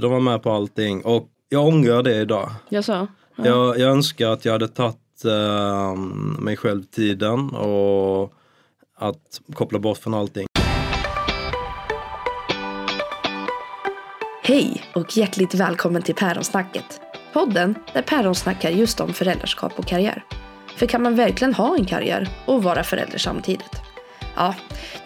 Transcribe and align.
de 0.00 0.10
var 0.10 0.20
med 0.20 0.42
på 0.42 0.52
allting 0.52 1.02
och 1.04 1.28
jag 1.48 1.66
ångrar 1.66 2.02
det 2.02 2.14
idag. 2.16 2.50
Jag 2.68 2.84
sa. 2.84 3.06
Ja. 3.36 3.46
Jag, 3.46 3.78
jag 3.78 3.90
önskar 3.90 4.30
att 4.30 4.44
jag 4.44 4.52
hade 4.52 4.68
tagit 4.68 5.24
eh, 5.24 5.94
mig 6.38 6.56
själv 6.56 6.82
tiden 6.82 7.50
och 7.50 8.32
att 8.98 9.40
koppla 9.54 9.78
bort 9.78 9.98
från 9.98 10.14
allting. 10.14 10.46
Hej 14.42 14.82
och 14.94 15.16
hjärtligt 15.16 15.54
välkommen 15.54 16.02
till 16.02 16.14
Päronsnacket. 16.14 17.00
Podden 17.32 17.74
där 17.92 18.02
päron 18.02 18.34
snackar 18.34 18.70
just 18.70 19.00
om 19.00 19.12
föräldraskap 19.12 19.78
och 19.78 19.86
karriär. 19.86 20.24
För 20.76 20.86
kan 20.86 21.02
man 21.02 21.16
verkligen 21.16 21.54
ha 21.54 21.76
en 21.76 21.84
karriär 21.84 22.28
och 22.46 22.62
vara 22.62 22.84
förälder 22.84 23.18
samtidigt? 23.18 23.82
Ja, 24.36 24.54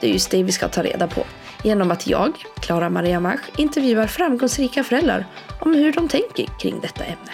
det 0.01 0.09
är 0.09 0.13
just 0.13 0.31
det 0.31 0.43
vi 0.43 0.53
ska 0.53 0.69
ta 0.69 0.83
reda 0.83 1.09
på. 1.09 1.25
Genom 1.65 1.91
att 1.91 2.07
jag, 2.07 2.45
Klara 2.61 2.91
Maria 2.91 3.21
Mach, 3.21 3.41
intervjuar 3.57 4.07
framgångsrika 4.07 4.85
föräldrar 4.85 5.27
om 5.61 5.75
hur 5.75 5.93
de 5.93 6.09
tänker 6.09 6.47
kring 6.59 6.81
detta 6.81 7.05
ämne. 7.05 7.33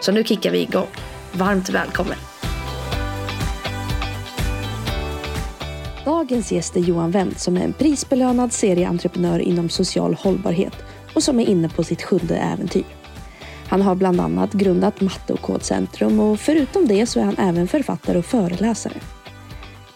Så 0.00 0.12
nu 0.12 0.24
kickar 0.24 0.50
vi 0.50 0.58
igång. 0.58 0.86
Varmt 1.32 1.68
välkommen! 1.68 2.16
Dagens 6.04 6.52
gäst 6.52 6.76
är 6.76 6.80
Johan 6.80 7.10
Wendt 7.10 7.40
som 7.40 7.56
är 7.56 7.64
en 7.64 7.72
prisbelönad 7.72 8.52
serieentreprenör 8.52 9.38
inom 9.38 9.68
social 9.68 10.14
hållbarhet 10.14 10.74
och 11.14 11.22
som 11.22 11.40
är 11.40 11.46
inne 11.46 11.68
på 11.68 11.84
sitt 11.84 12.02
sjunde 12.02 12.36
äventyr. 12.36 12.84
Han 13.68 13.82
har 13.82 13.94
bland 13.94 14.20
annat 14.20 14.52
grundat 14.52 15.00
Matte 15.00 15.32
och 15.32 15.40
kodcentrum 15.40 16.20
och 16.20 16.40
förutom 16.40 16.88
det 16.88 17.06
så 17.06 17.20
är 17.20 17.24
han 17.24 17.38
även 17.38 17.68
författare 17.68 18.18
och 18.18 18.24
föreläsare. 18.24 19.00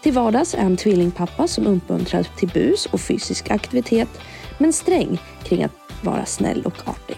Till 0.01 0.13
vardags 0.13 0.53
är 0.53 0.61
han 0.61 0.77
tvillingpappa 0.77 1.47
som 1.47 1.67
uppmuntrar 1.67 2.23
till 2.23 2.49
bus 2.49 2.85
och 2.85 3.01
fysisk 3.01 3.51
aktivitet 3.51 4.09
men 4.57 4.73
sträng 4.73 5.21
kring 5.43 5.63
att 5.63 5.71
vara 6.01 6.25
snäll 6.25 6.65
och 6.65 6.87
artig. 6.89 7.17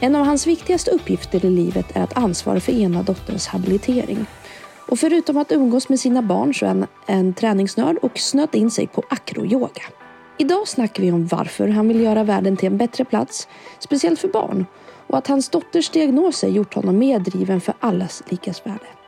En 0.00 0.14
av 0.14 0.24
hans 0.26 0.46
viktigaste 0.46 0.90
uppgifter 0.90 1.44
i 1.44 1.50
livet 1.50 1.96
är 1.96 2.02
att 2.02 2.16
ansvara 2.16 2.60
för 2.60 2.72
ena 2.72 3.02
dotterns 3.02 3.46
habilitering. 3.46 4.26
Och 4.88 4.98
förutom 4.98 5.36
att 5.36 5.52
umgås 5.52 5.88
med 5.88 6.00
sina 6.00 6.22
barn 6.22 6.54
så 6.54 6.64
är 6.64 6.68
han 6.68 6.86
en 7.06 7.34
träningsnörd 7.34 7.96
och 7.96 8.18
snöt 8.18 8.54
in 8.54 8.70
sig 8.70 8.86
på 8.86 9.02
akroyoga. 9.08 9.82
Idag 10.38 10.68
snackar 10.68 11.02
vi 11.02 11.12
om 11.12 11.26
varför 11.26 11.68
han 11.68 11.88
vill 11.88 12.00
göra 12.00 12.24
världen 12.24 12.56
till 12.56 12.66
en 12.66 12.78
bättre 12.78 13.04
plats, 13.04 13.48
speciellt 13.78 14.20
för 14.20 14.28
barn, 14.28 14.66
och 15.06 15.18
att 15.18 15.26
hans 15.26 15.48
dotters 15.48 15.90
diagnoser 15.90 16.48
gjort 16.48 16.74
honom 16.74 16.98
mer 16.98 17.18
driven 17.18 17.60
för 17.60 17.74
allas 17.80 18.22
likas 18.28 18.66
värde. 18.66 19.01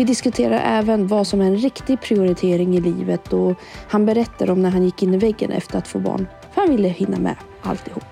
Vi 0.00 0.04
diskuterar 0.04 0.78
även 0.78 1.06
vad 1.06 1.26
som 1.26 1.40
är 1.40 1.44
en 1.44 1.56
riktig 1.56 2.00
prioritering 2.00 2.76
i 2.76 2.80
livet 2.80 3.32
och 3.32 3.60
han 3.88 4.06
berättar 4.06 4.50
om 4.50 4.62
när 4.62 4.70
han 4.70 4.84
gick 4.84 5.02
in 5.02 5.14
i 5.14 5.16
väggen 5.16 5.52
efter 5.52 5.78
att 5.78 5.88
få 5.88 5.98
barn, 5.98 6.26
för 6.54 6.60
han 6.60 6.70
ville 6.70 6.88
hinna 6.88 7.18
med 7.18 7.36
alltihop. 7.62 8.04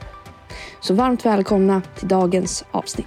Så 0.80 0.94
varmt 0.94 1.26
välkomna 1.26 1.82
till 1.98 2.08
dagens 2.08 2.64
avsnitt. 2.70 3.06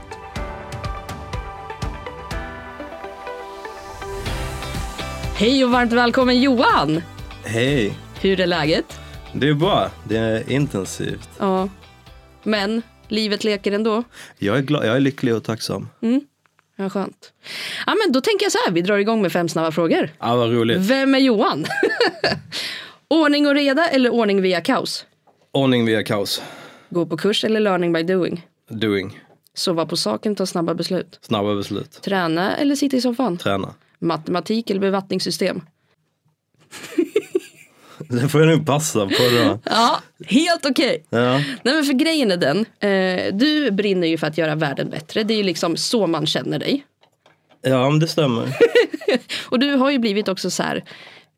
Hej 5.35 5.65
och 5.65 5.71
varmt 5.71 5.93
välkommen 5.93 6.41
Johan! 6.41 7.01
Hej! 7.43 7.97
Hur 8.21 8.39
är 8.39 8.47
läget? 8.47 8.99
Det 9.33 9.49
är 9.49 9.53
bra, 9.53 9.89
det 10.03 10.17
är 10.17 10.51
intensivt. 10.51 11.29
Ja, 11.39 11.69
men 12.43 12.81
livet 13.07 13.43
leker 13.43 13.71
ändå. 13.71 14.03
Jag 14.37 14.57
är, 14.57 14.61
glad, 14.61 14.85
jag 14.85 14.95
är 14.95 14.99
lycklig 14.99 15.35
och 15.35 15.43
tacksam. 15.43 15.89
Mm. 16.01 16.21
Ja, 16.81 16.89
skönt. 16.89 17.33
Ja, 17.85 17.95
men 18.05 18.11
då 18.13 18.21
tänker 18.21 18.45
jag 18.45 18.51
så 18.51 18.57
här, 18.65 18.71
vi 18.73 18.81
drar 18.81 18.97
igång 18.97 19.21
med 19.21 19.31
fem 19.31 19.49
snabba 19.49 19.71
frågor. 19.71 20.09
Ja, 20.19 20.35
vad 20.35 20.51
roligt. 20.51 20.77
Vem 20.79 21.15
är 21.15 21.19
Johan? 21.19 21.65
ordning 23.07 23.47
och 23.47 23.55
reda 23.55 23.87
eller 23.87 24.09
ordning 24.09 24.41
via 24.41 24.61
kaos? 24.61 25.05
Ordning 25.51 25.85
via 25.85 26.03
kaos. 26.03 26.41
Gå 26.89 27.05
på 27.05 27.17
kurs 27.17 27.43
eller 27.43 27.59
learning 27.59 27.93
by 27.93 28.03
doing? 28.03 28.47
Doing. 28.69 29.19
Sova 29.53 29.85
på 29.85 29.97
saken, 29.97 30.35
ta 30.35 30.45
snabba 30.45 30.73
beslut? 30.73 31.19
Snabba 31.21 31.55
beslut. 31.55 32.01
Träna 32.01 32.55
eller 32.57 32.75
sitta 32.75 32.97
i 32.97 33.01
soffan? 33.01 33.37
Träna. 33.37 33.73
Matematik 33.99 34.69
eller 34.69 34.81
bevattningssystem? 34.81 35.61
Det 38.11 38.29
får 38.29 38.41
jag 38.41 38.49
nog 38.49 38.65
passa 38.65 38.99
på 39.05 39.23
då. 39.31 39.59
Ja, 39.65 39.99
helt 40.27 40.65
okej. 40.65 41.03
Ja. 41.09 41.31
Nej 41.37 41.75
men 41.75 41.83
för 41.83 41.93
grejen 41.93 42.31
är 42.31 42.37
den, 42.37 42.57
eh, 42.79 43.33
du 43.33 43.71
brinner 43.71 44.07
ju 44.07 44.17
för 44.17 44.27
att 44.27 44.37
göra 44.37 44.55
världen 44.55 44.89
bättre. 44.89 45.23
Det 45.23 45.33
är 45.33 45.37
ju 45.37 45.43
liksom 45.43 45.77
så 45.77 46.07
man 46.07 46.25
känner 46.25 46.59
dig. 46.59 46.85
ja, 47.61 47.89
men 47.89 47.99
det 47.99 48.07
stämmer. 48.07 48.57
Och 49.45 49.59
du 49.59 49.73
har 49.75 49.91
ju 49.91 49.99
blivit 49.99 50.27
också 50.27 50.51
så 50.51 50.63
här 50.63 50.83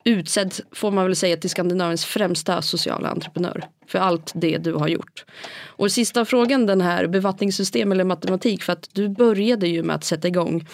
utsedd, 0.06 0.54
får 0.72 0.92
man 0.92 1.06
väl 1.06 1.16
säga, 1.16 1.38
till 1.38 1.50
Skandinaviens 1.50 2.06
främsta 2.06 2.62
sociala 2.62 3.10
entreprenör. 3.10 3.64
För 3.88 4.00
allt 4.00 4.32
det 4.36 4.58
du 4.58 4.74
har 4.74 4.88
gjort. 4.88 5.26
Och 5.66 5.92
sista 5.92 6.26
frågan, 6.26 6.66
den 6.66 6.82
här 6.82 7.08
bevattningssystem 7.08 7.92
eller 7.92 8.04
matematik. 8.04 8.64
För 8.64 8.74
att 8.74 8.90
du 8.94 9.10
började 9.10 9.68
ju 9.68 9.84
med 9.84 9.96
att 9.96 10.04
sätta 10.04 10.28
igång 10.28 10.68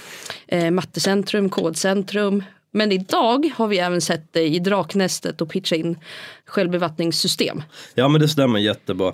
eh, 0.47 0.71
Mattecentrum, 0.71 1.49
Kodcentrum. 1.49 2.43
Men 2.71 2.91
idag 2.91 3.51
har 3.55 3.67
vi 3.67 3.79
även 3.79 4.01
sett 4.01 4.33
dig 4.33 4.55
i 4.55 4.59
Draknästet 4.59 5.41
och 5.41 5.49
pitcha 5.49 5.75
in 5.75 5.97
självbevattningssystem. 6.45 7.63
Ja, 7.95 8.07
men 8.07 8.21
det 8.21 8.27
stämmer 8.27 8.59
jättebra. 8.59 9.13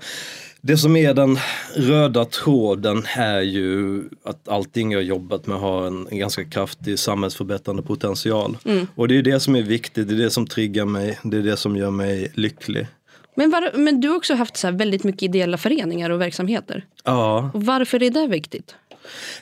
Det 0.62 0.78
som 0.78 0.96
är 0.96 1.14
den 1.14 1.38
röda 1.76 2.26
tråden 2.26 3.06
är 3.16 3.42
ju 3.42 4.04
att 4.24 4.48
allting 4.48 4.92
jag 4.92 5.04
jobbat 5.04 5.48
med 5.48 5.58
har 5.58 5.88
en, 5.88 6.08
ganska 6.12 6.46
kraftig 6.46 7.00
samhällsförbättrande 7.00 7.84
potential. 7.84 8.58
Och 8.96 9.08
det 9.08 9.18
är 9.18 9.22
det 9.22 9.40
som 9.40 9.56
är 9.56 9.62
viktigt, 9.62 10.08
det 10.08 10.14
är 10.14 10.18
det 10.18 10.30
som 10.30 10.48
triggar 10.48 10.86
mig, 10.86 11.20
det 11.24 11.38
är 11.38 11.42
det 11.42 11.58
som 11.58 11.76
gör 11.76 11.92
mig 11.92 12.32
lycklig. 12.34 12.88
Men, 13.36 13.52
var, 13.52 13.78
men 13.78 14.02
du 14.02 14.10
har 14.10 14.16
också 14.16 14.36
haft 14.36 14.58
så 14.58 14.72
väldigt 14.72 15.04
mycket 15.04 15.24
ideella 15.24 15.58
föreningar 15.58 16.10
och 16.10 16.22
verksamheter. 16.22 16.86
Ja, 17.04 17.52
Och 17.54 17.64
varför 17.64 18.04
är 18.04 18.10
det 18.10 18.28
viktigt? 18.28 18.76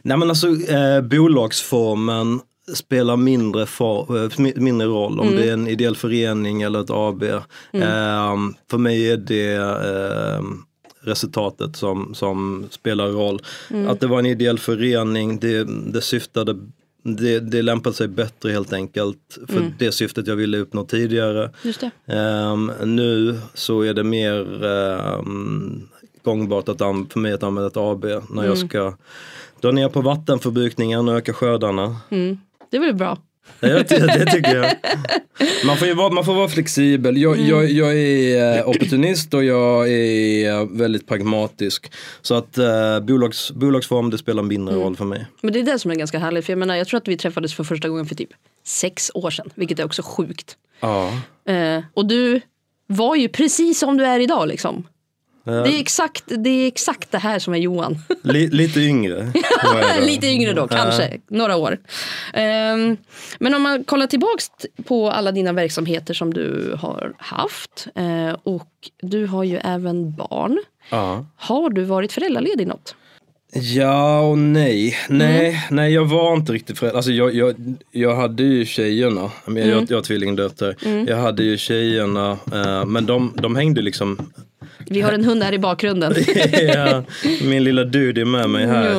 nej 0.01 0.17
men 0.17 0.29
alltså 0.29 0.47
eh, 0.47 1.01
bolagsformen 1.01 2.41
spelar 2.75 3.17
mindre, 3.17 3.65
for, 3.65 4.23
eh, 4.23 4.55
mindre 4.55 4.87
roll 4.87 5.19
om 5.19 5.35
det 5.35 5.49
är 5.49 5.53
en 5.53 5.67
ideell 5.67 5.95
förening 5.95 6.61
eller 6.61 6.81
ett 6.81 6.89
AB. 6.89 7.23
Eh, 7.23 8.37
för 8.69 8.77
mig 8.77 9.11
är 9.11 9.17
det 9.17 9.53
eh, 9.55 10.43
resultatet 11.01 11.75
som, 11.75 12.13
som 12.15 12.67
spelar 12.69 13.07
roll. 13.07 13.41
Att 13.87 13.99
det 13.99 14.07
var 14.07 14.19
en 14.19 14.25
ideell 14.25 14.59
förening, 14.59 15.39
det, 15.39 15.63
det 15.93 16.01
syftade 16.01 16.55
det, 17.03 17.39
det 17.39 17.61
lämpade 17.61 17.95
sig 17.95 18.07
bättre 18.07 18.51
helt 18.51 18.73
enkelt 18.73 19.37
för 19.47 19.73
det 19.79 19.91
syftet 19.91 20.27
jag 20.27 20.35
ville 20.35 20.57
uppnå 20.57 20.85
tidigare. 20.85 21.51
Ehm, 22.05 22.71
nu 22.85 23.39
så 23.53 23.81
är 23.81 23.93
det 23.93 24.03
mer 24.03 24.63
ehm, 24.65 25.89
gångbart 26.23 26.69
att 26.69 26.77
för 26.77 27.19
mig 27.19 27.33
att 27.33 27.43
använda 27.43 27.67
ett 27.67 27.77
AB 27.77 28.05
när 28.29 28.45
jag 28.45 28.57
ska 28.57 28.93
dra 29.61 29.71
ner 29.71 29.89
på 29.89 30.01
vattenförbrukningen 30.01 31.09
och 31.09 31.15
öka 31.15 31.33
skördarna. 31.33 31.95
Mm. 32.09 32.37
Det 32.73 32.77
är 32.77 32.81
väl 32.81 32.95
bra? 32.95 33.17
Ja, 33.59 33.67
det, 33.69 34.25
tycker 34.31 34.55
jag. 34.55 34.65
Man 35.65 35.77
får, 35.77 35.95
vara, 35.95 36.09
man 36.09 36.25
får 36.25 36.33
vara 36.33 36.47
flexibel. 36.47 37.17
Jag, 37.17 37.39
jag, 37.39 37.71
jag 37.71 37.97
är 37.97 38.57
eh, 38.57 38.69
opportunist 38.69 39.33
och 39.33 39.43
jag 39.43 39.89
är 39.89 40.77
väldigt 40.77 41.07
pragmatisk. 41.07 41.91
Så 42.21 42.35
att 42.35 42.57
eh, 42.57 42.99
bolags, 42.99 43.51
bolagsform 43.51 44.09
det 44.09 44.17
spelar 44.17 44.43
mindre 44.43 44.75
roll 44.75 44.95
för 44.95 45.05
mig. 45.05 45.25
Men 45.41 45.53
det 45.53 45.59
är 45.59 45.63
det 45.63 45.79
som 45.79 45.91
är 45.91 45.95
ganska 45.95 46.19
härligt. 46.19 46.45
För 46.45 46.53
jag 46.53 46.57
menar, 46.57 46.75
jag 46.75 46.87
tror 46.87 46.97
att 46.97 47.07
vi 47.07 47.17
träffades 47.17 47.53
för 47.53 47.63
första 47.63 47.89
gången 47.89 48.05
för 48.05 48.15
typ 48.15 48.29
sex 48.65 49.11
år 49.13 49.29
sedan. 49.29 49.49
Vilket 49.55 49.79
är 49.79 49.85
också 49.85 50.01
sjukt. 50.05 50.57
Ja. 50.79 51.11
Eh, 51.45 51.83
och 51.93 52.05
du 52.05 52.41
var 52.87 53.15
ju 53.15 53.29
precis 53.29 53.79
som 53.79 53.97
du 53.97 54.05
är 54.05 54.19
idag 54.19 54.47
liksom. 54.47 54.83
Det, 55.45 55.51
är 55.51 55.79
exakt, 55.79 56.23
det 56.27 56.49
är 56.49 56.67
exakt 56.67 57.11
det 57.11 57.17
här 57.17 57.39
som 57.39 57.53
är 57.53 57.57
Johan. 57.57 57.97
Li, 58.23 58.47
lite 58.47 58.79
yngre. 58.79 59.31
jag. 59.63 60.03
Lite 60.05 60.27
yngre 60.27 60.53
då, 60.53 60.67
kanske. 60.67 61.19
Några 61.27 61.55
år. 61.55 61.77
Ehm, 62.33 62.97
men 63.39 63.53
om 63.53 63.61
man 63.61 63.83
kollar 63.83 64.07
tillbaks 64.07 64.47
på 64.85 65.11
alla 65.11 65.31
dina 65.31 65.53
verksamheter 65.53 66.13
som 66.13 66.33
du 66.33 66.75
har 66.79 67.13
haft. 67.17 67.87
eh, 67.95 68.35
och 68.43 68.67
du 69.01 69.25
har 69.25 69.43
ju 69.43 69.57
även 69.57 70.15
barn. 70.15 70.59
Ja. 70.89 71.25
Har 71.35 71.69
du 71.69 71.83
varit 71.83 72.13
föräldraledig 72.13 72.67
något? 72.67 72.95
Ja 73.55 74.19
och 74.19 74.37
nej. 74.37 74.95
Nej, 75.09 75.67
nej 75.71 75.93
jag 75.93 76.05
var 76.05 76.33
inte 76.33 76.53
riktigt 76.53 76.79
förälder. 76.79 76.97
Alltså 76.97 77.11
jag, 77.11 77.35
jag, 77.35 77.55
jag 77.91 78.15
hade 78.15 78.43
ju 78.43 78.65
tjejerna. 78.65 79.31
Men 79.45 79.69
jag, 79.69 79.85
jag 79.91 79.97
har 79.97 80.01
tvillingdöttrar. 80.01 80.75
Jag 81.07 81.17
hade 81.17 81.43
ju 81.43 81.57
tjejerna. 81.57 82.37
Eh, 82.53 82.85
men 82.85 83.05
de, 83.05 83.33
de 83.41 83.55
hängde 83.55 83.81
liksom. 83.81 84.33
Vi 84.89 85.01
har 85.01 85.11
en 85.11 85.25
hund 85.25 85.43
här 85.43 85.53
i 85.53 85.59
bakgrunden. 85.59 86.13
ja, 86.51 87.03
min 87.43 87.63
lilla 87.63 87.83
dude 87.83 88.21
är 88.21 88.25
med 88.25 88.49
mig 88.49 88.67
här. 88.67 88.91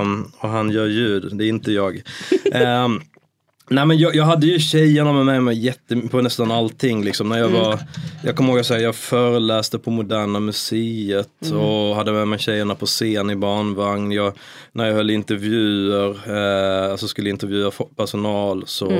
Eh, 0.00 0.06
och 0.38 0.48
han 0.48 0.70
gör 0.70 0.86
ljud. 0.86 1.28
Det 1.32 1.44
är 1.44 1.48
inte 1.48 1.72
jag. 1.72 2.02
Eh, 2.52 2.88
Nej 3.72 3.86
men 3.86 3.98
jag, 3.98 4.14
jag 4.14 4.24
hade 4.24 4.46
ju 4.46 4.58
tjejerna 4.58 5.12
med 5.12 5.26
mig, 5.26 5.40
med 5.40 5.54
jätte, 5.54 5.96
på 5.96 6.20
nästan 6.20 6.50
allting 6.50 7.04
liksom. 7.04 7.28
När 7.28 7.38
jag 7.38 7.48
var, 7.48 7.78
jag 8.24 8.36
kommer 8.36 8.50
ihåg 8.50 8.60
att 8.60 8.82
jag 8.82 8.96
föreläste 8.96 9.78
på 9.78 9.90
Moderna 9.90 10.40
Museet 10.40 11.52
och 11.52 11.96
hade 11.96 12.12
med 12.12 12.28
mig 12.28 12.38
tjejerna 12.38 12.74
på 12.74 12.86
scen 12.86 13.30
i 13.30 13.36
barnvagn. 13.36 14.12
Jag, 14.12 14.32
när 14.72 14.86
jag 14.86 14.94
höll 14.94 15.10
intervjuer, 15.10 16.10
eh, 16.26 16.90
alltså 16.90 17.08
skulle 17.08 17.30
intervjua 17.30 17.70
personal 17.96 18.64
så, 18.66 18.92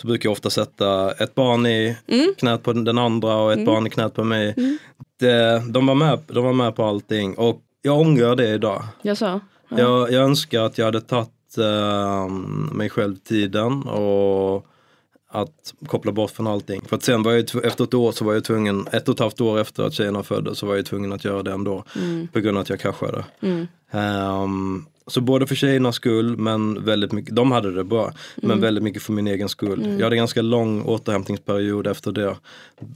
så 0.00 0.06
brukar 0.06 0.26
jag 0.26 0.32
ofta 0.32 0.50
sätta 0.50 1.12
ett 1.12 1.34
barn 1.34 1.66
i 1.66 1.96
knät 2.38 2.62
på 2.62 2.72
den 2.72 2.98
andra 2.98 3.36
och 3.36 3.52
ett 3.52 3.66
barn 3.66 3.86
i 3.86 3.90
knät 3.90 4.14
på 4.14 4.24
mig. 4.24 4.54
Det, 5.18 5.62
de, 5.68 5.86
var 5.86 5.94
med, 5.94 6.18
de 6.26 6.44
var 6.44 6.52
med 6.52 6.76
på 6.76 6.84
allting 6.84 7.34
och 7.34 7.60
jag 7.82 8.00
ångrar 8.00 8.36
det 8.36 8.48
idag. 8.48 8.82
Jag 9.02 9.16
sa. 9.16 9.40
Jag, 9.68 10.12
jag 10.12 10.24
önskar 10.24 10.62
att 10.62 10.78
jag 10.78 10.84
hade 10.84 11.00
tagit 11.00 11.58
eh, 11.58 12.28
mig 12.72 12.90
själv 12.90 13.16
tiden 13.16 13.82
och 13.82 14.66
att 15.30 15.74
koppla 15.86 16.12
bort 16.12 16.30
från 16.30 16.46
allting. 16.46 16.82
För 16.86 16.96
att 16.96 17.02
sen 17.02 17.22
var 17.22 17.32
jag 17.32 17.64
efter 17.64 17.84
ett 17.84 17.94
år 17.94 18.12
så 18.12 18.24
var 18.24 18.34
jag 18.34 18.44
tvungen, 18.44 18.86
ett 18.92 19.08
och 19.08 19.14
ett 19.14 19.20
halvt 19.20 19.40
år 19.40 19.58
efter 19.58 19.82
att 19.82 19.92
tjejerna 19.92 20.22
föddes 20.22 20.58
så 20.58 20.66
var 20.66 20.76
jag 20.76 20.86
tvungen 20.86 21.12
att 21.12 21.24
göra 21.24 21.42
det 21.42 21.52
ändå. 21.52 21.84
På 22.32 22.40
grund 22.40 22.56
av 22.56 22.60
att 22.60 22.68
jag 22.68 22.80
kraschade. 22.80 23.24
Ehm, 23.90 24.84
så 25.06 25.20
både 25.20 25.46
för 25.46 25.54
tjejernas 25.54 25.96
skull 25.96 26.36
men 26.36 26.84
väldigt 26.84 27.12
mycket, 27.12 27.36
de 27.36 27.52
hade 27.52 27.72
det 27.72 27.84
bra. 27.84 28.12
Men 28.36 28.60
väldigt 28.60 28.84
mycket 28.84 29.02
för 29.02 29.12
min 29.12 29.26
egen 29.26 29.48
skull. 29.48 29.96
Jag 29.98 30.06
hade 30.06 30.16
ganska 30.16 30.42
lång 30.42 30.82
återhämtningsperiod 30.82 31.86
efter 31.86 32.12
det. 32.12 32.36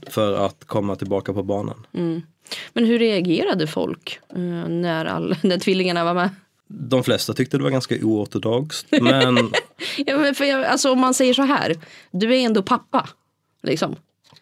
För 0.09 0.45
att 0.45 0.65
komma 0.65 0.95
tillbaka 0.95 1.33
på 1.33 1.43
banan. 1.43 1.87
Men 2.73 2.85
hur 2.85 2.99
reagerade 2.99 3.67
folk 3.67 4.19
eh, 4.29 4.67
när, 4.67 5.05
all, 5.05 5.35
när 5.43 5.57
tvillingarna 5.57 6.03
var 6.03 6.13
med? 6.13 6.29
De 6.67 7.03
flesta 7.03 7.33
tyckte 7.33 7.57
det 7.57 7.63
var 7.63 7.71
ganska 7.71 7.95
oortodoxt. 8.01 8.87
Men 9.01 9.37
Ja, 9.97 10.17
men 10.17 10.35
för 10.35 10.45
jag, 10.45 10.63
alltså, 10.63 10.91
om 10.91 10.99
man 10.99 11.13
säger 11.13 11.33
så 11.33 11.41
här, 11.41 11.75
du 12.11 12.35
är 12.35 12.45
ändå 12.45 12.63
pappa. 12.63 13.09
Liksom. 13.63 13.95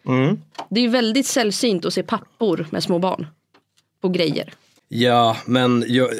mm. 0.06 0.40
Det 0.70 0.80
är 0.80 0.84
ju 0.84 0.90
väldigt 0.90 1.26
sällsynt 1.26 1.84
att 1.84 1.94
se 1.94 2.02
pappor 2.02 2.66
med 2.70 2.82
små 2.82 2.98
barn. 2.98 3.26
På 4.00 4.08
grejer. 4.08 4.52
Ja, 4.88 5.36
men 5.46 5.84
jag, 5.88 6.10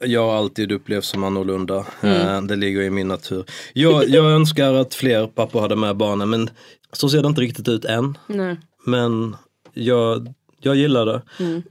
jag 0.00 0.26
har 0.26 0.36
alltid 0.36 0.72
upplevt 0.72 1.04
som 1.04 1.24
annorlunda. 1.24 1.86
Eh, 2.00 2.42
Det 2.42 2.56
ligger 2.56 2.80
i 2.82 2.90
min 2.90 3.08
natur. 3.08 3.44
Jag, 3.72 4.08
jag 4.08 4.24
önskar 4.24 4.74
att 4.74 4.94
fler 4.94 5.26
pappor 5.26 5.60
hade 5.60 5.76
med 5.76 5.96
barnen 5.96 6.30
men 6.30 6.50
så 6.92 7.08
ser 7.08 7.22
det 7.22 7.28
inte 7.28 7.40
riktigt 7.40 7.68
ut 7.68 7.84
än. 7.84 8.18
Nej. 8.26 8.56
Men 8.86 9.36
jag, 9.72 10.34
jag 10.64 10.76
gillar 10.76 11.06
det. 11.06 11.22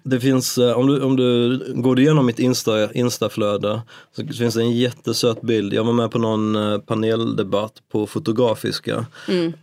Det 0.03 0.19
finns, 0.19 0.57
eh, 0.57 0.77
om 0.77 0.87
du, 0.87 1.01
om 1.01 1.15
du 1.15 1.57
går 1.75 1.99
igenom 1.99 2.25
mitt 2.25 2.39
Insta, 2.39 2.93
Instaflöde 2.93 3.81
så 4.15 4.27
finns 4.27 4.55
det 4.55 4.61
en 4.61 4.71
jättesöt 4.77 5.41
bild. 5.41 5.73
Jag 5.73 5.83
var 5.83 5.93
med 5.93 6.11
på 6.11 6.19
någon 6.19 6.55
eh, 6.55 6.77
paneldebatt 6.77 7.73
på 7.91 8.07
Fotografiska. 8.07 9.05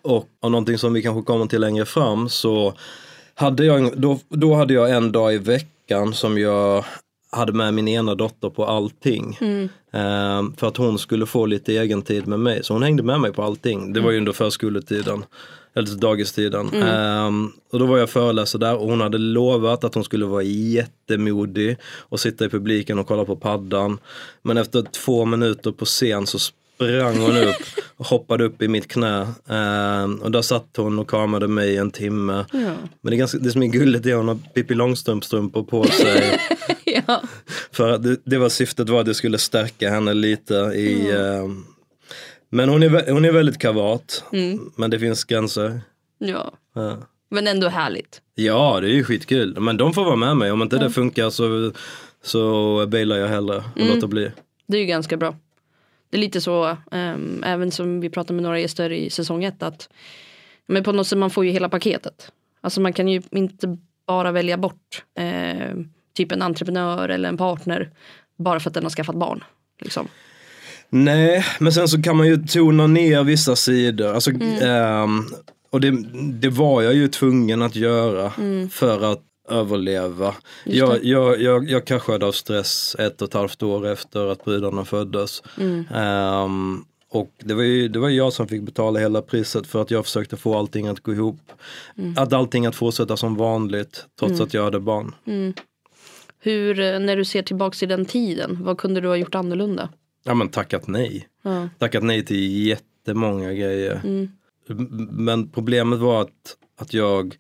Och 0.03 0.29
av 0.43 0.51
någonting 0.51 0.79
som 0.79 0.93
vi 0.93 1.03
kanske 1.03 1.23
kommer 1.23 1.47
till 1.47 1.61
längre 1.61 1.85
fram 1.85 2.29
så 2.29 2.75
hade 3.35 3.65
jag, 3.65 4.01
då, 4.01 4.19
då 4.29 4.55
hade 4.55 4.75
jag 4.75 4.91
en 4.91 5.13
dag 5.13 5.35
i 5.35 5.39
veckan 5.39 6.15
som 6.15 6.39
jag 6.39 6.85
hade 7.31 7.53
med 7.53 7.75
min 7.75 7.89
ena 7.89 8.15
dotter 8.15 8.51
på 8.51 8.65
allting. 8.65 9.39
Eh, 9.93 10.43
för 10.57 10.67
att 10.67 10.77
hon 10.77 10.99
skulle 10.99 11.27
få 11.27 11.47
lite 11.47 11.73
egen 11.73 12.03
tid 12.03 12.27
med 12.27 12.41
mig. 12.41 12.65
Så 12.65 12.73
hon 12.73 12.83
hängde 12.83 13.03
med 13.03 13.21
mig 13.21 13.33
på 13.33 13.43
allting. 13.43 13.93
Det 13.93 14.01
var 14.01 14.11
ju 14.11 14.19
under 14.19 14.33
förskoletiden. 14.33 15.25
Eller 15.79 15.97
dagistiden. 15.97 16.75
Eh, 16.75 17.31
och 17.73 17.79
då 17.79 17.87
var 17.87 17.99
jag 17.99 18.11
föreläsare 18.11 18.61
där 18.61 18.77
och 18.77 18.91
hon 18.91 19.01
hade 19.01 19.19
lovat 19.19 19.85
att 19.85 19.95
hon 19.95 20.05
skulle 20.05 20.27
vara 20.27 20.43
jättemodig 20.43 21.77
och 21.99 22.21
sitta 22.21 22.45
i 22.45 22.49
publiken 22.49 22.99
och 22.99 23.07
kolla 23.07 23.25
på 23.25 23.37
paddan. 23.37 23.99
Men 24.43 24.57
efter 24.57 24.83
två 24.83 25.25
minuter 25.25 25.73
på 25.73 25.85
scen 25.85 26.27
så 26.27 26.39
sprang 26.39 27.19
hon 27.19 27.37
upp 27.37 27.57
och 27.97 28.07
hoppade 28.07 28.45
upp 28.45 28.63
i 28.63 28.69
mitt 28.69 28.89
knä. 28.89 29.21
Eh, 29.49 30.05
och 30.23 30.31
där 30.31 30.43
satt 30.43 30.77
hon 30.77 30.99
och 30.99 31.11
kramade 31.11 31.49
mig 31.49 31.77
en 31.77 31.91
timme. 31.91 32.45
Men 32.53 33.11
det, 33.11 33.15
är 33.15 33.19
ganska, 33.19 33.39
det 33.39 33.51
som 33.51 33.63
är 33.63 33.67
gulligt 33.67 34.07
är 34.07 34.11
att 34.11 34.17
hon 34.17 34.29
har 34.29 34.39
Pippi 34.55 34.75
Långstrump-strumpor 34.75 35.63
på 35.63 35.85
sig. 35.85 36.41
ja. 36.85 37.23
För 37.73 37.99
det, 37.99 38.17
det 38.25 38.39
var 38.39 38.49
syftet 38.49 38.89
var 38.89 39.01
att 39.01 39.07
det 39.07 39.15
skulle 39.15 39.39
stärka 39.39 39.91
henne 39.91 40.15
lite 40.15 40.55
i 40.55 41.11
eh, 41.11 41.49
Men 42.49 42.69
hon 42.69 42.83
är, 42.83 43.13
hon 43.13 43.25
är 43.25 43.33
väldigt 43.33 43.59
kavat. 43.59 44.25
Men 44.77 44.91
det 44.91 44.99
finns 44.99 45.25
gränser. 45.25 45.81
ja. 46.19 46.53
Ja. 46.75 46.97
Men 47.31 47.47
ändå 47.47 47.69
härligt. 47.69 48.23
Ja, 48.35 48.81
det 48.81 48.87
är 48.87 48.93
ju 48.93 49.05
skitkul. 49.05 49.61
Men 49.61 49.77
de 49.77 49.95
får 49.95 50.05
vara 50.05 50.17
med 50.17 50.37
mig. 50.37 50.51
Om 50.53 50.63
inte 50.63 50.79
det 50.79 50.91
funkar 50.91 51.31
så, 51.31 51.73
så 52.23 52.87
bailar 52.87 53.17
jag 53.17 53.29
hellre 53.29 53.57
och 53.57 53.87
låter 53.95 54.07
bli. 54.07 54.31
Det 54.67 54.77
är 54.77 54.81
ju 54.81 54.87
ganska 54.87 55.17
bra. 55.17 55.35
Det 56.11 56.17
är 56.17 56.21
lite 56.21 56.41
så, 56.41 56.77
ehm, 56.91 57.45
även 57.47 57.71
som 57.71 58.01
vi 58.01 58.11
pratade 58.11 58.35
med 58.35 58.43
några 58.43 58.61
gäster 58.61 58.93
i 58.93 59.11
säsong 59.11 59.45
ett, 59.45 59.63
att 59.63 59.89
men 60.67 60.85
på 60.85 60.93
något 60.93 61.07
sätt 61.07 61.19
man 61.19 61.31
får 61.31 61.45
ju 61.45 61.51
hela 61.51 61.69
paketet. 61.69 62.33
Alltså 62.61 62.81
man 62.81 62.93
kan 62.93 63.09
ju 63.09 63.23
inte 63.31 63.79
bara 64.07 64.33
välja 64.33 64.57
bort 64.57 65.05
eh, 65.19 65.75
typ 66.15 66.33
en 66.33 66.43
entreprenör 66.43 67.09
eller 67.09 67.29
en 67.29 67.37
partner 67.37 67.91
bara 68.37 68.61
för 68.61 68.71
att 68.71 68.75
den 68.75 68.83
har 68.83 68.91
skaffat 68.91 69.17
barn. 69.17 69.45
Liksom. 69.81 70.09
Nej, 70.91 71.45
men 71.61 71.73
sen 71.73 71.89
så 71.89 72.03
kan 72.03 72.17
man 72.17 72.27
ju 72.27 72.37
tona 72.37 72.87
ner 72.87 73.25
vissa 73.25 73.57
sidor. 73.57 74.15
Alltså, 74.15 74.31
ehm, 74.63 75.25
och 75.71 75.81
det, 75.81 75.91
det 76.33 76.49
var 76.49 76.83
jag 76.83 76.95
ju 76.95 77.09
tvungen 77.09 77.63
att 77.63 77.77
göra 77.77 78.33
för 78.71 79.13
att 79.13 79.23
överleva. 79.51 80.35
Jag, 80.65 81.05
jag, 81.05 81.41
jag, 81.43 81.71
jag 81.71 81.85
kraschade 81.85 82.27
av 82.27 82.33
stress 82.33 82.97
ett 82.99 83.23
och 83.23 83.29
ett 83.29 83.35
halvt 83.35 83.63
år 83.63 83.87
efter 83.87 84.27
att 84.27 84.45
brudarna 84.45 84.85
föddes. 84.85 85.43
Ehm, 85.95 86.85
och 87.11 87.31
det 87.39 87.55
var, 87.55 87.63
ju, 87.63 87.89
det 87.89 87.99
var 87.99 88.09
jag 88.09 88.33
som 88.33 88.49
fick 88.49 88.63
betala 88.63 89.01
hela 89.01 89.23
priset 89.23 89.67
för 89.67 89.83
att 89.83 89.91
jag 89.91 90.05
försökte 90.05 90.37
få 90.37 90.59
allting 90.59 90.87
att 90.87 91.01
gå 91.01 91.13
ihop. 91.13 91.41
Att 92.17 92.33
allting 92.33 92.67
att 92.67 92.77
fortsätta 92.77 93.17
som 93.17 93.35
vanligt 93.37 94.07
trots 94.19 94.41
att 94.41 94.55
jag 94.55 94.65
hade 94.65 94.81
barn. 94.81 95.15
Hur, 96.41 96.81
eh, 96.81 96.99
när 97.01 97.17
du 97.17 97.25
ser 97.25 97.43
tillbaks 97.43 97.83
i 97.83 97.87
den 97.87 98.05
tiden, 98.05 98.59
vad 98.65 98.79
kunde 98.79 99.01
du 99.01 99.09
ha 99.09 99.17
gjort 99.17 99.35
annorlunda? 99.35 99.89
Ja 100.25 100.35
men 100.35 100.49
tackat 100.49 100.87
nej. 100.87 101.29
Ja. 101.43 101.69
Tackat 101.79 102.03
nej 102.03 102.25
till 102.25 102.67
jättemånga 102.67 103.53
grejer. 103.53 104.01
M- 104.71 105.09
Men 105.11 105.49
problemet 105.49 105.99
var 105.99 106.23
att, 106.23 106.57
att 106.81 106.95
jag 106.95 107.37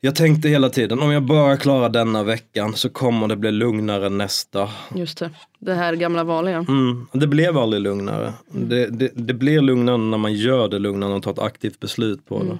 jag 0.00 0.14
tänkte 0.14 0.48
hela 0.48 0.70
tiden 0.70 1.00
om 1.00 1.10
jag 1.10 1.22
bara 1.22 1.56
klarar 1.56 1.88
denna 1.88 2.22
veckan 2.24 2.74
så 2.74 2.88
kommer 2.88 3.28
det 3.28 3.36
bli 3.36 3.50
lugnare 3.50 4.08
nästa. 4.08 4.68
Just 4.94 5.18
det, 5.18 5.30
det 5.58 5.74
här 5.74 5.94
gamla 5.94 6.24
vanliga. 6.24 6.56
Mm, 6.68 7.06
det 7.12 7.26
blev 7.26 7.58
aldrig 7.58 7.82
lugnare. 7.82 8.32
Det, 8.50 8.86
det, 8.86 9.10
det 9.14 9.34
blir 9.34 9.60
lugnare 9.60 9.96
när 9.96 10.18
man 10.18 10.32
gör 10.34 10.68
det 10.68 10.78
lugnare 10.78 11.12
och 11.14 11.22
tar 11.22 11.30
ett 11.32 11.38
aktivt 11.38 11.80
beslut 11.80 12.26
på 12.26 12.42
det. 12.44 12.58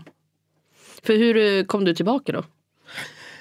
För 1.03 1.17
hur 1.17 1.37
eh, 1.37 1.65
kom 1.65 1.85
du 1.85 1.95
tillbaka 1.95 2.33
då? 2.33 2.45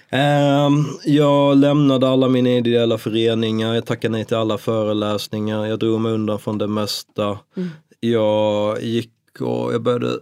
Ehm, 0.10 0.86
jag 1.06 1.58
lämnade 1.58 2.08
alla 2.08 2.30
mina 2.30 2.50
ideella 2.50 2.98
föreningar, 2.98 3.74
jag 3.74 3.86
tackade 3.86 4.12
nej 4.12 4.26
till 4.26 4.38
alla 4.38 4.58
föreläsningar, 4.58 5.66
jag 5.66 5.80
drog 5.80 6.02
mig 6.02 6.12
undan 6.12 6.40
från 6.40 6.58
det 6.58 6.68
mesta. 6.68 7.40
Jag 8.00 8.82
gick 8.84 9.12
och 9.40 9.74
jag 9.74 9.82
började 9.82 10.20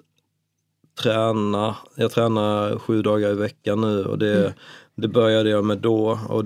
träna. 1.00 1.76
Jag 1.96 2.12
tränar 2.12 2.80
sju 2.80 3.02
dagar 3.02 3.32
i 3.32 3.36
veckan 3.36 3.82
nu 3.82 4.06
och 4.06 4.20
det, 4.20 4.54
det 4.96 5.08
började 5.08 5.50
jag 5.50 5.66
med 5.66 5.78
då. 5.78 6.20
Och 6.30 6.46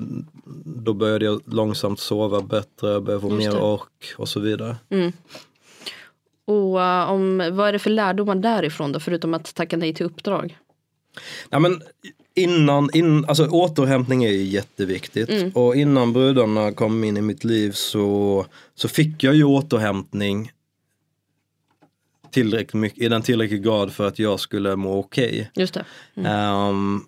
då 0.66 0.94
började 0.94 1.26
jag 1.26 1.42
långsamt 1.46 2.00
sova 2.00 2.42
bättre, 2.42 3.02
började 3.02 3.22
få 3.22 3.30
mer 3.30 3.62
ork 3.62 4.14
och 4.18 4.30
så 4.30 4.40
vidare. 4.40 4.76
Och 6.46 6.82
eh, 6.82 7.10
om, 7.10 7.38
vad 7.52 7.68
är 7.68 7.74
det 7.74 7.80
för 7.80 7.90
lärdomar 7.90 8.36
därifrån 8.36 8.92
då, 8.92 9.00
förutom 9.00 9.34
att 9.34 9.56
tacka 9.56 9.78
nej 9.78 9.94
till 9.94 10.06
uppdrag? 10.06 10.58
Ja, 11.50 11.60
men 11.60 11.82
innan, 12.40 12.90
in, 12.94 13.26
alltså 13.26 13.48
återhämtning 13.48 14.24
är 14.24 14.30
ju 14.32 14.44
jätteviktigt. 14.44 15.56
Och 15.56 15.76
innan 15.76 16.14
brudarna 16.14 16.72
kom 16.72 17.04
in 17.04 17.18
i 17.18 17.22
mitt 17.22 17.44
liv 17.44 17.72
så, 17.72 18.46
så 18.76 18.88
fick 18.88 19.24
jag 19.24 19.36
ju 19.36 19.44
återhämtning 19.44 20.52
tillräckligt 22.32 22.74
mycket, 22.74 23.04
i 23.04 23.08
den 23.10 23.22
tillräcklig 23.22 23.64
grad 23.64 23.94
för 23.94 24.08
att 24.08 24.20
jag 24.20 24.40
skulle 24.40 24.76
må 24.76 25.00
okej. 25.00 25.52
Just 25.56 25.74
det. 25.74 25.86
Ehm, 26.26 27.02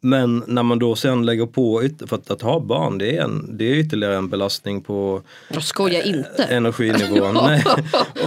men 0.00 0.44
när 0.46 0.62
man 0.62 0.78
då 0.78 0.96
sen 0.96 1.26
lägger 1.26 1.46
på, 1.46 1.88
för 2.06 2.16
att, 2.16 2.30
att 2.30 2.42
ha 2.42 2.60
barn 2.60 2.98
det 2.98 3.16
är, 3.16 3.22
en, 3.22 3.56
det 3.58 3.64
är 3.64 3.74
ytterligare 3.74 4.16
en 4.16 4.28
belastning 4.28 4.82
på 4.82 5.22
Jag 5.48 5.62
skojar 5.62 6.06
inte. 6.06 6.44
energinivån. 6.44 7.34
Nej. 7.46 7.64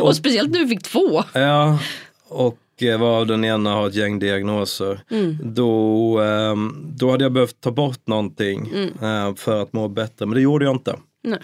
och 0.02 0.16
speciellt 0.16 0.54
du 0.54 0.68
fick 0.68 0.84
två. 0.84 1.24
Ja, 1.34 1.80
och 2.28 2.58
eh, 2.58 2.69
varav 2.82 3.28
den 3.28 3.46
ena 3.46 3.74
har 3.74 3.88
ett 3.88 3.96
gäng 3.96 4.20
diagnoser. 4.20 5.00
Då, 5.44 6.20
ehm, 6.20 6.94
då 6.98 7.12
hade 7.12 7.24
jag 7.24 7.32
behövt 7.32 7.62
ta 7.62 7.72
bort 7.72 8.08
någonting 8.08 8.72
eh, 9.02 9.36
för 9.36 9.62
att 9.62 9.74
må 9.74 9.88
bättre, 9.88 10.26
men 10.26 10.36
det 10.36 10.42
gjorde 10.42 10.66
jag 10.66 10.76
inte. 10.76 10.96
Nej. 11.24 11.40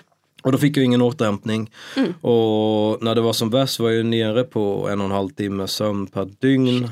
Och 0.45 0.51
då 0.51 0.57
fick 0.57 0.77
jag 0.77 0.85
ingen 0.85 1.01
återhämtning. 1.01 1.71
Och 2.21 3.03
när 3.03 3.15
det 3.15 3.21
var 3.21 3.33
som 3.33 3.49
värst 3.49 3.79
var 3.79 3.89
jag 3.89 4.05
nere 4.05 4.43
på 4.43 4.89
en 4.91 4.99
och 4.99 5.05
en 5.05 5.11
halv 5.11 5.29
timme 5.29 5.67
sömn 5.67 6.07
per 6.07 6.29
dygn. 6.39 6.89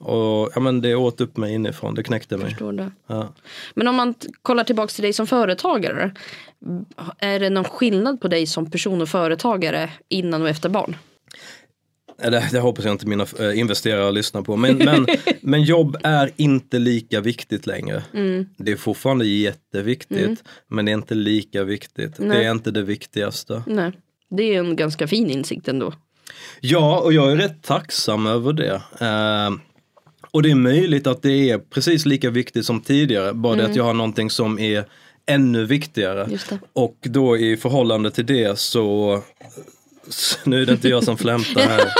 Och 0.00 0.50
ja, 0.54 0.60
men 0.60 0.80
det 0.80 0.94
åt 0.94 1.20
upp 1.20 1.36
mig 1.36 1.54
inifrån, 1.54 1.94
det 1.94 2.02
knäckte 2.02 2.36
mig. 2.36 2.56
Det. 2.58 2.90
Ja. 3.06 3.28
Men 3.74 3.88
om 3.88 3.94
man 3.94 4.14
kollar 4.42 4.64
tillbaks 4.64 4.94
till 4.94 5.02
dig 5.02 5.12
som 5.12 5.26
företagare. 5.26 6.14
Är 7.18 7.40
det 7.40 7.50
någon 7.50 7.64
skillnad 7.64 8.20
på 8.20 8.28
dig 8.28 8.46
som 8.46 8.70
person 8.70 9.02
och 9.02 9.08
företagare 9.08 9.90
innan 10.08 10.42
och 10.42 10.48
efter 10.48 10.68
barn? 10.68 10.96
Eh, 12.22 12.30
Det, 12.52 12.58
hoppas 12.58 12.84
jag 12.84 12.94
inte 12.94 13.06
mina 13.06 13.26
äh, 13.40 13.58
investerare 13.58 14.12
lyssnar 14.12 14.42
på. 14.42 14.56
Men, 14.56 14.76
men, 14.76 15.06
men 15.40 15.62
jobb 15.62 15.96
är 16.02 16.30
inte 16.36 16.78
lika 16.78 17.20
viktigt 17.20 17.66
längre. 17.66 18.02
Det 18.56 18.72
är 18.72 18.76
fortfarande 18.76 19.26
jätteviktigt. 19.26 20.44
Men 20.68 20.84
det 20.84 20.92
är 20.92 20.94
inte 20.94 21.14
lika 21.14 21.64
viktigt. 21.64 22.16
Det 22.16 22.44
är 22.44 22.50
inte 22.50 22.70
det 22.70 22.82
viktigaste. 22.82 23.62
Nej. 23.66 23.92
Det 24.30 24.42
är 24.42 24.58
en 24.58 24.76
ganska 24.76 25.06
fin 25.06 25.30
insikt 25.30 25.68
ändå. 25.68 25.92
Ja, 26.60 27.00
och 27.00 27.12
jag 27.12 27.32
är 27.32 27.36
rätt 27.36 27.62
tacksam 27.62 28.26
över 28.26 28.52
det. 28.52 28.82
Eh, 29.00 29.50
och 30.30 30.42
det 30.42 30.50
är 30.50 30.54
möjligt 30.54 31.06
att 31.06 31.22
det 31.22 31.50
är 31.50 31.58
precis 31.58 32.06
lika 32.06 32.30
viktigt 32.30 32.66
som 32.66 32.80
tidigare. 32.80 33.34
Bara 33.34 33.56
det 33.56 33.64
att 33.64 33.76
jag 33.76 33.84
har 33.84 33.94
någonting 33.94 34.30
som 34.30 34.58
är 34.58 34.84
ännu 35.26 35.64
viktigare. 35.64 36.28
Och 36.72 36.96
då 37.02 37.36
i 37.36 37.56
förhållande 37.56 38.10
till 38.10 38.26
det 38.26 38.58
så, 38.58 39.22
nu 40.44 40.62
är 40.62 40.66
det 40.66 40.72
inte 40.72 40.88
jag 40.88 41.04
som 41.04 41.18
flämtar 41.18 41.60
här. 41.60 41.84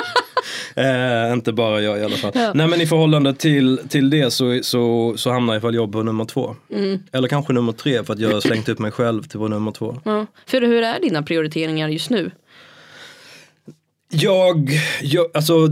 Eh, 0.75 1.33
inte 1.33 1.53
bara 1.53 1.81
jag 1.81 1.99
i 1.99 2.05
alla 2.05 2.17
fall. 2.17 2.33
Ja. 2.35 2.53
Nej 2.55 2.69
men 2.69 2.81
i 2.81 2.87
förhållande 2.87 3.35
till, 3.35 3.81
till 3.88 4.11
det 4.11 4.31
så, 4.31 4.61
så, 4.62 5.15
så 5.17 5.31
hamnar 5.31 5.61
fall 5.61 5.75
jag 5.75 5.93
på 5.93 6.03
nummer 6.03 6.25
två. 6.25 6.57
Mm. 6.73 7.03
Eller 7.12 7.29
kanske 7.29 7.53
nummer 7.53 7.73
tre 7.73 8.05
för 8.05 8.12
att 8.12 8.19
jag 8.19 8.33
har 8.33 8.41
slängt 8.41 8.69
upp 8.69 8.79
mig 8.79 8.91
själv 8.91 9.23
till 9.23 9.38
på 9.38 9.49
nummer 9.49 9.73
två. 9.73 10.00
Ja. 10.05 10.27
För 10.47 10.61
hur 10.61 10.83
är 10.83 11.00
dina 11.00 11.23
prioriteringar 11.23 11.88
just 11.88 12.11
nu? 12.11 12.31
Jag, 14.11 14.71
jag, 15.03 15.27
alltså, 15.35 15.69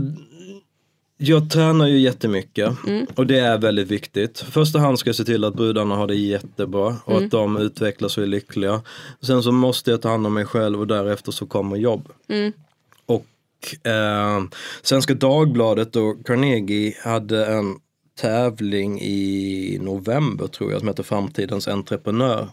jag 1.17 1.49
tränar 1.49 1.87
ju 1.87 1.99
jättemycket 1.99 2.69
och 3.15 3.27
det 3.27 3.39
är 3.39 3.57
väldigt 3.57 3.87
viktigt. 3.87 4.39
Första 4.39 4.79
hand 4.79 4.99
ska 4.99 5.07
jag 5.09 5.15
se 5.15 5.23
till 5.23 5.43
att 5.43 5.55
brudarna 5.55 5.95
har 5.95 6.07
det 6.07 6.15
jättebra 6.15 6.95
och 7.05 7.17
att 7.17 7.31
de 7.31 7.57
utvecklas 7.57 8.17
och 8.17 8.23
är 8.23 8.27
lyckliga. 8.27 8.81
Sen 9.21 9.43
så 9.43 9.51
måste 9.51 9.91
jag 9.91 10.01
ta 10.01 10.09
hand 10.09 10.27
om 10.27 10.33
mig 10.33 10.45
själv 10.45 10.79
och 10.79 10.87
därefter 10.87 11.31
så 11.31 11.45
kommer 11.45 11.77
jobb. 11.77 12.09
Och 13.05 13.87
eh, 13.91 14.43
Svenska 14.81 15.13
Dagbladet 15.13 15.95
och 15.95 16.25
Carnegie 16.25 16.93
hade 17.03 17.45
en 17.45 17.75
tävling 18.21 19.01
i 19.01 19.79
november 19.81 20.47
tror 20.47 20.71
jag 20.71 20.79
som 20.79 20.87
heter 20.87 21.03
Framtidens 21.03 21.67
entreprenör. 21.67 22.47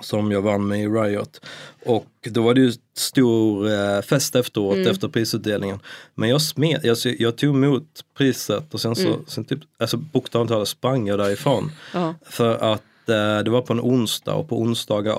Som 0.00 0.30
jag 0.30 0.42
vann 0.42 0.68
med 0.68 0.82
i 0.82 0.86
Riot. 0.86 1.40
Och 1.84 2.06
då 2.22 2.42
var 2.42 2.54
det 2.54 2.60
ju 2.60 2.72
stor 2.96 3.72
eh, 3.72 4.00
fest 4.00 4.36
efteråt 4.36 4.86
efter 4.86 5.08
prisutdelningen. 5.08 5.78
Men 6.14 6.28
jag 6.28 6.42
smet, 6.42 6.84
jag, 6.84 6.96
jag 7.18 7.36
tog 7.36 7.54
emot 7.54 8.04
priset 8.18 8.74
och 8.74 8.80
sen 8.80 8.96
så, 8.96 9.18
sen 9.26 9.44
typ, 9.44 9.60
alltså 9.78 9.96
bokstavligt 9.96 10.52
talat 10.52 10.68
sprang 10.68 11.06
jag 11.06 11.18
därifrån. 11.18 11.72
Ja. 11.94 12.14
För 12.26 12.72
att 12.72 13.08
eh, 13.08 13.38
det 13.38 13.50
var 13.50 13.62
på 13.62 13.72
en 13.72 13.80
onsdag 13.80 14.34
och 14.34 14.48
på 14.48 14.60
onsdagar 14.60 15.12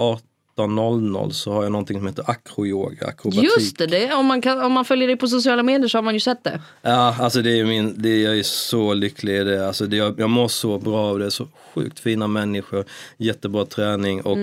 18.00 0.58 1.30
så 1.30 1.52
har 1.52 1.64
jag 1.64 1.72
någonting 1.72 1.98
som 1.98 2.08
heter 2.08 2.30
akroyoga, 2.30 3.08
akrobatik. 3.08 3.44
Just 3.44 3.78
det, 3.78 3.88
det 3.88 4.14
om, 4.14 4.26
man 4.26 4.42
kan, 4.42 4.62
om 4.62 4.72
man 4.72 4.86
följer 4.86 5.08
dig 5.08 5.18
på 5.18 5.28
sociala 5.28 5.64
medier 5.64 5.88
så 5.88 5.98
har 5.98 6.04
man 6.04 6.14
ju 6.14 6.20
sett 6.20 6.44
det. 6.44 6.62
Ja, 6.82 7.16
alltså 7.20 7.42
det 7.42 7.60
är 7.60 7.66
min, 7.66 8.02
det, 8.02 8.22
jag 8.22 8.40
är 8.40 8.44
så 8.44 8.94
lycklig 8.94 9.36
i 9.36 9.44
det. 9.44 9.68
Alltså 9.68 9.86
det, 9.86 9.98
jag, 9.98 10.20
jag 10.20 10.30
mår 10.30 10.48
så 10.48 10.80
bra 10.80 11.00
av 11.00 11.20
det. 11.20 11.32
Så 11.32 11.48
sjukt 11.74 12.00
fina 12.00 12.28
människor, 12.28 12.86
jättebra 13.18 13.66
träning 13.66 14.22
och 14.22 14.38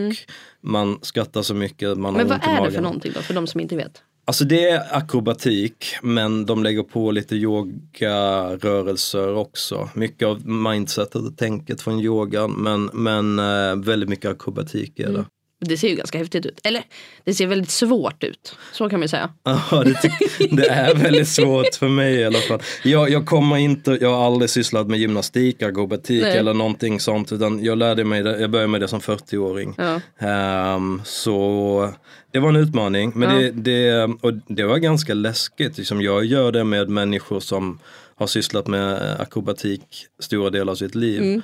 man 0.60 0.98
skrattar 1.02 1.42
så 1.42 1.54
mycket. 1.54 1.98
Man 1.98 2.14
Mm. 2.14 2.28
Men 2.28 2.38
vad 2.38 2.48
är 2.48 2.54
det 2.54 2.60
magen. 2.60 2.72
för 2.74 2.82
någonting 2.82 3.12
då, 3.14 3.20
för 3.20 3.34
de 3.34 3.46
som 3.46 3.60
inte 3.60 3.76
vet? 3.76 4.02
Alltså 4.24 4.44
det 4.44 4.68
är 4.68 4.96
akrobatik 4.96 5.96
men 6.02 6.46
de 6.46 6.62
lägger 6.62 6.82
på 6.82 7.10
lite 7.10 7.36
yogarörelser 7.36 9.34
också. 9.34 9.88
Mycket 9.94 10.28
av 10.28 10.48
mindsetet 10.48 11.14
och 11.14 11.36
tänket 11.36 11.80
från 11.80 12.00
yogan 12.00 12.52
men, 12.52 12.90
men 12.92 13.38
eh, 13.38 13.76
väldigt 13.76 14.08
mycket 14.08 14.30
akrobatik 14.30 15.00
är 15.00 15.12
det. 15.12 15.24
Det 15.64 15.76
ser 15.76 15.88
ju 15.88 15.94
ganska 15.96 16.18
häftigt 16.18 16.46
ut. 16.46 16.60
Eller, 16.64 16.82
det 17.24 17.34
ser 17.34 17.46
väldigt 17.46 17.70
svårt 17.70 18.24
ut. 18.24 18.56
Så 18.72 18.88
kan 18.88 18.98
man 18.98 19.04
ju 19.04 19.08
säga. 19.08 19.30
Ja, 19.44 19.84
det, 19.84 20.12
det 20.56 20.68
är 20.68 20.94
väldigt 20.94 21.28
svårt 21.28 21.74
för 21.74 21.88
mig 21.88 22.14
i 22.14 22.24
alla 22.24 22.38
fall. 22.38 22.60
Jag, 22.84 23.10
jag 23.10 23.26
kommer 23.26 23.56
inte, 23.56 23.98
jag 24.00 24.14
har 24.14 24.26
aldrig 24.26 24.50
sysslat 24.50 24.86
med 24.86 24.98
gymnastik, 24.98 25.62
akrobatik 25.62 26.22
Nej. 26.22 26.36
eller 26.36 26.54
någonting 26.54 27.00
sånt. 27.00 27.32
Utan 27.32 27.64
jag 27.64 27.78
lärde 27.78 28.04
mig 28.04 28.22
det, 28.22 28.40
jag 28.40 28.50
började 28.50 28.68
med 28.68 28.80
det 28.80 28.88
som 28.88 29.00
40-åring. 29.00 29.74
Ja. 29.78 30.00
Ehm, 30.26 31.02
så 31.04 31.92
det 32.32 32.38
var 32.38 32.48
en 32.48 32.56
utmaning. 32.56 33.12
Men 33.14 33.30
Ja. 33.30 33.36
det, 33.40 33.50
det, 33.50 34.04
och 34.20 34.32
det 34.48 34.64
var 34.64 34.78
ganska 34.78 35.14
läskigt. 35.14 35.78
Liksom, 35.78 36.02
jag 36.02 36.24
gör 36.24 36.52
det 36.52 36.64
med 36.64 36.88
människor 36.88 37.40
som 37.40 37.78
har 38.14 38.26
sysslat 38.26 38.66
med 38.66 39.20
akrobatik 39.20 39.82
stora 40.20 40.50
delar 40.50 40.70
av 40.70 40.76
sitt 40.76 40.94
liv. 40.94 41.22
Mm. 41.22 41.42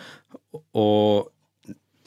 Och 0.73 1.29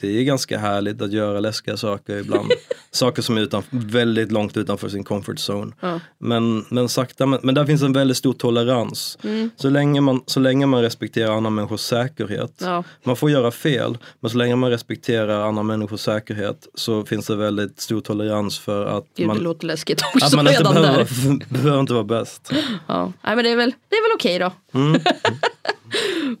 det 0.02 0.18
är 0.18 0.22
ganska 0.22 0.58
härligt 0.58 1.02
att 1.02 1.12
göra 1.12 1.40
läskiga 1.40 1.76
saker 1.76 2.18
ibland. 2.18 2.52
saker 2.90 3.22
som 3.22 3.36
är 3.36 3.40
utan, 3.40 3.62
väldigt 3.70 4.32
långt 4.32 4.56
utanför 4.56 4.88
sin 4.88 5.04
comfort 5.04 5.38
zone. 5.50 5.72
Ja. 5.80 6.00
Men, 6.18 6.64
men 6.68 6.88
sakta, 6.88 7.26
men, 7.26 7.40
men 7.42 7.54
där 7.54 7.64
finns 7.64 7.82
en 7.82 7.92
väldigt 7.92 8.16
stor 8.16 8.32
tolerans. 8.32 9.18
Mm. 9.22 9.50
Så, 9.56 9.70
länge 9.70 10.00
man, 10.00 10.20
så 10.26 10.40
länge 10.40 10.66
man 10.66 10.82
respekterar 10.82 11.32
andra 11.32 11.50
människors 11.50 11.80
säkerhet. 11.80 12.54
Ja. 12.60 12.84
Man 13.04 13.16
får 13.16 13.30
göra 13.30 13.50
fel, 13.50 13.98
men 14.20 14.30
så 14.30 14.36
länge 14.36 14.56
man 14.56 14.70
respekterar 14.70 15.40
andra 15.48 15.62
människors 15.62 16.00
säkerhet 16.00 16.68
så 16.74 17.04
finns 17.04 17.26
det 17.26 17.36
väldigt 17.36 17.80
stor 17.80 18.00
tolerans 18.00 18.58
för 18.58 18.86
att 18.86 19.04
Gud, 19.16 19.26
man, 19.26 19.36
det 19.36 19.42
låter 19.42 19.66
läskigt 19.66 20.02
också 20.14 20.26
att 20.26 20.32
man 20.32 20.48
inte 20.48 20.62
behöver, 20.62 20.98
där. 20.98 21.46
behöver 21.48 21.80
inte 21.80 21.92
vara 21.92 22.04
bäst. 22.04 22.52
Ja. 22.88 23.12
Nej, 23.22 23.36
men 23.36 23.44
det 23.44 23.50
är 23.50 23.56
väl, 23.56 23.74
det 23.88 23.96
är 23.96 24.02
väl 24.02 24.16
okej 24.16 24.38
då. 24.38 24.78
Mm. 24.78 25.00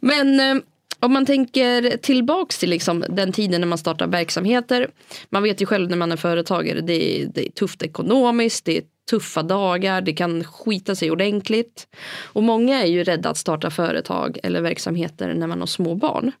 men 0.00 0.40
eh, 0.40 0.62
om 1.02 1.12
man 1.12 1.26
tänker 1.26 1.96
tillbaks 1.96 2.58
till 2.58 2.70
liksom 2.70 3.04
den 3.08 3.32
tiden 3.32 3.60
när 3.60 3.68
man 3.68 3.78
startar 3.78 4.06
verksamheter. 4.06 4.90
Man 5.30 5.42
vet 5.42 5.62
ju 5.62 5.66
själv 5.66 5.90
när 5.90 5.96
man 5.96 6.12
är 6.12 6.16
företagare. 6.16 6.80
Det 6.80 7.22
är, 7.22 7.26
det 7.26 7.46
är 7.46 7.50
tufft 7.50 7.82
ekonomiskt. 7.82 8.64
Det 8.64 8.76
är 8.76 8.82
tuffa 9.10 9.42
dagar. 9.42 10.00
Det 10.00 10.12
kan 10.12 10.44
skita 10.44 10.94
sig 10.94 11.10
ordentligt. 11.10 11.86
Och 12.22 12.42
många 12.42 12.82
är 12.82 12.86
ju 12.86 13.04
rädda 13.04 13.30
att 13.30 13.36
starta 13.36 13.70
företag 13.70 14.38
eller 14.42 14.60
verksamheter 14.60 15.34
när 15.34 15.46
man 15.46 15.60
har 15.60 15.66
små 15.66 15.94
barn. 15.94 16.32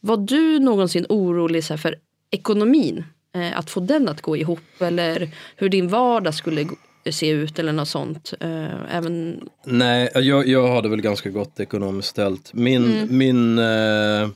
Var 0.00 0.16
du 0.16 0.58
någonsin 0.58 1.06
orolig 1.08 1.64
för 1.64 1.96
ekonomin? 2.30 3.04
Eh, 3.34 3.58
att 3.58 3.70
få 3.70 3.80
den 3.80 4.08
att 4.08 4.20
gå 4.20 4.36
ihop 4.36 4.80
eller 4.80 5.28
hur 5.56 5.68
din 5.68 5.88
vardag 5.88 6.34
skulle 6.34 6.64
gå- 6.64 6.76
se 7.12 7.28
ut 7.28 7.58
eller 7.58 7.72
något 7.72 7.88
sånt. 7.88 8.34
Eh, 8.40 8.96
även, 8.96 9.48
Nej, 9.64 10.10
jag, 10.14 10.48
jag 10.48 10.68
har 10.68 10.82
det 10.82 10.88
väl 10.88 11.00
ganska 11.00 11.30
gott 11.30 11.60
ekonomiskt 11.60 12.08
ställt. 12.08 12.54
Min, 12.54 12.84
Mm. 12.84 13.18
min 13.18 13.58
eh, 13.58 14.28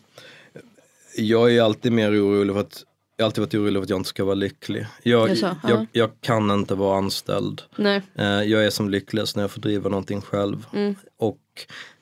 jag 1.16 1.54
är 1.56 1.62
alltid 1.62 1.92
mer 1.92 2.10
orolig 2.10 2.54
för 2.54 2.60
att 2.60 2.84
jag 3.16 3.24
har 3.24 3.26
alltid 3.28 3.42
varit 3.42 3.54
orolig 3.54 3.74
för 3.74 3.82
att 3.82 3.90
jag 3.90 3.98
inte 3.98 4.08
ska 4.08 4.24
vara 4.24 4.34
lycklig. 4.34 4.86
Jag, 5.02 5.28
Jaså, 5.30 5.56
ja. 5.62 5.68
jag, 5.70 5.86
jag 5.92 6.10
kan 6.20 6.50
inte 6.50 6.74
vara 6.74 6.98
anställd. 6.98 7.62
nej. 7.76 8.02
Eh, 8.14 8.24
jag 8.42 8.64
är 8.66 8.70
som 8.70 8.90
lyckligast 8.90 9.36
när 9.36 9.42
jag 9.42 9.50
får 9.50 9.60
driva 9.60 9.88
någonting 9.88 10.20
själv. 10.20 10.66
Mm. 10.72 10.94
Och 11.18 11.38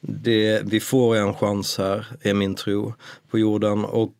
det, 0.00 0.62
vi 0.64 0.80
får 0.80 1.16
en 1.16 1.34
chans 1.34 1.78
här, 1.78 2.06
är 2.22 2.34
min 2.34 2.54
tro, 2.54 2.94
på 3.30 3.38
jorden. 3.38 3.84
Och 3.84 4.14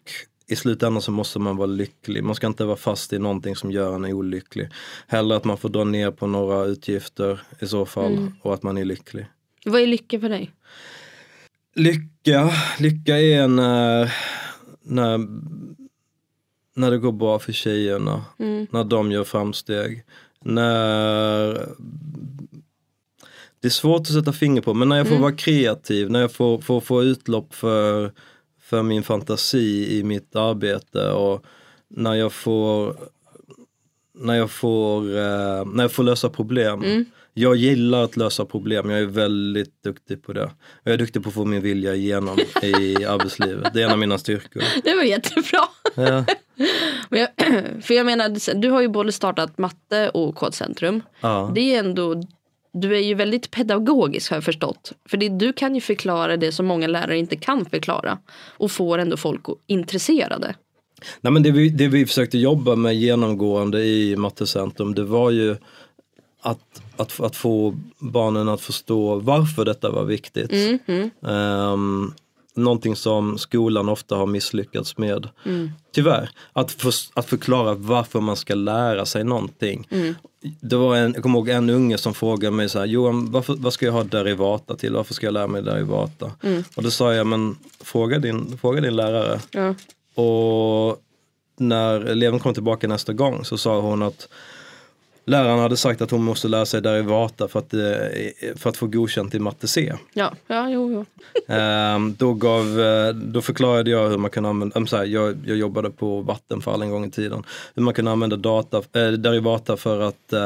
i 0.51 0.57
slutändan 0.57 1.03
så 1.03 1.13
måste 1.13 1.39
man 1.39 1.57
vara 1.57 1.67
lycklig. 1.67 2.25
Man 2.25 2.35
ska 2.35 2.47
inte 2.47 2.65
vara 2.65 2.77
fast 2.77 3.13
i 3.13 3.19
någonting 3.19 3.57
som 3.57 3.71
gör 3.71 3.95
en 3.95 4.05
olycklig. 4.05 4.69
Hellre 5.07 5.37
att 5.37 5.45
man 5.45 5.59
får 5.59 5.69
dra 5.69 5.85
ner 5.85 6.11
på 6.11 6.27
några 6.27 6.65
utgifter 6.65 7.41
i 7.61 7.67
så 7.67 7.87
fall 7.87 8.13
Mm. 8.13 8.33
och 8.43 8.55
att 8.55 8.63
man 8.63 8.79
är 8.79 8.85
lycklig. 8.85 9.27
Vad 9.65 9.81
är 9.81 9.87
lycka 9.87 10.21
för 10.21 10.29
dig? 10.29 10.51
Lycka, 11.75 12.51
lycka 12.79 13.19
är 13.19 13.49
när, 13.49 14.15
när, 14.83 15.19
när 16.77 16.91
det 16.91 16.99
går 16.99 17.13
bra 17.13 17.39
för 17.39 17.53
tjejerna. 17.53 18.25
Mm. 18.39 18.67
När 18.71 18.85
de 18.85 19.13
gör 19.13 19.25
framsteg. 19.25 20.05
När 20.45 21.67
det 23.61 23.69
är 23.69 23.71
svårt 23.71 24.01
att 24.01 24.13
sätta 24.13 24.33
finger 24.33 24.61
på 24.63 24.75
men 24.75 24.89
när 24.89 24.97
jag 24.97 25.09
får 25.09 25.17
vara 25.19 25.33
kreativ, 25.33 26.11
när 26.11 26.21
jag 26.21 26.33
får, 26.33 26.61
får, 26.61 26.81
får 26.81 27.05
utlopp 27.05 27.55
för, 27.55 28.13
för 28.71 28.83
min 28.83 29.03
fantasi 29.03 29.99
i 29.99 30.05
mitt 30.05 30.37
arbete 30.37 31.11
och 31.11 31.45
när 31.89 32.15
jag 32.15 32.33
får 32.33 32.97
när 34.15 34.35
jag 34.35 34.51
får, 34.51 35.17
eh, 35.17 35.65
när 35.65 35.85
jag 35.85 35.93
får 35.93 36.03
lösa 36.03 36.29
problem. 36.29 37.07
Jag 37.35 37.57
gillar 37.57 38.05
att 38.05 38.17
lösa 38.17 38.45
problem, 38.45 38.91
jag 38.91 39.01
är 39.01 39.07
väldigt 39.07 39.83
duktig 39.83 40.23
på 40.23 40.33
det. 40.33 40.51
Jag 40.83 40.95
är 40.95 40.99
duktig 40.99 41.23
på 41.23 41.29
att 41.29 41.35
få 41.35 41.45
min 41.45 41.63
vilja 41.63 41.95
igenom 41.95 42.39
i 42.63 43.05
arbetslivet, 43.05 43.75
det 43.75 43.83
är 43.83 43.87
en 43.87 43.93
av 43.93 43.99
mina 43.99 44.19
styrkor. 44.19 44.63
Det 44.85 44.95
var 44.95 45.03
jättebra. 45.03 45.61
Ja. 45.95 46.25
Men 47.09 47.21
jag, 47.21 47.29
för 47.83 47.95
jag 47.95 48.07
menar, 48.07 48.55
du 48.61 48.71
har 48.71 48.81
ju 48.81 48.89
både 48.89 49.13
startat 49.13 49.59
matte 49.59 50.09
och 50.09 50.35
kodcentrum. 50.35 51.03
Ja. 51.21 51.53
Det 51.55 51.75
är 51.75 51.79
ändå, 51.79 52.23
du 52.73 52.97
är 52.97 53.01
ju 53.01 53.15
väldigt 53.15 53.51
pedagogisk 53.51 54.31
har 54.31 54.37
jag 54.37 54.45
förstått. 54.45 54.93
För 55.09 55.17
det, 55.17 55.29
du 55.29 55.53
kan 55.53 55.75
ju 55.75 55.81
förklara 55.81 56.37
det 56.37 56.53
som 56.53 56.67
många 56.67 56.87
lärare 56.87 57.19
inte 57.19 57.37
kan 57.37 57.65
förklara. 57.65 58.19
Och 58.57 58.71
får 58.71 58.99
ändå 58.99 59.17
folk 59.17 59.47
intresserade. 59.67 60.55
Nej, 61.21 61.33
men 61.33 61.43
det, 61.43 61.51
vi, 61.51 61.69
det 61.69 61.89
vi 61.89 62.07
försökte 62.07 62.39
jobba 62.39 62.77
med 62.77 62.95
genomgående 62.95 63.85
i 63.85 64.17
Mattecentrum 64.17 64.95
det 64.95 65.05
var 65.05 65.31
ju 65.31 65.57
att, 66.43 66.83
att, 66.97 67.21
att 67.21 67.37
få 67.37 67.75
barnen 67.99 68.49
att 68.49 68.61
förstå 68.61 69.21
varför 69.21 69.65
detta 69.65 69.91
var 69.91 70.05
viktigt. 70.05 70.53
Um, 71.21 72.15
någonting 72.55 72.97
som 72.97 73.39
skolan 73.39 73.89
ofta 73.89 74.17
har 74.17 74.27
misslyckats 74.27 74.99
med. 74.99 75.29
Tyvärr. 75.93 76.31
Att, 76.53 76.73
för, 76.73 76.95
att 77.15 77.27
förklara 77.27 77.75
varför 77.75 78.21
man 78.21 78.37
ska 78.37 78.55
lära 78.55 79.07
sig 79.07 79.25
någonting. 79.25 79.89
Det 80.61 80.77
var 80.77 80.97
en, 80.97 81.13
jag 81.13 81.23
kommer 81.23 81.39
ihåg 81.39 81.49
en 81.49 81.71
unge 81.71 81.99
som 81.99 82.15
frågade 82.15 82.57
mig 82.57 82.69
så 82.69 82.79
här, 82.79 82.87
Johan 82.87 83.31
varför, 83.31 83.55
vad 83.59 83.73
ska 83.73 83.87
jag 83.87 83.93
ha 83.93 84.05
derivata 84.05 84.77
till? 84.77 84.93
Varför 84.93 85.15
ska 85.15 85.27
jag 85.27 85.33
lära 85.33 85.47
mig 85.47 85.63
derivata? 85.63 86.33
Och 86.77 86.83
då 86.83 86.91
sa 86.91 87.15
jag, 87.15 87.27
men 87.27 87.57
fråga 87.81 88.19
din, 88.19 88.59
fråga 88.59 88.81
din 88.81 88.97
lärare. 88.97 89.41
Ja. 89.51 89.75
Och 90.23 91.01
när 91.57 92.01
eleven 92.01 92.41
kom 92.41 92.55
tillbaka 92.55 92.89
nästa 92.89 93.13
gång 93.13 93.45
så 93.45 93.59
sa 93.59 93.81
hon 93.81 94.03
att 94.03 94.29
läraren 95.31 95.59
hade 95.59 95.77
sagt 95.77 96.03
att 96.03 96.11
hon 96.11 96.25
måste 96.25 96.49
lära 96.49 96.67
sig 96.67 96.83
derivata 96.83 97.49
för 97.49 97.59
att, 97.59 97.75
eh, 97.75 97.81
för 98.57 98.71
att 98.71 98.77
få 98.77 98.87
godkänt 98.87 99.35
i 99.35 99.39
matte 99.39 99.69
C. 99.69 99.93
Ja, 100.13 100.33
ja 100.47 100.71
jo, 100.71 100.93
jo. 100.93 101.05
Ehm, 101.55 102.15
då, 102.19 102.35
gav, 102.35 102.81
eh, 102.81 103.09
då 103.15 103.43
förklarade 103.43 103.91
jag 103.91 104.09
hur 104.09 104.19
man 104.19 104.31
kan 104.31 104.47
använda, 104.47 104.87
så 104.87 104.97
här, 104.97 105.05
jag, 105.05 105.37
jag 105.47 105.57
jobbade 105.57 105.91
på 105.91 106.21
Vattenfall 106.21 106.83
en 106.83 106.91
gång 106.91 107.05
i 107.05 107.11
tiden, 107.11 107.43
hur 107.75 107.83
man 107.83 107.95
kan 107.95 108.09
använda 108.09 108.37
data, 108.37 108.77
äh, 108.77 109.09
derivata 109.13 109.77
för 109.77 110.01
att 110.01 110.33
äh, 110.33 110.41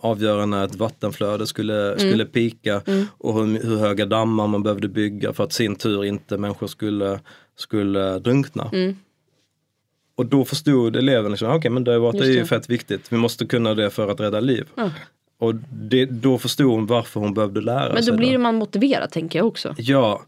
avgöra 0.00 0.46
när 0.46 0.64
ett 0.64 0.76
vattenflöde 0.76 1.46
skulle, 1.46 1.82
Mm. 1.82 1.98
skulle 1.98 2.24
pika 2.24 2.82
och 3.18 3.34
hur, 3.34 3.64
hur 3.64 3.76
höga 3.76 4.06
dammar 4.06 4.46
man 4.46 4.62
behövde 4.62 4.88
bygga 4.88 5.32
för 5.32 5.44
att 5.44 5.52
sin 5.52 5.76
tur 5.76 6.04
inte 6.04 6.38
människor 6.38 6.66
skulle, 6.66 7.20
skulle 7.56 8.18
drunkna. 8.18 8.70
Mm. 8.72 8.96
Och 10.22 10.28
då 10.28 10.44
förstod 10.44 10.96
eleven, 10.96 11.30
liksom, 11.30 11.50
okej 11.50 11.70
men 11.70 11.84
derivata 11.84 12.18
är 12.18 12.24
ju 12.24 12.38
det. 12.38 12.46
fett 12.46 12.70
viktigt, 12.70 13.12
vi 13.12 13.16
måste 13.16 13.46
kunna 13.46 13.74
det 13.74 13.90
för 13.90 14.08
att 14.08 14.20
rädda 14.20 14.40
liv. 14.40 14.66
Ja. 14.74 14.90
Och 15.38 15.54
det, 15.72 16.04
då 16.04 16.38
förstod 16.38 16.70
hon 16.70 16.86
varför 16.86 17.20
hon 17.20 17.34
behövde 17.34 17.60
lära 17.60 17.94
Men 17.94 18.02
sig 18.02 18.12
då 18.12 18.16
det. 18.16 18.26
blir 18.26 18.38
man 18.38 18.54
motiverad 18.54 19.10
tänker 19.10 19.38
jag 19.38 19.46
också. 19.46 19.74
Ja, 19.78 20.22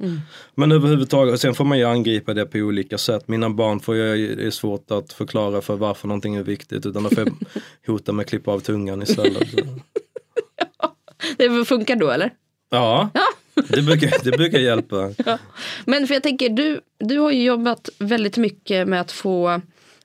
men 0.55 0.73
överhuvudtaget, 0.73 1.35
och 1.35 1.41
sen 1.41 1.55
får 1.55 1.65
man 1.65 1.79
ju 1.79 1.85
angripa 1.85 2.35
det 2.35 2.47
på 2.47 2.59
olika 2.59 2.99
sätt. 2.99 3.29
Mina 3.29 3.51
barn 3.51 3.81
får 3.81 3.97
ju, 3.97 4.35
det 4.35 4.47
är 4.47 4.51
svårt 4.51 4.91
att 4.91 5.13
förklara 5.13 5.61
för 5.61 5.77
varför 5.77 6.09
någonting 6.09 6.35
är 6.37 6.43
viktigt 6.43 6.87
utan 6.87 7.03
då 7.03 7.09
får 7.11 7.19
jag 7.19 7.33
hota 7.87 8.13
med 8.13 8.23
att 8.23 8.31
klippa 8.31 8.51
av 8.51 8.61
tungan 8.61 9.03
istället. 9.03 9.49
Det 11.37 11.65
funkar 11.65 11.97
då 11.97 12.11
eller? 12.11 12.31
Ja, 12.71 13.11
det 13.55 13.83
brukar, 13.83 14.25
det 14.25 14.31
brukar 14.31 14.59
hjälpa. 14.59 15.11
Men 15.85 16.07
för 16.07 16.15
jag 16.15 16.23
tänker, 16.23 16.49
du, 16.49 16.81
du 16.99 17.19
har 17.19 17.31
ju 17.31 17.43
jobbat 17.45 17.89
väldigt 17.99 18.37
mycket 18.37 18.89
med 18.89 19.01
att 19.01 19.13
få 19.13 19.61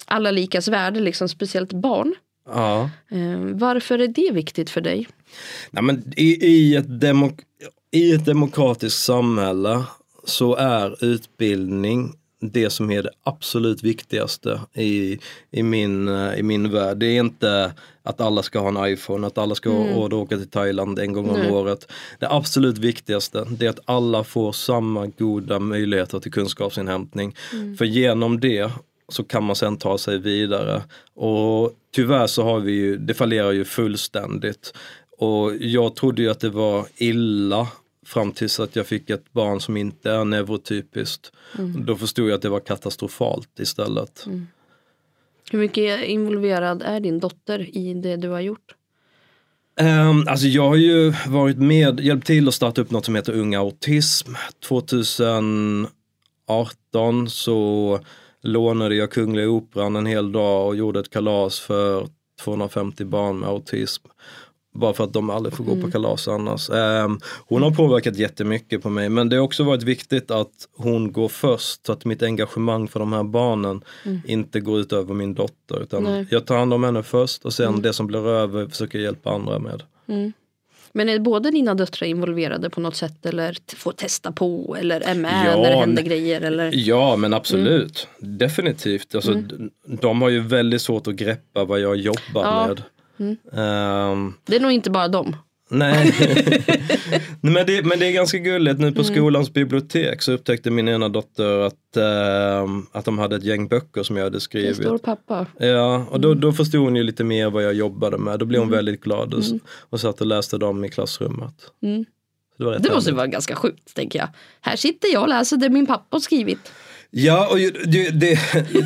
alla 0.09 0.31
likas 0.31 0.67
värde, 0.67 0.99
liksom, 0.99 1.29
speciellt 1.29 1.73
barn. 1.73 2.15
Ja. 2.45 2.89
Eh, 3.11 3.39
varför 3.39 3.99
är 3.99 4.07
det 4.07 4.31
viktigt 4.31 4.69
för 4.69 4.81
dig? 4.81 5.07
Nej, 5.71 5.83
men 5.83 6.13
i, 6.17 6.45
i, 6.47 6.75
ett 6.75 6.87
demok- 6.87 7.43
I 7.91 8.11
ett 8.13 8.25
demokratiskt 8.25 9.03
samhälle 9.03 9.83
så 10.25 10.55
är 10.55 11.05
utbildning 11.05 12.13
det 12.41 12.69
som 12.69 12.91
är 12.91 13.03
det 13.03 13.09
absolut 13.23 13.83
viktigaste 13.83 14.61
i, 14.73 15.19
i, 15.51 15.63
min, 15.63 16.07
eh, 16.07 16.39
i 16.39 16.43
min 16.43 16.71
värld. 16.71 16.97
Det 16.97 17.05
är 17.05 17.19
inte 17.19 17.73
att 18.03 18.21
alla 18.21 18.43
ska 18.43 18.59
ha 18.59 18.85
en 18.85 18.93
iPhone, 18.93 19.27
att 19.27 19.37
alla 19.37 19.55
ska 19.55 19.69
råd 19.69 20.13
att 20.13 20.19
åka 20.19 20.37
till 20.37 20.49
Thailand 20.49 20.99
en 20.99 21.13
gång 21.13 21.29
om 21.29 21.39
Nej. 21.39 21.51
året. 21.51 21.91
Det 22.19 22.29
absolut 22.29 22.77
viktigaste 22.77 23.45
det 23.49 23.65
är 23.65 23.69
att 23.69 23.79
alla 23.85 24.23
får 24.23 24.51
samma 24.51 25.07
goda 25.07 25.59
möjligheter 25.59 26.19
till 26.19 26.31
kunskapsinhämtning. 26.31 27.35
För 27.77 27.85
genom 27.85 28.39
det 28.39 28.71
så 29.09 29.23
kan 29.23 29.43
man 29.43 29.55
sen 29.55 29.77
ta 29.77 29.97
sig 29.97 30.17
vidare. 30.17 30.83
Och 31.13 31.73
tyvärr 31.95 32.27
så 32.27 32.43
har 32.43 32.59
vi 32.59 32.71
ju, 32.71 32.97
det 32.97 33.13
fallerar 33.13 33.51
ju 33.51 33.65
fullständigt. 33.65 34.73
Och 35.17 35.55
jag 35.59 35.95
trodde 35.95 36.21
ju 36.21 36.29
att 36.29 36.39
det 36.39 36.49
var 36.49 36.85
illa 36.97 37.67
fram 38.05 38.31
tills 38.31 38.59
att 38.59 38.75
jag 38.75 38.87
fick 38.87 39.09
ett 39.09 39.33
barn 39.33 39.61
som 39.61 39.77
inte 39.77 40.11
är 40.11 40.25
neurotypiskt. 40.25 41.31
Då 41.85 41.95
förstod 41.95 42.29
jag 42.29 42.35
att 42.35 42.41
det 42.41 42.49
var 42.49 42.59
katastrofalt 42.59 43.59
istället. 43.59 44.25
Hur 45.51 45.59
mycket 45.59 46.03
involverad 46.03 46.81
är 46.81 46.99
din 46.99 47.19
dotter 47.19 47.77
i 47.77 47.93
det 47.93 48.15
du 48.15 48.29
har 48.29 48.39
gjort? 48.39 48.75
Um, 49.81 50.27
alltså 50.27 50.47
jag 50.47 50.67
har 50.67 50.75
ju 50.75 51.13
varit 51.27 51.57
med, 51.57 51.99
hjälpt 51.99 52.27
till 52.27 52.47
att 52.47 52.53
starta 52.53 52.81
upp 52.81 52.91
något 52.91 53.05
som 53.05 53.15
heter 53.15 53.33
Unga 53.33 53.59
Autism. 53.59 54.33
2018 54.67 55.89
så 57.29 57.99
lånade 58.41 58.95
jag 58.95 59.11
Kungliga 59.11 59.49
Operan 59.49 59.95
en 59.95 60.05
hel 60.05 60.31
dag 60.31 60.67
och 60.67 60.75
gjorde 60.75 60.99
ett 60.99 61.09
kalas 61.09 61.59
för 61.59 62.07
250 62.43 63.05
barn 63.05 63.39
med 63.39 63.49
autism. 63.49 64.07
Bara 64.73 64.93
för 64.93 65.03
att 65.03 65.13
de 65.13 65.29
aldrig 65.29 65.55
får 65.55 65.63
gå 65.63 65.81
på 65.81 65.91
kalas 65.91 66.27
annars. 66.27 66.69
Ehm, 66.69 67.19
hon 67.47 67.63
har 67.63 67.71
påverkat 67.71 68.17
jättemycket 68.17 68.81
på 68.81 68.89
mig 68.89 69.09
men 69.09 69.29
det 69.29 69.35
har 69.35 69.43
också 69.43 69.63
varit 69.63 69.83
viktigt 69.83 70.31
att 70.31 70.51
hon 70.77 71.11
går 71.11 71.27
först 71.27 71.85
så 71.85 71.91
att 71.91 72.05
mitt 72.05 72.23
engagemang 72.23 72.87
för 72.87 72.99
de 72.99 73.13
här 73.13 73.23
barnen 73.23 73.81
inte 74.25 74.59
går 74.59 74.79
ut 74.79 74.93
över 74.93 75.13
min 75.13 75.33
dotter. 75.33 75.83
Utan 75.83 76.03
Nej. 76.03 76.27
jag 76.29 76.45
tar 76.45 76.57
hand 76.57 76.73
om 76.73 76.83
henne 76.83 77.03
först 77.03 77.45
och 77.45 77.53
sen 77.53 77.81
det 77.81 77.93
som 77.93 78.07
blir 78.07 78.27
över 78.27 78.67
försöker 78.67 78.97
jag 78.97 79.03
hjälpa 79.03 79.29
andra 79.29 79.59
med. 79.59 79.83
Men 80.93 81.09
är 81.09 81.19
båda 81.19 81.51
dina 81.51 81.73
döttrar 81.75 82.07
involverade 82.07 82.69
på 82.69 82.81
något 82.81 82.95
sätt 82.95 83.25
eller 83.25 83.57
får 83.75 83.91
testa 83.91 84.31
på 84.31 84.77
eller 84.79 85.01
är 85.01 85.15
med 85.15 85.45
Ja, 85.47 85.55
när 85.61 85.69
det 85.71 85.75
händer 85.77 86.03
grejer? 86.03 86.41
Eller? 86.41 86.71
Ja 86.75 87.15
men 87.15 87.33
absolut, 87.33 88.07
definitivt. 88.19 89.15
Alltså, 89.15 89.33
d- 89.33 89.55
De 90.01 90.21
har 90.21 90.29
ju 90.29 90.39
väldigt 90.39 90.81
svårt 90.81 91.07
att 91.07 91.15
greppa 91.15 91.63
vad 91.65 91.79
jag 91.79 91.95
jobbar 91.95 92.17
Ja. 92.43 92.67
med. 92.67 92.81
Ehm, 93.53 94.33
Det 94.45 94.55
är 94.55 94.59
nog 94.59 94.71
inte 94.71 94.89
bara 94.89 95.07
dem. 95.07 95.35
nej, 95.77 96.13
men, 97.41 97.65
det, 97.65 97.85
men 97.85 97.99
det 97.99 98.05
är 98.07 98.11
ganska 98.11 98.37
gulligt. 98.37 98.79
Nu 98.79 98.91
på 98.91 99.03
skolans 99.03 99.53
bibliotek 99.53 100.21
så 100.21 100.31
upptäckte 100.31 100.71
min 100.71 100.87
ena 100.87 101.09
dotter 101.09 101.59
att, 101.59 101.97
ehm, 101.97 102.85
att 102.91 103.05
de 103.05 103.19
hade 103.19 103.35
ett 103.35 103.43
gäng 103.43 103.67
böcker 103.67 104.03
som 104.03 104.17
jag 104.17 104.23
hade 104.23 104.35
Det 104.37 104.41
skrivit. 104.41 104.75
står 104.75 104.97
pappa. 104.97 105.45
Ja, 105.59 106.05
och 106.09 106.19
då, 106.19 106.33
då 106.33 106.51
förstod 106.53 106.81
hon 106.81 106.95
ju 106.95 107.03
lite 107.03 107.23
mer 107.23 107.49
vad 107.49 107.63
jag 107.63 107.73
jobbade 107.73 108.17
med. 108.17 108.39
Då 108.39 108.45
blev 108.45 108.61
hon 108.61 108.69
väldigt 108.69 109.01
glad 109.01 109.33
och, 109.33 109.43
och 109.89 109.99
satt 109.99 110.21
och 110.21 110.27
läste 110.27 110.57
dem 110.57 110.85
i 110.85 110.89
klassrummet. 110.89 111.53
Mm. 111.83 112.05
Det 112.57 112.63
var 112.65 112.71
Det 112.71 112.77
måste 112.79 112.91
härligt. 112.93 113.13
vara 113.17 113.27
ganska 113.27 113.55
sjukt 113.55 113.95
tänker 113.95 114.19
jag. 114.19 114.27
Här 114.61 114.75
sitter 114.75 115.13
jag 115.13 115.21
och 115.21 115.29
läser 115.29 115.57
det 115.57 115.69
min 115.69 115.85
pappa 115.85 116.05
har 116.15 116.19
skrivit. 116.19 116.71
Ja, 117.11 117.47
och 117.51 117.57
det, 117.85 118.09
det, 118.09 118.39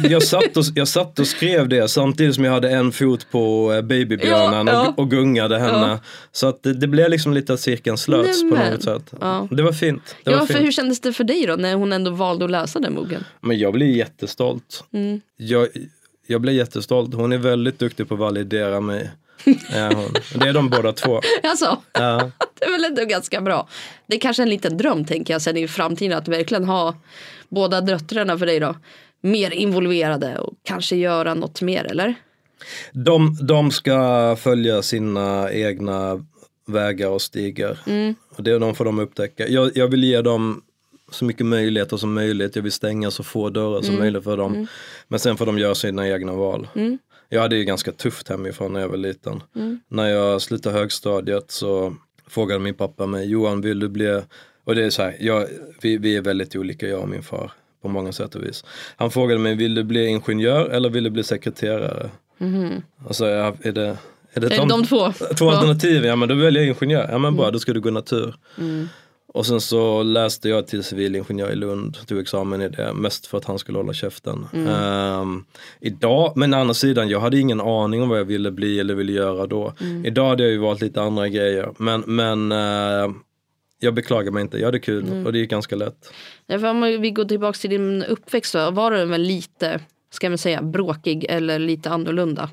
jag, 0.10 0.24
satt 0.24 0.58
och, 0.58 0.64
jag 0.76 0.88
satt 0.88 1.20
och 1.20 1.28
skrev 1.28 1.70
det 1.70 1.88
samtidigt 1.88 2.36
som 2.36 2.44
jag 2.44 2.52
hade 2.52 2.70
en 2.70 2.92
fot 2.92 3.28
på 3.32 3.74
eh, 3.74 3.82
babybjörnen 3.82 4.68
Ja, 4.68 4.74
ja. 4.74 4.88
och, 4.98 5.00
och 5.00 5.10
gungade 5.12 5.60
henne. 5.60 5.88
Ja. 5.88 6.00
Så 6.32 6.48
att 6.48 6.64
det, 6.64 6.74
det 6.74 6.88
blev 6.88 7.10
liksom 7.10 7.34
lite 7.34 7.54
att 7.54 7.60
cirkeln 7.60 7.98
slöts 7.98 8.42
på 8.42 8.56
något 8.56 8.84
sätt. 8.84 9.14
Det 9.52 9.64
var 9.64 9.72
fint. 9.72 10.16
Det 10.24 10.32
Ja, 10.32 10.38
var 10.40 10.46
för 10.46 10.54
fint. 10.54 10.66
hur 10.66 10.72
kändes 10.72 11.02
det 11.02 11.14
för 11.14 11.24
dig 11.24 11.46
då 11.48 11.56
när 11.56 11.76
hon 11.76 11.94
ändå 11.94 12.12
valde 12.12 12.46
att 12.46 12.52
läsa 12.52 12.80
den 12.80 12.96
boken? 12.96 13.24
Men 13.42 13.58
jag 13.60 13.74
blir 13.74 13.96
jättestolt. 13.96 14.84
Mm. 14.94 15.22
Jag, 15.38 15.68
jag 16.28 16.42
blir 16.42 16.54
jättestolt. 16.54 17.14
Hon 17.14 17.32
är 17.32 17.38
väldigt 17.38 17.80
duktig 17.80 18.08
på 18.08 18.14
att 18.14 18.20
validera 18.20 18.80
mig. 18.82 19.12
Ja. 19.72 20.06
Det 20.36 20.48
är 20.48 20.54
de 20.54 20.70
båda 20.70 20.94
två. 20.94 21.22
Alltså, 21.44 21.82
Ja. 21.94 22.32
det 22.60 22.66
är 22.66 22.72
väl 22.72 22.84
ändå 22.86 23.06
ganska 23.06 23.42
bra. 23.42 23.68
Det 24.08 24.16
är 24.16 24.20
kanske 24.20 24.44
en 24.44 24.50
liten 24.50 24.78
dröm 24.78 25.06
tänker 25.06 25.34
jag 25.34 25.42
sen 25.42 25.58
i 25.58 25.68
framtiden 25.68 26.18
att 26.18 26.28
verkligen 26.28 26.64
ha 26.66 26.96
båda 27.50 27.82
döttrarna 27.82 28.38
för 28.38 28.46
dig 28.46 28.60
då. 28.60 28.76
Mer 29.22 29.52
involverade 29.54 30.40
och 30.40 30.54
kanske 30.64 30.96
göra 30.96 31.34
något 31.34 31.62
mer 31.62 31.84
eller? 31.84 32.16
De, 32.92 33.38
de 33.42 33.72
ska 33.72 34.36
följa 34.40 34.82
sina 34.82 35.52
egna 35.52 36.26
vägar 36.66 37.10
och 37.10 37.22
stigar. 37.22 37.80
Mm. 37.88 38.16
Och 38.36 38.44
det 38.44 38.60
de 38.60 38.76
får 38.76 38.86
de 38.86 39.00
upptäcka. 39.00 39.48
Jag, 39.48 39.72
jag 39.78 39.88
vill 39.88 40.04
ge 40.04 40.22
dem 40.22 40.62
så 41.12 41.26
mycket 41.26 41.46
möjligheter 41.46 41.98
som 41.98 42.14
möjligt. 42.14 42.56
Jag 42.56 42.64
vill 42.64 42.72
stänga 42.72 43.12
så 43.12 43.24
få 43.24 43.50
dörrar 43.50 43.82
som 43.82 43.96
möjligt 44.00 44.24
för 44.24 44.38
dem. 44.38 44.68
Men 45.08 45.20
sen 45.20 45.38
får 45.38 45.46
de 45.46 45.58
göra 45.58 45.76
sina 45.76 46.08
egna 46.10 46.34
val. 46.34 46.68
Jag 47.34 47.42
hade 47.42 47.56
ju 47.56 47.64
ganska 47.64 47.92
tufft 47.92 48.30
hemifrån 48.30 48.74
när 48.74 48.80
jag 48.80 48.88
var 48.88 48.98
liten. 48.98 49.44
När 49.88 50.08
jag 50.08 50.42
slutade 50.42 50.80
högstadiet 50.80 51.52
så 51.52 51.96
frågade 52.28 52.60
min 52.60 52.74
pappa 52.74 53.06
mig, 53.06 53.30
Johan 53.30 53.62
vill 53.62 53.80
du 53.80 53.90
bli, 53.90 54.22
och 54.64 54.76
det 54.76 54.86
är 54.86 54.90
så 54.90 55.02
här, 55.02 55.16
jag, 55.20 55.48
vi, 55.82 55.98
vi 55.98 56.18
är 56.18 56.22
väldigt 56.22 56.56
olika 56.56 56.88
jag 56.88 57.02
och 57.02 57.10
min 57.10 57.24
far 57.24 57.52
på 57.82 57.90
många 57.90 58.12
sätt 58.12 58.36
och 58.36 58.44
vis. 58.44 58.66
Han 58.96 59.12
frågade 59.12 59.40
mig, 59.40 59.56
vill 59.56 59.76
du 59.76 59.84
bli 59.84 60.08
ingenjör 60.08 60.70
eller 60.70 60.90
vill 60.90 61.04
du 61.04 61.10
bli 61.10 61.24
sekreterare? 61.24 62.10
Och 63.06 63.16
så 63.16 63.26
ja, 63.26 63.56
är 63.62 63.72
det, 63.72 63.98
är 64.34 64.42
det 64.42 64.48
Är 64.48 64.60
det 64.60 64.66
de 64.70 64.86
två? 64.86 65.12
Två 65.38 65.50
alternativ, 65.50 66.06
ja 66.06 66.16
men 66.16 66.30
då 66.30 66.36
väljer 66.36 66.64
jag 66.64 66.76
ingenjör. 66.76 67.08
Ja 67.12 67.18
men 67.18 67.36
bra, 67.36 67.52
då 67.52 67.60
ska 67.60 67.74
du 67.74 67.82
gå 67.82 67.92
natur. 67.92 68.36
Och 69.34 69.46
sen 69.46 69.62
så 69.62 70.04
läste 70.04 70.50
jag 70.50 70.68
till 70.68 70.84
civilingenjör 70.84 71.52
i 71.52 71.56
Lund, 71.56 71.98
tog 72.08 72.20
examen 72.20 72.62
i 72.62 72.70
det, 72.70 72.94
mest 72.94 73.28
för 73.28 73.38
att 73.38 73.46
han 73.46 73.60
skulle 73.60 73.78
hålla 73.78 73.94
käften. 73.94 74.48
Ehm, 74.68 75.46
idag, 75.80 76.34
men 76.36 76.54
å 76.54 76.58
andra 76.58 76.74
sidan, 76.74 77.10
jag 77.10 77.20
hade 77.20 77.40
ingen 77.40 77.62
aning 77.62 78.02
om 78.02 78.10
vad 78.10 78.20
jag 78.20 78.26
ville 78.26 78.52
bli 78.52 78.80
eller 78.80 78.94
ville 78.94 79.12
göra 79.12 79.48
då. 79.48 79.74
Idag 80.06 80.30
hade 80.30 80.44
jag 80.44 80.52
ju 80.52 80.58
valt 80.58 80.82
lite 80.82 81.02
andra 81.02 81.28
grejer, 81.28 81.70
men, 81.78 82.04
men 82.08 82.52
eh, 82.52 83.16
jag 83.80 83.94
beklagar 83.94 84.32
mig 84.32 84.42
inte, 84.42 84.58
jag 84.58 84.66
hade 84.66 84.80
kul 84.80 85.26
och 85.26 85.34
det 85.34 85.40
gick 85.40 85.50
ganska 85.50 85.76
lätt. 85.76 86.14
Ja, 86.48 86.70
om 86.70 86.82
vi 86.82 87.12
går 87.12 87.26
tillbaka 87.26 87.58
till 87.58 87.70
din 87.70 88.04
uppväxt 88.04 88.54
då, 88.54 88.72
var 88.72 88.92
du 88.92 89.06
väl 89.06 89.22
lite, 89.22 89.80
ska 90.14 90.30
man 90.30 90.38
säga, 90.38 90.62
bråkig 90.62 91.26
eller 91.30 91.60
lite 91.60 91.90
annorlunda? 91.90 92.50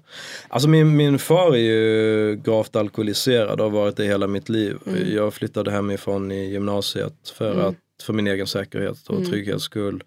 Alltså 0.48 0.68
min, 0.68 0.96
min 0.96 1.18
far 1.18 1.52
är 1.52 1.56
ju 1.56 2.36
gravt 2.44 2.76
alkoholiserad 2.76 3.60
och 3.60 3.70
har 3.70 3.70
varit 3.70 3.96
det 3.96 4.04
hela 4.04 4.26
mitt 4.26 4.48
liv. 4.48 4.76
Jag 5.14 5.34
flyttade 5.34 5.70
hemifrån 5.70 6.32
i 6.32 6.50
gymnasiet 6.50 7.28
för, 7.34 7.68
att, 7.68 7.76
för 8.02 8.12
min 8.12 8.26
egen 8.26 8.46
säkerhet 8.46 9.08
och 9.08 9.26
trygghets 9.26 9.64
skull. 9.64 10.04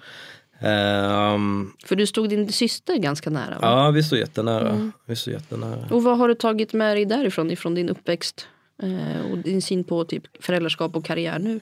Ehm, 0.59 1.71
För 1.85 1.95
du 1.95 2.07
stod 2.07 2.29
din 2.29 2.51
syster 2.51 2.97
ganska 2.97 3.29
nära. 3.29 3.59
Va? 3.59 3.67
ja, 3.85 3.91
vi 3.91 4.03
står 4.03 4.19
jättenära. 4.19 4.91
Vi 5.05 5.15
står 5.15 5.33
jättenära. 5.33 5.87
Och 5.91 6.03
vad 6.03 6.17
har 6.17 6.27
du 6.27 6.35
tagit 6.35 6.73
med 6.73 6.97
dig 6.97 7.05
därifrån, 7.05 7.51
ifrån 7.51 7.75
din 7.75 7.89
uppväxt? 7.89 8.47
Eh, 8.83 9.31
och 9.31 9.37
din 9.37 9.61
syn 9.61 9.83
på 9.83 10.05
typ 10.05 10.23
föräldraskap 10.39 10.95
och 10.95 11.05
karriär 11.05 11.39
nu? 11.39 11.59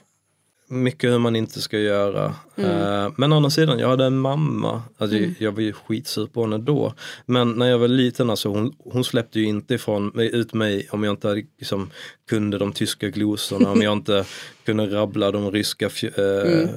Mycket 0.72 1.10
hur 1.10 1.18
man 1.18 1.36
inte 1.36 1.60
ska 1.60 1.78
göra. 1.78 2.24
Eh, 2.56 3.08
men 3.16 3.32
å 3.32 3.36
andra 3.36 3.50
sidan, 3.50 3.78
jag 3.78 3.88
hade 3.88 4.04
en 4.04 4.18
mamma, 4.18 4.82
alltså, 4.98 5.16
jag 5.38 5.52
var 5.52 5.60
ju 5.60 5.72
skitsur 5.72 6.26
på 6.26 6.42
henne 6.42 6.58
då. 6.58 6.94
Men 7.26 7.52
när 7.52 7.66
jag 7.66 7.78
var 7.78 7.88
liten, 7.88 8.30
alltså, 8.30 8.48
hon, 8.48 8.74
hon 8.78 9.04
släppte 9.04 9.40
ju 9.40 9.46
inte 9.46 9.74
ifrån 9.74 10.06
mig, 10.14 10.34
ut 10.34 10.54
mig 10.54 10.88
om 10.90 11.04
jag 11.04 11.12
inte 11.12 11.44
liksom, 11.58 11.90
kunde 12.28 12.58
de 12.58 12.72
tyska 12.72 13.08
glosorna, 13.08 13.70
om 13.70 13.82
jag 13.82 13.92
inte 13.92 14.24
kunde 14.64 14.86
rabbla 14.86 15.30
de 15.30 15.50
ryska 15.50 15.86
eh, 15.86 16.68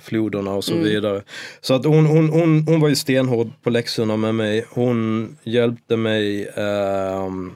floderna 0.00 0.50
och 0.50 0.64
så 0.64 0.74
vidare. 0.74 1.22
Så 1.60 1.74
att 1.74 1.84
hon, 1.84 2.06
hon, 2.06 2.28
hon, 2.28 2.66
hon 2.66 2.80
var 2.80 2.88
ju 2.88 2.96
stenhård 2.96 3.50
på 3.62 3.70
läxorna 3.70 4.16
med 4.16 4.34
mig. 4.34 4.66
Hon 4.70 5.28
hjälpte 5.42 5.96
mig 5.96 6.48
ehm, 6.56 7.54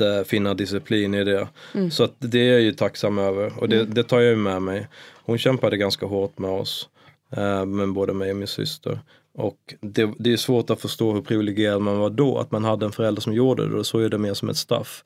att 0.00 0.18
eh, 0.18 0.22
finna 0.24 0.54
disciplin 0.54 1.14
i 1.14 1.24
det. 1.24 1.48
Så 1.90 2.04
att 2.04 2.14
det 2.18 2.38
är 2.38 2.52
jag 2.52 2.60
ju 2.60 2.72
tacksam 2.72 3.18
över 3.18 3.58
och 3.58 3.68
det, 3.68 3.84
det 3.84 4.02
tar 4.02 4.20
jag 4.20 4.30
ju 4.30 4.36
med 4.36 4.62
mig. 4.62 4.88
Hon 5.24 5.38
kämpade 5.38 5.76
ganska 5.76 6.06
hårt 6.06 6.38
med 6.38 6.50
oss, 6.50 6.88
eh, 7.36 7.64
med 7.64 7.92
både 7.92 8.12
mig 8.12 8.30
och 8.30 8.36
min 8.36 8.46
syster. 8.48 9.00
Och 9.34 9.74
det, 9.80 10.10
det 10.18 10.32
är 10.32 10.36
svårt 10.36 10.70
att 10.70 10.80
förstå 10.80 11.12
hur 11.12 11.20
privilegierad 11.22 11.82
man 11.82 11.98
var 11.98 12.10
då, 12.10 12.38
att 12.38 12.50
man 12.50 12.64
hade 12.64 12.86
en 12.86 12.92
förälder 12.92 13.22
som 13.22 13.32
gjorde 13.34 13.66
det. 13.68 13.76
Då 13.76 13.84
såg 13.84 14.10
det 14.10 14.18
mer 14.18 14.34
som 14.34 14.48
ett 14.48 14.56
straff. 14.56 15.04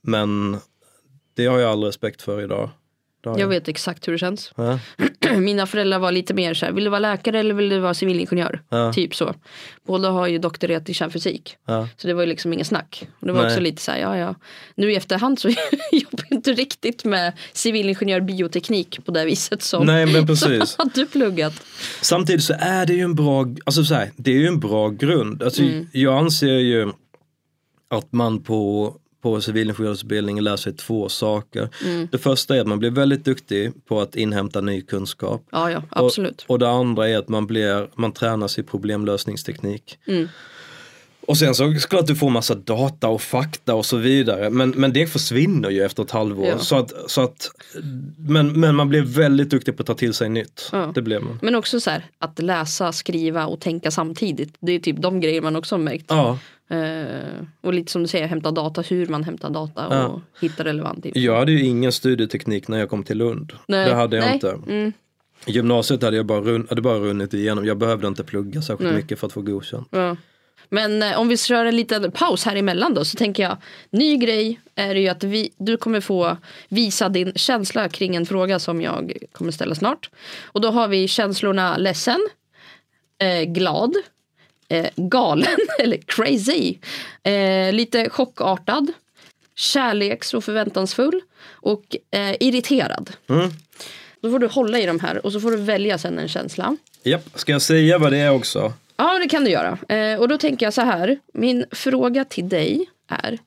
Men 0.00 0.56
det 1.34 1.46
har 1.46 1.58
jag 1.58 1.70
all 1.70 1.84
respekt 1.84 2.22
för 2.22 2.42
idag. 2.42 2.70
Jag 3.24 3.48
vet 3.48 3.68
exakt 3.68 4.08
hur 4.08 4.12
det 4.12 4.18
känns. 4.18 4.52
Ja. 4.56 4.78
Mina 5.40 5.66
föräldrar 5.66 5.98
var 5.98 6.12
lite 6.12 6.34
mer 6.34 6.54
så 6.54 6.66
här, 6.66 6.72
vill 6.72 6.84
du 6.84 6.90
vara 6.90 6.98
läkare 7.00 7.38
eller 7.40 7.54
vill 7.54 7.68
du 7.68 7.78
vara 7.78 7.94
civilingenjör? 7.94 8.62
Ja. 8.68 8.92
Typ 8.92 9.14
så. 9.14 9.34
Båda 9.86 10.10
har 10.10 10.26
ju 10.26 10.38
doktorerat 10.38 10.88
i 10.88 10.94
kärnfysik. 10.94 11.56
Ja. 11.66 11.88
Så 11.96 12.08
det 12.08 12.14
var 12.14 12.22
ju 12.22 12.28
liksom 12.28 12.52
inget 12.52 12.66
snack. 12.66 13.08
Och 13.20 13.26
det 13.26 13.32
var 13.32 13.42
Nej. 13.42 13.50
också 13.50 13.60
lite 13.60 13.82
så 13.82 13.90
här, 13.90 13.98
ja 13.98 14.16
ja. 14.16 14.34
Nu 14.74 14.92
i 14.92 14.96
efterhand 14.96 15.38
så 15.38 15.48
jobbar 15.92 16.24
jag 16.28 16.36
inte 16.36 16.52
riktigt 16.52 17.04
med 17.04 17.32
civilingenjör 17.52 18.20
bioteknik 18.20 19.04
på 19.04 19.12
det 19.12 19.24
viset 19.24 19.62
som, 19.62 19.86
Nej 19.86 20.06
men 20.06 20.14
som 20.36 20.48
precis. 20.48 20.76
hade 20.78 21.06
pluggat. 21.06 21.62
Samtidigt 22.00 22.44
så 22.44 22.54
är 22.58 22.86
det 22.86 22.92
ju 22.92 23.02
en 23.02 23.14
bra, 23.14 23.46
alltså 23.64 23.84
så 23.84 23.94
här, 23.94 24.10
det 24.16 24.30
är 24.30 24.38
ju 24.38 24.46
en 24.46 24.60
bra 24.60 24.88
grund. 24.88 25.42
Alltså, 25.42 25.62
Jag 25.92 26.18
anser 26.18 26.46
ju 26.58 26.92
att 27.90 28.12
man 28.12 28.42
på, 28.42 28.94
på 29.22 29.40
civilingenjörsutbildningen 29.40 30.44
lär 30.44 30.56
sig 30.56 30.72
två 30.72 31.08
saker. 31.08 31.68
Det 32.10 32.18
första 32.18 32.56
är 32.56 32.60
att 32.60 32.66
man 32.66 32.78
blir 32.78 32.90
väldigt 32.90 33.24
duktig 33.24 33.72
på 33.86 34.00
att 34.00 34.16
inhämta 34.16 34.60
ny 34.60 34.82
kunskap. 34.82 35.46
Ja 35.50 35.70
ja, 35.70 35.82
absolut. 35.88 36.44
Och, 36.46 36.50
och 36.50 36.58
det 36.58 36.68
andra 36.68 37.08
är 37.08 37.18
att 37.18 37.28
man, 37.28 37.46
blir, 37.46 37.88
man 37.94 38.12
tränar 38.12 38.48
sig 38.48 38.64
i 38.64 38.66
problemlösningsteknik. 38.66 39.98
Mm. 40.06 40.28
Och 41.26 41.38
sen 41.38 41.54
så 41.54 41.74
klart 41.88 42.06
du 42.06 42.16
får 42.16 42.30
massa 42.30 42.54
data 42.54 43.08
och 43.08 43.22
fakta 43.22 43.74
och 43.74 43.86
så 43.86 43.96
vidare. 43.96 44.50
Men, 44.50 44.70
men 44.70 44.92
det 44.92 45.06
försvinner 45.06 45.70
ju 45.70 45.82
efter 45.82 46.02
ett 46.02 46.10
halvår. 46.10 46.46
Ja. 46.46 46.58
Så 46.58 46.76
att, 46.76 47.10
så 47.10 47.20
att, 47.20 47.50
men, 48.16 48.60
men 48.60 48.74
man 48.74 48.88
blir 48.88 49.02
väldigt 49.02 49.50
duktig 49.50 49.76
på 49.76 49.82
att 49.82 49.86
ta 49.86 49.94
till 49.94 50.14
sig 50.14 50.28
nytt. 50.28 50.68
Ja. 50.72 50.92
Det 50.94 51.02
blir 51.02 51.20
man. 51.20 51.38
Men 51.42 51.54
också 51.54 51.80
så 51.80 51.90
här, 51.90 52.06
att 52.18 52.38
läsa, 52.38 52.92
skriva 52.92 53.46
och 53.46 53.60
tänka 53.60 53.90
samtidigt. 53.90 54.54
Det 54.60 54.72
är 54.72 54.78
typ 54.78 54.96
de 55.02 55.20
grejer 55.20 55.40
man 55.40 55.56
också 55.56 55.74
har 55.74 55.80
märkt. 55.80 56.06
Ja. 56.08 56.38
Eh, 56.72 57.44
och 57.60 57.74
lite 57.74 57.92
som 57.92 58.02
du 58.02 58.08
säger, 58.08 58.26
hämta 58.26 58.50
data, 58.50 58.80
hur 58.80 59.06
man 59.06 59.24
hämtar 59.24 59.50
data 59.50 59.86
och 59.86 59.94
Ja. 59.94 60.20
hitta 60.40 60.64
relevant 60.64 61.04
info. 61.04 61.18
Jag 61.18 61.36
hade 61.38 61.52
ju 61.52 61.64
ingen 61.64 61.92
studieteknik 61.92 62.68
när 62.68 62.78
jag 62.78 62.88
kom 62.90 63.04
till 63.04 63.18
Lund. 63.18 63.52
Nej, 63.68 63.88
det 63.88 63.94
hade 63.94 64.16
jag 64.16 64.24
nej. 64.24 64.34
inte. 64.34 64.58
Mm. 64.68 64.92
Gymnasiet 65.46 66.02
hade 66.02 66.16
jag 66.16 66.26
bara, 66.26 66.40
run, 66.40 66.66
hade 66.68 66.82
bara 66.82 66.98
runnit 66.98 67.34
igenom. 67.34 67.66
Jag 67.66 67.78
behövde 67.78 68.08
inte 68.08 68.24
plugga 68.24 68.62
särskilt 68.62 68.90
Nej. 68.90 69.02
mycket 69.02 69.18
för 69.18 69.26
att 69.26 69.32
få 69.32 69.42
godkänt. 69.42 69.88
Ja. 69.90 70.16
Men 70.68 71.02
eh, 71.02 71.20
om 71.20 71.28
vi 71.28 71.36
kör 71.36 71.64
en 71.64 71.76
liten 71.76 72.12
paus 72.12 72.44
här 72.44 72.56
emellan 72.56 72.94
då 72.94 73.04
så 73.04 73.16
tänker 73.16 73.42
jag 73.42 73.56
ny 73.90 74.16
grej 74.16 74.60
är 74.74 74.94
ju 74.94 75.08
att 75.08 75.24
vi, 75.24 75.50
du 75.58 75.76
kommer 75.76 76.00
få 76.00 76.36
visa 76.68 77.08
din 77.08 77.32
känsla 77.34 77.88
kring 77.88 78.16
en 78.16 78.26
fråga 78.26 78.58
som 78.58 78.80
jag 78.82 79.12
kommer 79.32 79.50
ställa 79.50 79.74
snart. 79.74 80.10
Och 80.42 80.60
då 80.60 80.70
har 80.70 80.88
vi 80.88 81.08
känslorna 81.08 81.76
ledsen, 81.76 82.20
eh, 83.18 83.42
glad, 83.42 83.94
eh, 84.72 84.90
galen 84.96 85.58
eller 85.78 85.96
crazy, 85.96 86.78
eh, 87.22 87.72
lite 87.72 88.10
chockartad, 88.10 88.92
kärleks 89.54 90.34
och 90.34 90.44
förväntansfull 90.44 91.20
och 91.50 91.96
eh, 92.10 92.36
irriterad. 92.40 93.10
Mm. 93.28 93.50
Då 94.20 94.30
får 94.30 94.38
du 94.38 94.46
hålla 94.46 94.78
i 94.78 94.86
de 94.86 95.00
här 95.00 95.26
och 95.26 95.32
så 95.32 95.40
får 95.40 95.50
du 95.50 95.56
välja 95.56 95.98
sen 95.98 96.18
en 96.18 96.28
känsla. 96.28 96.76
Japp, 97.02 97.28
ska 97.34 97.52
jag 97.52 97.62
säga 97.62 97.98
vad 97.98 98.12
det 98.12 98.18
är 98.18 98.30
också? 98.30 98.72
Ja, 98.96 99.18
det 99.18 99.28
kan 99.28 99.44
du 99.44 99.50
göra. 99.50 99.96
Eh, 99.96 100.20
och 100.20 100.28
då 100.28 100.38
tänker 100.38 100.66
jag 100.66 100.74
så 100.74 100.82
här. 100.82 101.18
Min 101.34 101.64
fråga 101.70 102.24
till 102.24 102.48
dig 102.48 102.86
är. 103.08 103.38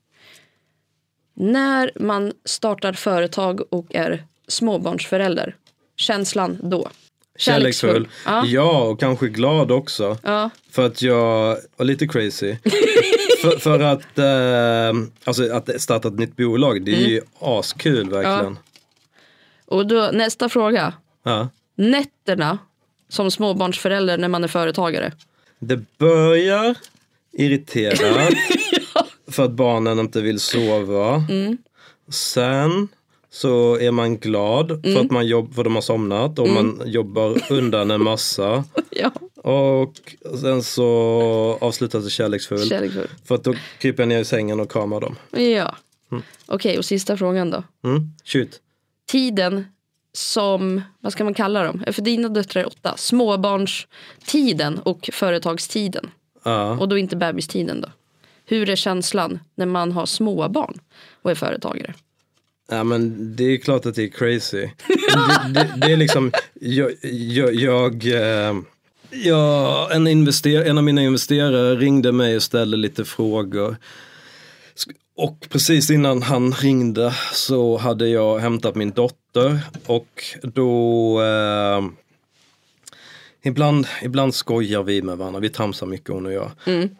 När 1.33 1.91
man 1.95 2.33
startar 2.45 2.93
företag 2.93 3.73
och 3.73 3.95
är 3.95 4.23
småbarnsförälder. 4.47 5.55
Känslan 5.97 6.59
då? 6.63 6.89
Kärleksfull. 7.37 8.07
Ja. 8.25 8.45
Ja, 8.45 8.83
och 8.83 8.99
kanske 8.99 9.27
glad 9.27 9.71
också. 9.71 10.17
Ja. 10.23 10.49
För 10.71 10.85
att 10.85 11.01
jag 11.01 11.57
var 11.75 11.85
lite 11.85 12.07
crazy. 12.07 12.55
för, 13.41 13.59
för 13.59 13.79
att, 13.79 14.17
eh, 14.17 15.01
alltså 15.23 15.53
att 15.53 15.81
starta 15.81 16.07
ett 16.07 16.19
nytt 16.19 16.35
bolag, 16.35 16.85
det 16.85 16.95
är 16.95 17.07
ju 17.07 17.21
askul 17.39 18.09
verkligen. 18.09 18.57
Och 19.65 19.87
då 19.87 20.09
nästa 20.13 20.49
fråga. 20.49 20.93
Ja. 21.23 21.49
Nätterna 21.75 22.57
som 23.09 23.31
småbarnsförälder 23.31 24.17
när 24.17 24.27
man 24.27 24.43
är 24.43 24.47
företagare. 24.47 25.11
Det 25.59 25.97
börjar 25.97 26.75
irritera 27.31 28.29
för 29.31 29.45
att 29.45 29.51
barnen 29.51 29.99
inte 29.99 30.21
vill 30.21 30.39
sova. 30.39 31.23
Sen 32.09 32.87
så 33.35 33.79
är 33.79 33.91
man 33.91 34.17
glad 34.17 34.81
för 34.83 34.99
att 34.99 35.11
man 35.11 35.27
jobb, 35.27 35.53
för 35.55 35.63
de 35.63 35.75
har 35.75 35.81
somnat 35.81 36.39
och 36.39 36.49
man 36.49 36.81
jobbar 36.85 37.51
undan 37.51 37.91
en 37.91 38.03
massa. 38.03 38.63
Ja, 38.89 39.11
Och 39.35 40.15
sen 40.41 40.63
så 40.63 40.83
avslutas 41.61 42.03
det 42.03 42.09
kärleksfullt. 42.09 42.69
kärleksfull. 42.69 43.07
För 43.25 43.35
att 43.35 43.43
då 43.43 43.53
kryper 43.79 44.03
jag 44.03 44.07
ner 44.07 44.19
i 44.19 44.25
sängen 44.25 44.59
och 44.59 44.71
kramar 44.71 45.01
dem. 45.01 45.15
Ja. 45.31 45.75
Okej, 46.45 46.77
och 46.77 46.85
sista 46.85 47.17
frågan 47.17 47.51
då. 47.51 47.63
Mm, 47.83 48.01
shoot. 48.25 48.59
tiden 49.11 49.65
som, 50.13 50.81
vad 50.99 51.11
ska 51.11 51.23
man 51.23 51.33
kalla 51.33 51.63
dem? 51.63 51.83
För 51.91 52.01
dina 52.01 52.29
döttrar 52.29 52.61
är 52.63 52.67
åtta. 52.67 52.93
Småbarnstiden 52.97 54.79
och 54.79 55.09
företagstiden. 55.13 56.11
Ja. 56.43 56.71
Och 56.79 56.89
då 56.89 56.97
inte 56.97 57.15
bebistiden 57.15 57.81
då. 57.81 57.87
Hur 58.45 58.69
är 58.69 58.75
känslan 58.75 59.39
när 59.55 59.65
man 59.65 59.91
har 59.91 60.05
småbarn 60.05 60.79
och 61.21 61.31
är 61.31 61.35
företagare? 61.35 61.93
Ja 62.69 62.83
men 62.83 63.35
det 63.35 63.43
är 63.43 63.57
klart 63.57 63.85
att 63.85 63.95
det 63.95 64.03
är 64.03 64.07
crazy. 64.07 64.69
det, 64.87 65.53
det, 65.53 65.73
det 65.77 65.93
är 65.93 65.97
liksom, 65.97 66.31
jag, 66.53 66.91
jag, 67.03 67.55
jag, 67.55 68.05
eh, 68.05 68.55
jag 69.09 69.95
en, 69.95 70.07
invester, 70.07 70.65
en 70.65 70.77
av 70.77 70.83
mina 70.83 71.03
investerare 71.03 71.75
ringde 71.75 72.11
mig 72.11 72.35
och 72.35 72.43
ställde 72.43 72.77
lite 72.77 73.05
frågor. 73.05 73.77
Och 75.17 75.47
precis 75.49 75.89
innan 75.89 76.21
han 76.21 76.51
ringde 76.53 77.13
så 77.33 77.77
hade 77.77 78.07
jag 78.07 78.39
hämtat 78.39 78.75
min 78.75 78.91
dotter 78.91 79.59
och 79.85 80.23
då 80.43 81.21
eh, 81.21 81.81
Ibland, 83.47 83.87
ibland 84.03 84.35
skojar 84.35 84.83
vi 84.83 85.01
med 85.01 85.17
varandra, 85.17 85.39
vi 85.39 85.49
tramsar 85.49 85.87
mycket 85.87 86.09
hon 86.09 86.25
och 86.25 86.33
jag. 86.33 86.51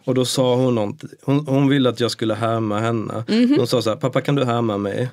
Och 0.04 0.15
då 0.15 0.25
sa 0.25 0.56
hon 0.56 0.75
någonting, 0.75 1.10
hon, 1.23 1.47
hon 1.47 1.69
ville 1.69 1.89
att 1.89 1.99
jag 1.99 2.12
skulle 2.12 2.34
härma 2.34 2.80
henne. 2.80 3.23
Hon 3.58 3.67
sa 3.67 3.82
så 3.82 3.89
här, 3.89 3.97
pappa 3.97 4.21
kan 4.21 4.36
du 4.36 4.45
härma 4.45 4.78
mig? 4.78 5.10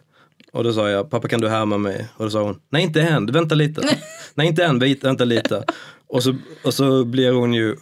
Och 0.53 0.65
då 0.65 0.73
sa 0.73 0.89
jag, 0.89 1.11
pappa 1.11 1.29
kan 1.29 1.41
du 1.41 1.49
härma 1.49 1.79
mig? 1.79 2.07
Och 2.17 2.25
då 2.25 2.31
sa 2.31 2.43
hon, 2.43 2.61
nej 2.71 2.83
inte 2.83 3.03
än, 3.03 3.27
vänta 3.27 3.55
lite. 3.55 3.83
nej 4.35 4.47
inte 4.49 4.65
än, 4.65 4.79
vänta, 4.79 5.25
lite. 5.25 5.65
Och 6.09 6.23
så, 6.23 6.35
och 6.65 6.75
så 6.75 7.05
blir 7.05 7.33
hon 7.33 7.55
ju 7.55 7.77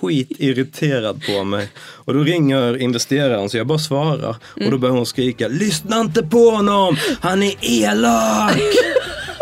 skitirriterad 0.00 1.22
på 1.26 1.44
mig. 1.44 1.68
Och 1.78 2.14
då 2.14 2.20
ringer 2.20 2.76
investeraren 2.82 3.50
så 3.50 3.56
jag 3.56 3.66
bara 3.66 3.78
svarar. 3.78 4.36
Och 4.64 4.70
då 4.70 4.78
börjar 4.78 4.94
hon 4.94 5.06
skrika, 5.06 5.48
lyssna 5.48 6.00
inte 6.00 6.22
på 6.22 6.50
honom, 6.50 6.96
han 7.20 7.42
är 7.42 7.54
elak! 7.60 8.58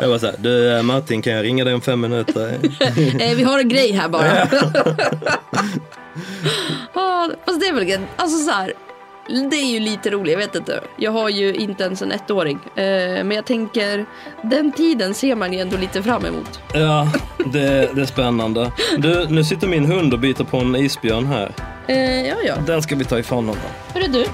Jag 0.01 0.09
var 0.09 0.19
såhär, 0.19 0.35
du 0.39 0.77
eh, 0.77 0.83
Martin 0.83 1.23
kan 1.23 1.33
jag 1.33 1.45
ringa 1.45 1.65
dig 1.65 1.75
om 1.75 1.81
fem 1.81 2.01
minuter? 2.01 2.49
eh, 3.21 3.37
vi 3.37 3.43
har 3.43 3.59
en 3.59 3.69
grej 3.69 3.93
här 3.93 4.09
bara. 4.09 4.47
fast 7.45 7.61
det 7.61 7.67
är 7.67 7.73
väl 7.73 8.01
alltså 8.17 8.39
så 8.39 8.51
här. 8.51 8.73
Det 9.51 9.57
är 9.57 9.73
ju 9.73 9.81
lite 9.81 10.11
roligt, 10.11 10.33
jag 10.33 10.39
vet 10.39 10.55
inte. 10.55 10.81
Jag 10.97 11.11
har 11.11 11.29
ju 11.29 11.55
inte 11.55 11.85
ens 11.85 12.03
en 12.03 12.13
ettåring. 12.13 12.59
Eh, 12.75 12.85
men 13.25 13.31
jag 13.31 13.45
tänker, 13.45 14.07
den 14.43 14.73
tiden 14.73 15.15
ser 15.15 15.35
man 15.35 15.53
ju 15.53 15.59
ändå 15.61 15.77
lite 15.77 16.03
fram 16.03 16.25
emot. 16.25 16.61
Ja, 16.75 17.09
det, 17.53 17.95
det 17.95 18.01
är 18.01 18.07
spännande. 18.07 18.73
Du, 18.99 19.27
nu 19.29 19.45
sitter 19.45 19.67
min 19.69 19.85
hund 19.85 20.13
och 20.13 20.19
biter 20.19 20.45
på 20.45 20.57
en 20.57 20.77
isbjörn 20.77 21.27
här. 21.27 21.53
Eh, 21.87 22.29
ja, 22.29 22.35
ja. 22.47 22.55
Den 22.67 22.83
ska 22.83 22.97
vi 22.97 23.05
ta 23.05 23.19
ifrån 23.19 23.47
honom. 23.47 23.63
Hörru 23.95 24.07
du. 24.07 24.25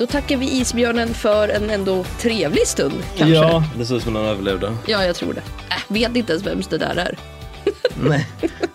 Då 0.00 0.06
tackar 0.06 0.36
vi 0.36 0.60
isbjörnen 0.60 1.14
för 1.14 1.48
en 1.48 1.70
ändå 1.70 2.04
trevlig 2.04 2.66
stund 2.66 2.94
kanske. 3.16 3.36
Ja, 3.36 3.64
det 3.78 3.86
ser 3.86 3.96
ut 3.96 4.02
som 4.02 4.14
den 4.14 4.24
överlevde. 4.24 4.76
Ja, 4.86 5.04
jag 5.04 5.16
tror 5.16 5.32
det. 5.32 5.40
Äh, 5.70 5.76
vet 5.88 6.16
inte 6.16 6.32
ens 6.32 6.46
vems 6.46 6.66
det 6.66 6.78
där 6.78 6.96
är. 6.96 7.18
Nej, 8.08 8.26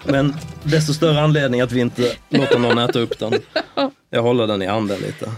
men 0.04 0.34
desto 0.64 0.94
större 0.94 1.22
anledning 1.22 1.62
att 1.62 1.72
vi 1.72 1.80
inte 1.80 2.16
låter 2.30 2.60
någon 2.60 2.78
äta 2.78 3.00
upp 3.00 3.20
den. 3.20 3.34
Jag 4.10 4.22
håller 4.22 4.48
den 4.48 4.62
i 4.62 4.66
handen 4.66 5.00
lite. 5.00 5.32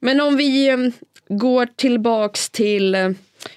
Men 0.00 0.20
om 0.20 0.36
vi 0.36 0.68
eh, 0.68 0.76
går 1.28 1.66
tillbaks 1.76 2.50
till 2.50 2.94
eh, 2.94 3.10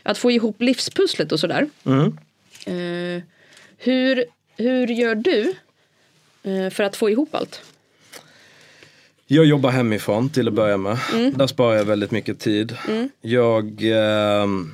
att 0.04 0.18
få 0.18 0.32
ihop 0.32 0.62
livspusslet 0.62 1.32
och 1.32 1.40
sådär. 1.40 1.70
Mm. 1.86 2.18
Eh, 2.66 3.24
hur, 3.78 4.26
hur 4.58 4.88
gör 4.88 5.16
du 5.16 5.54
eh, 6.44 6.70
för 6.70 6.84
att 6.84 6.96
få 6.96 7.10
ihop 7.10 7.36
allt? 7.36 7.62
Jag 9.28 9.46
jobbar 9.46 9.70
hemifrån 9.70 10.30
till 10.30 10.48
att 10.48 10.54
börja 10.54 10.78
med. 10.78 10.98
Mm. 11.14 11.34
Där 11.38 11.48
sparar 11.48 11.76
jag 11.76 11.86
väldigt 11.86 12.12
mycket 12.12 12.40
tid. 12.40 12.78
Jag 13.22 13.82
ehm, 13.84 14.72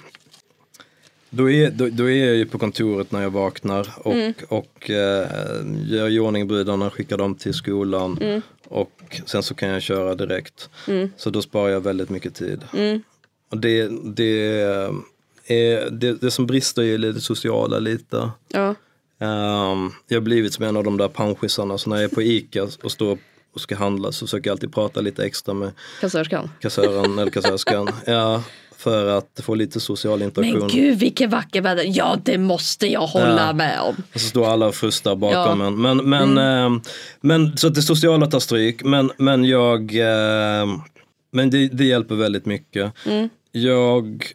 då 1.30 1.50
är, 1.52 1.72
då, 1.72 1.90
då 1.92 2.10
är 2.10 2.26
jag 2.26 2.36
ju 2.36 2.46
på 2.46 2.60
kontoret 2.60 3.12
när 3.12 3.22
jag 3.22 3.30
vaknar 3.30 3.88
och, 3.98 4.14
Mm. 4.14 4.34
och 4.48 4.90
eh, 4.90 5.28
gör 5.88 6.10
i 6.10 6.20
ordning 6.20 6.48
brydarna, 6.48 6.90
skickar 6.90 7.18
dem 7.18 7.36
till 7.36 7.54
skolan 7.54 8.18
Mm. 8.22 8.42
och 8.68 9.22
sen 9.26 9.44
så 9.44 9.54
kan 9.54 9.70
jag 9.70 9.82
köra 9.82 10.16
direkt. 10.16 10.70
Så 11.18 11.30
då 11.30 11.42
sparar 11.42 11.70
jag 11.70 11.82
väldigt 11.82 12.10
mycket 12.10 12.36
tid. 12.36 12.64
Mm. 12.74 13.02
Och 13.50 13.58
det, 13.58 13.90
det, 14.04 14.62
är, 15.46 15.90
det, 15.92 16.22
det 16.22 16.32
som 16.32 16.46
brister 16.48 16.82
är 16.82 16.98
det 16.98 17.22
sociala 17.22 17.80
lite. 17.80 18.30
Ja. 18.48 18.76
Ehm, 19.20 19.92
jag 20.08 20.16
har 20.16 20.22
blivit 20.22 20.54
som 20.54 20.66
en 20.66 20.78
av 20.78 20.84
de 20.84 20.98
där 20.98 21.08
panschisarna, 21.08 21.78
så 21.78 21.90
när 21.90 21.96
jag 21.98 22.12
är 22.12 22.16
på 22.16 22.22
ICA 22.22 22.68
och 22.84 22.92
står 22.92 23.18
och 23.54 23.62
ska 23.62 23.76
handla 23.76 24.12
så 24.12 24.28
försöker 24.28 24.50
jag 24.50 24.56
alltid 24.56 24.74
prata 24.74 25.02
lite 25.02 25.26
extra 25.26 25.54
med 25.54 25.72
Kassörskan. 26.02 26.50
kassören 26.62 27.20
eller 27.20 27.32
kassörskan. 27.32 27.88
Ja, 28.06 28.44
för 28.78 29.18
att 29.18 29.40
få 29.44 29.56
lite 29.56 29.80
social 29.80 30.22
interaktion. 30.22 30.60
Men 30.60 30.68
gud 30.68 31.00
vilken 31.00 31.30
vacker 31.30 31.62
väder. 31.62 31.84
Ja 31.88 32.18
det 32.24 32.38
måste 32.38 32.88
jag 32.88 33.02
hålla 33.08 33.46
Ja. 33.48 33.54
med 33.54 33.80
om. 33.82 33.96
Och 34.14 34.20
så 34.22 34.28
står 34.28 34.48
alla 34.50 34.68
och 34.68 34.76
frustar 34.76 35.16
bakom 35.16 35.60
Ja. 35.62 35.68
en. 35.68 35.82
Men, 35.82 35.98
men, 36.10 36.38
ehm, 36.38 36.82
men 37.22 37.58
så 37.58 37.68
att 37.68 37.76
det 37.76 37.82
sociala 37.82 38.28
tar 38.28 38.40
stryk. 38.40 38.84
Men, 38.84 39.12
men 39.18 39.46
jag, 39.46 39.82
ehm, 39.96 40.80
men 41.32 41.50
det, 41.50 41.68
det 41.68 41.84
hjälper 41.86 42.16
väldigt 42.16 42.46
mycket. 42.46 42.92
Jag, 43.52 44.26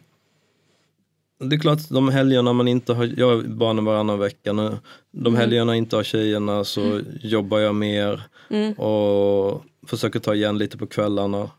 det 1.39 1.55
är 1.55 1.59
klart 1.59 1.89
de 1.89 2.09
helgerna 2.09 2.53
man 2.53 2.67
inte 2.67 2.93
har, 2.93 3.13
jag 3.17 3.27
har 3.35 3.41
barnen 3.43 3.85
varannan 3.85 4.19
vecka 4.19 4.53
nu. 4.53 4.77
De 5.11 5.35
helgerna 5.35 5.71
jag 5.71 5.77
inte 5.77 5.95
har 5.95 6.03
tjejerna 6.03 6.63
så 6.63 7.01
jobbar 7.21 7.59
jag 7.59 7.75
mer. 7.75 8.23
Och 8.77 9.63
försöker 9.87 10.19
ta 10.19 10.35
igen 10.35 10.57
lite 10.57 10.77
på 10.77 10.87
kvällarna. 10.87 11.49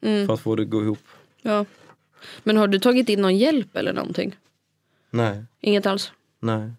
För 0.00 0.34
att 0.34 0.40
få 0.40 0.56
det 0.56 0.62
att 0.62 0.70
gå 0.70 0.82
ihop. 0.82 0.98
Ja. 1.42 1.64
Men 2.42 2.56
har 2.56 2.68
du 2.68 2.78
tagit 2.78 3.08
in 3.08 3.20
någon 3.22 3.36
hjälp 3.36 3.76
eller 3.76 3.92
någonting? 3.92 4.36
Nej, 5.10 5.44
Inget 5.60 5.86
alls? 5.86 6.12
nej. 6.40 6.70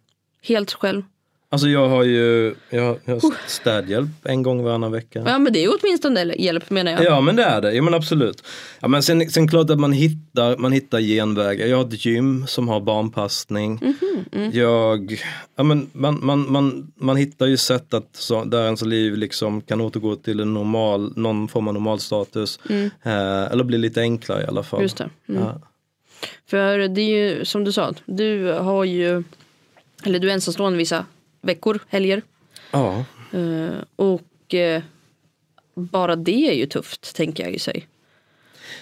Helt 0.42 0.72
själv? 0.74 1.04
Alltså 1.50 1.68
jag 1.68 1.90
har 1.90 2.04
ju 2.04 2.56
jag 2.70 3.00
jag 3.06 3.14
har 3.14 3.50
städhjälp 3.50 4.10
en 4.24 4.44
gång 4.44 4.64
varannan 4.64 4.92
vecka. 4.92 5.24
Ja 5.26 5.40
men 5.40 5.54
det 5.54 5.60
är 5.60 5.62
ju 5.62 5.70
åtminstone 5.82 6.36
hjälp 6.38 6.70
menar 6.70 6.92
jag. 6.92 7.04
Ja 7.04 7.22
men 7.22 7.36
det 7.36 7.44
är 7.44 7.62
det, 7.62 7.74
ja 7.74 7.82
men 7.82 7.94
absolut. 7.94 8.44
Ja, 8.80 8.88
men 8.88 9.04
sen, 9.04 9.30
sen 9.30 9.48
klart 9.48 9.70
att 9.70 9.80
man 9.80 9.92
hittar, 9.92 10.58
man 10.58 10.72
hittar 10.72 11.00
genvägar. 11.00 11.68
Jag 11.68 11.78
har 11.78 11.86
ett 11.86 12.06
gym 12.06 12.48
som 12.48 12.68
har 12.68 12.80
barnpassning. 12.80 13.80
Jag, 14.52 15.22
ja, 15.56 15.64
men 15.64 15.90
man, 15.94 16.26
man, 16.26 16.52
man, 16.52 16.92
man 16.96 17.18
hittar 17.18 17.46
ju 17.46 17.58
sätt 17.58 17.94
att 17.94 18.10
så, 18.16 18.44
där 18.44 18.66
ens 18.66 18.82
liv 18.82 19.18
liksom 19.18 19.62
kan 19.62 19.82
återgå 19.82 20.16
till 20.16 20.40
en 20.40 20.54
normal, 20.54 21.14
någon 21.16 21.48
form 21.48 21.68
av 21.68 21.74
normalstatus. 21.74 22.60
Eh, 23.04 23.52
eller 23.52 23.64
bli 23.64 23.78
lite 23.78 24.02
enklare 24.02 24.44
i 24.44 24.48
alla 24.48 24.64
fall. 24.64 24.82
Just 24.82 24.98
det. 24.98 25.10
Mm. 25.30 25.44
Ja. 25.44 25.62
För 26.50 26.78
det 26.88 27.02
är 27.02 27.18
ju 27.18 27.46
som 27.46 27.64
du 27.64 27.72
sa, 27.72 27.94
du 28.06 28.52
har 28.52 28.84
ju, 28.84 29.24
eller 30.04 30.20
du 30.20 30.30
är 30.30 30.34
ensamstående 30.34 30.78
vissa 30.78 31.06
veckor, 31.48 31.80
helger. 31.88 32.22
ja. 32.72 33.06
Eh, 33.34 33.78
och 33.96 34.54
eh, 34.54 34.82
bara 35.76 36.16
det 36.16 36.50
är 36.50 36.54
ju 36.54 36.66
tufft 36.66 37.16
tänker 37.16 37.44
jag 37.44 37.54
i 37.54 37.60
sig. 37.60 37.88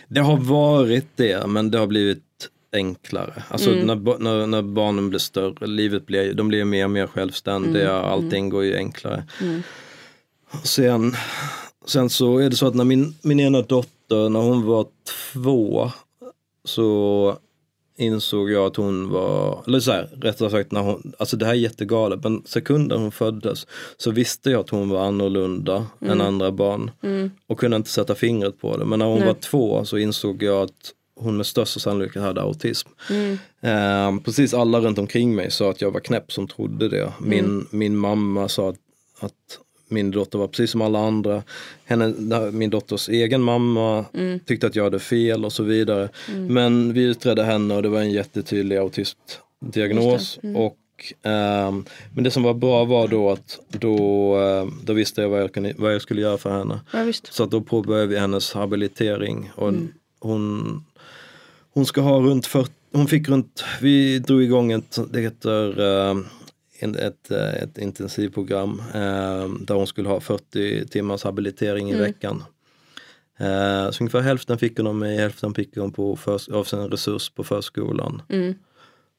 Det 0.08 0.22
har 0.22 0.38
varit 0.38 1.08
det 1.16 1.48
men 1.48 1.72
det 1.72 1.78
har 1.78 1.88
blivit 1.88 2.22
enklare. 2.74 3.44
Alltså 3.50 3.70
när, 3.72 3.96
ba- 3.96 4.18
när, 4.20 4.48
när 4.48 4.62
barnen 4.62 5.10
blir 5.10 5.20
större, 5.20 5.68
livet 5.68 6.06
blir, 6.06 6.34
de 6.34 6.48
blir 6.48 6.66
mer 6.66 6.84
och 6.84 6.92
mer 6.92 7.08
självständiga, 7.08 7.94
allting 7.94 8.50
går 8.50 8.64
ju 8.64 8.76
enklare. 8.78 9.24
Sen, 10.64 11.16
sen 11.86 12.10
så 12.10 12.38
är 12.38 12.50
det 12.50 12.56
så 12.56 12.68
att 12.68 12.76
när 12.76 12.84
min, 12.84 13.16
min 13.22 13.40
ena 13.40 13.62
dotter, 13.62 14.30
när 14.30 14.40
hon 14.40 14.66
var 14.66 14.86
två, 15.34 15.92
så 16.64 17.38
insåg 17.98 18.52
jag 18.52 18.66
att 18.66 18.76
hon 18.76 19.10
var, 19.10 19.64
eller 19.68 19.80
så 19.80 19.92
här, 19.92 20.10
rättare 20.22 20.50
sagt 20.50 20.72
när 20.72 20.82
hon, 20.82 21.14
alltså 21.20 21.38
det 21.38 21.46
här 21.46 21.54
är 21.54 21.58
jättegalet, 21.58 22.24
men 22.24 22.44
sekunden 22.46 23.02
hon 23.02 23.12
föddes 23.12 23.68
så 23.98 24.12
visste 24.12 24.50
jag 24.50 24.60
att 24.60 24.70
hon 24.70 24.90
var 24.90 25.06
annorlunda 25.06 25.86
än 26.02 26.22
andra 26.22 26.52
barn. 26.52 26.92
Och 27.48 27.60
kunde 27.60 27.78
inte 27.78 27.90
sätta 27.90 28.16
fingret 28.16 28.62
på 28.62 28.78
det. 28.78 28.86
Men 28.86 29.00
när 29.00 29.06
hon 29.06 29.20
Nej. 29.20 29.28
var 29.28 29.34
två 29.34 29.86
så 29.86 29.98
insåg 29.98 30.44
jag 30.44 30.62
att 30.62 30.94
hon 31.16 31.38
med 31.38 31.46
största 31.46 31.80
sannolikhet 31.80 32.24
hade 32.24 32.42
autism. 32.42 32.90
Eh, 33.62 34.18
precis 34.26 34.54
alla 34.54 34.80
runt 34.80 34.98
omkring 34.98 35.36
mig 35.36 35.52
sa 35.52 35.72
att 35.72 35.82
jag 35.82 35.92
var 35.92 36.00
knäpp 36.00 36.32
som 36.32 36.48
trodde 36.48 36.90
det. 36.90 37.14
Min, 37.20 37.68
min 37.72 37.98
mamma 37.98 38.48
sa 38.48 38.70
att, 38.70 38.78
att 39.20 39.60
min 39.88 40.12
dotter 40.12 40.40
var 40.40 40.48
precis 40.48 40.72
som 40.72 40.82
alla 40.82 41.00
andra. 41.00 41.44
Henne, 41.86 42.14
min 42.52 42.70
dotters 42.70 43.10
egen 43.10 43.42
mamma 43.42 44.06
tyckte 44.46 44.68
att 44.68 44.76
jag 44.76 44.84
hade 44.84 45.00
fel 45.00 45.46
och 45.46 45.54
så 45.54 45.64
vidare. 45.64 46.10
Men 46.50 46.94
vi 46.94 47.04
utredde 47.04 47.44
henne 47.44 47.76
och 47.76 47.84
det 47.84 47.90
var 47.90 48.00
en 48.00 48.12
jättetydlig 48.12 48.78
autistdiagnos. 48.78 50.40
Och, 50.56 50.78
ehm, 51.24 51.86
men 52.14 52.24
det 52.24 52.32
som 52.32 52.44
var 52.44 52.54
bra 52.54 52.86
var 52.86 53.08
då 53.08 53.32
att 53.32 53.60
då, 53.70 54.38
eh, 54.42 54.68
då 54.84 54.94
visste 54.94 55.22
jag 55.22 55.30
vad 55.30 55.42
jag, 55.42 55.54
kunde, 55.54 55.74
vad 55.78 55.94
jag 55.94 56.02
skulle 56.02 56.22
göra 56.22 56.38
för 56.38 56.52
henne. 56.58 56.80
Ja. 56.94 57.12
Så 57.32 57.44
att 57.44 57.52
då 57.52 57.62
påbörjade 57.62 58.08
vi 58.08 58.20
hennes 58.20 58.54
habilitering. 58.54 59.52
Och 59.56 59.74
hon, 60.20 60.86
hon 61.74 61.86
ska 61.86 62.02
ha 62.02 62.20
runt 62.20 62.48
40, 62.48 62.72
hon 62.92 63.08
fick 63.08 63.30
runt, 63.30 63.64
vi 63.82 64.20
drog 64.20 64.44
igång 64.44 64.72
ett, 64.72 64.98
det 65.12 65.22
heter 65.22 65.82
eh, 65.82 66.16
en- 66.80 66.96
ett, 66.96 67.32
eh, 67.32 67.54
ett 67.54 67.78
intensivprogram 67.78 68.80
eh, 68.94 69.50
där 69.60 69.74
hon 69.76 69.88
skulle 69.88 70.10
ha 70.10 70.20
40 70.20 70.88
timmars 70.88 71.24
habilitering 71.24 71.90
i 71.90 71.94
veckan. 72.00 72.44
Eh, 73.38 73.92
så 73.92 74.04
ungefär 74.04 74.20
hälften 74.22 74.58
fick 74.58 74.78
hon 74.78 74.88
av 74.88 74.96
mig, 74.96 75.18
hälften 75.18 75.54
fick 75.54 75.78
hon 75.78 75.92
på 75.92 76.16
förs- 76.16 76.50
av 76.50 76.64
sin 76.64 76.80
resurs 76.90 77.30
på 77.30 77.44
förskolan. 77.44 78.22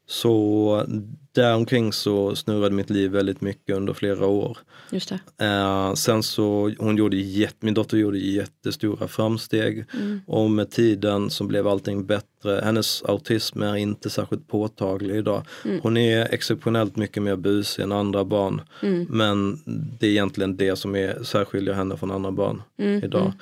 Så 0.08 0.84
däromkring 1.32 1.92
så 1.92 2.36
snurrade 2.36 2.74
mitt 2.74 2.90
liv 2.90 3.10
väldigt 3.10 3.40
mycket 3.40 3.76
under 3.76 3.92
flera 3.92 4.26
år. 4.26 4.58
Just. 4.90 5.12
Eh, 5.12 5.94
sen 5.94 6.22
så, 6.22 6.72
hon 6.78 6.96
gjorde 6.96 7.16
jätte, 7.16 7.56
min 7.60 7.74
dotter 7.74 7.96
gjorde 7.96 8.18
jättestora 8.18 9.08
framsteg 9.08 9.84
och 10.26 10.50
med 10.50 10.70
tiden 10.70 11.30
så 11.30 11.44
blev 11.44 11.68
allting 11.68 12.06
bättre. 12.06 12.60
Hennes 12.64 13.02
autism 13.02 13.62
är 13.62 13.76
inte 13.76 14.10
särskilt 14.10 14.48
påtaglig 14.48 15.16
idag. 15.16 15.42
Hon 15.82 15.96
är 15.96 16.34
exceptionellt 16.34 16.96
mycket 16.96 17.22
mer 17.22 17.36
busig 17.36 17.82
än 17.82 17.92
andra 17.92 18.24
barn. 18.24 18.60
Men 19.08 19.58
det 20.00 20.06
är 20.06 20.10
egentligen 20.10 20.56
det 20.56 20.76
som 20.76 20.96
är, 20.96 21.22
särskiljer 21.22 21.74
henne 21.74 21.96
från 21.96 22.10
andra 22.10 22.30
barn 22.30 22.62
idag. 23.02 23.32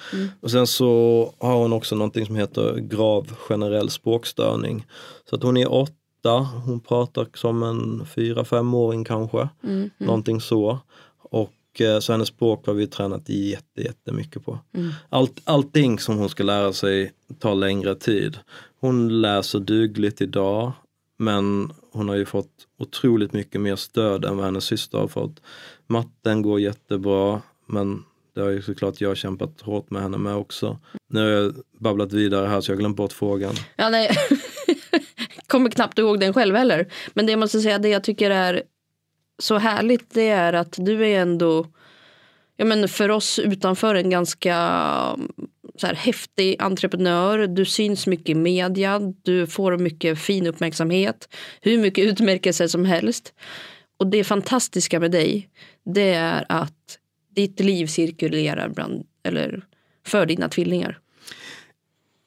Och 0.41 0.51
sen 0.51 0.67
så 0.67 1.35
har 1.39 1.57
hon 1.57 1.73
också 1.73 1.97
någonting 1.97 2.27
som 2.27 2.37
heter 2.37 2.77
grav 2.77 3.33
generell 3.49 3.91
språkstörning. 3.91 4.87
Så 5.31 5.37
att 5.37 5.43
hon 5.43 5.57
är 5.57 5.73
åtta, 5.73 5.93
hon 6.33 6.81
pratar 6.81 7.27
som 7.35 7.63
en 7.63 8.07
fyra, 8.07 8.45
femåring 8.45 9.05
kanske. 9.05 9.49
Någonting 9.99 10.41
så. 10.41 10.79
Och 11.31 11.81
eh, 11.81 11.99
så 12.01 12.13
hennes 12.13 12.29
språk 12.29 12.67
har 12.67 12.75
vi 12.75 12.87
tränat 12.87 13.29
jätte, 13.29 13.83
jättemycket 13.83 14.45
på. 14.45 14.59
Allt, 15.09 15.41
allting 15.45 15.99
som 15.99 16.19
hon 16.19 16.29
ska 16.29 16.43
lära 16.43 16.73
sig 16.73 17.13
tar 17.39 17.55
längre 17.55 17.95
tid. 17.95 18.39
Hon 18.81 19.21
läser 19.21 19.59
dugligt 19.59 20.21
idag 20.21 20.73
men 21.19 21.73
hon 21.93 22.09
har 22.09 22.17
ju 22.17 22.25
fått 22.25 22.51
otroligt 22.79 23.33
mycket 23.33 23.61
mer 23.61 23.77
stöd 23.77 24.25
än 24.25 24.37
vad 24.37 24.45
hennes 24.45 24.65
syster 24.65 24.99
har 24.99 25.09
fått. 25.09 25.43
Matten 25.87 26.43
går 26.43 26.61
jättebra 26.61 27.43
men 27.67 28.05
det 28.35 28.41
har 28.41 28.51
ju 28.51 28.63
såklart 28.63 29.01
jag 29.01 29.17
kämpat 29.17 29.61
hårt 29.61 29.91
med 29.91 30.03
henne 30.03 30.19
med 30.19 30.37
också. 30.37 30.79
Nu 31.09 31.21
har 31.21 31.29
jag 31.29 31.55
babblat 31.79 32.13
vidare 32.13 32.47
här 32.47 32.61
så 32.61 32.71
jag 32.71 32.77
har 32.77 32.81
glömt 32.81 32.97
bort 32.97 33.13
frågan. 33.13 33.55
Ja, 33.77 33.89
nej. 33.91 34.11
Kommer 35.55 35.71
knappt 35.71 35.99
ihåg 35.99 36.21
den 36.21 36.35
själv 36.35 36.55
heller. 36.55 36.87
Men 37.13 37.27
det 37.27 37.33
jag 37.33 37.39
måste 37.39 37.61
säga, 37.61 37.79
det 37.79 37.89
jag 37.89 38.05
tycker 38.05 38.31
är 38.31 38.63
så 39.39 39.59
härligt 39.59 40.15
det 40.15 40.29
är 40.29 40.53
att 40.53 40.75
du 40.79 41.07
är 41.07 41.21
ändå 41.21 41.67
ja, 42.57 42.65
men 42.65 42.89
för 42.89 43.11
oss 43.11 43.39
utanför 43.39 43.95
en 43.95 44.11
ganska 44.11 44.55
mm, 45.17 45.31
så 45.77 45.87
här, 45.87 45.95
häftig 45.95 46.57
entreprenör. 46.59 47.47
Du 47.47 47.65
syns 47.65 48.07
mycket 48.07 48.29
i 48.29 48.35
media, 48.35 49.01
du 49.23 49.47
får 49.47 49.79
mycket 49.79 50.19
fin 50.19 50.47
uppmärksamhet, 50.47 51.35
hur 51.61 51.79
mycket 51.79 52.05
utmärkelser 52.13 52.67
som 52.67 52.85
helst. 52.85 53.35
Och 53.97 54.07
det 54.07 54.25
fantastiska 54.25 55.01
med 55.01 55.11
dig, 55.11 55.49
det 55.85 56.15
är 56.15 56.45
att 56.49 56.99
ditt 57.35 57.61
liv 57.61 57.87
cirkulerar 57.87 58.69
bland, 58.69 59.07
eller 59.23 59.65
för 60.07 60.27
dina 60.27 60.49
tvillingar. 60.49 60.99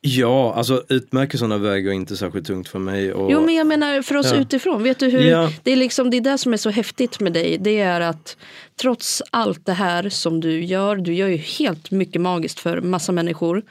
Ja, 0.01 0.53
alltså 0.53 0.83
utmärkelserna 0.89 1.57
väger 1.57 1.91
inte 1.91 2.17
särskilt 2.17 2.47
tungt 2.47 2.67
för 2.67 2.79
mig. 2.79 3.13
Och, 3.13 3.31
Jo 3.31 3.45
men 3.45 3.55
jag 3.55 3.67
menar 3.67 4.01
för 4.01 4.15
oss 4.15 4.31
Ja. 4.33 4.39
utifrån. 4.39 4.83
Vet 4.83 4.99
du 4.99 5.09
hur, 5.09 5.21
Ja. 5.21 5.51
det 5.63 5.71
är 5.71 5.75
liksom 5.75 6.09
det 6.09 6.17
är 6.17 6.21
det 6.21 6.37
som 6.37 6.53
är 6.53 6.57
så 6.57 6.69
häftigt 6.69 7.19
med 7.19 7.33
dig. 7.33 7.57
Det 7.61 7.79
är 7.79 8.01
att 8.01 8.37
trots 8.81 9.23
allt 9.31 9.65
det 9.65 9.73
här 9.73 10.09
som 10.09 10.39
du 10.41 10.63
gör. 10.63 10.95
Du 10.95 11.13
gör 11.13 11.27
ju 11.27 11.37
helt 11.37 11.91
mycket 11.91 12.21
magiskt 12.21 12.59
för 12.59 12.81
massa 12.81 13.11
människor. 13.11 13.63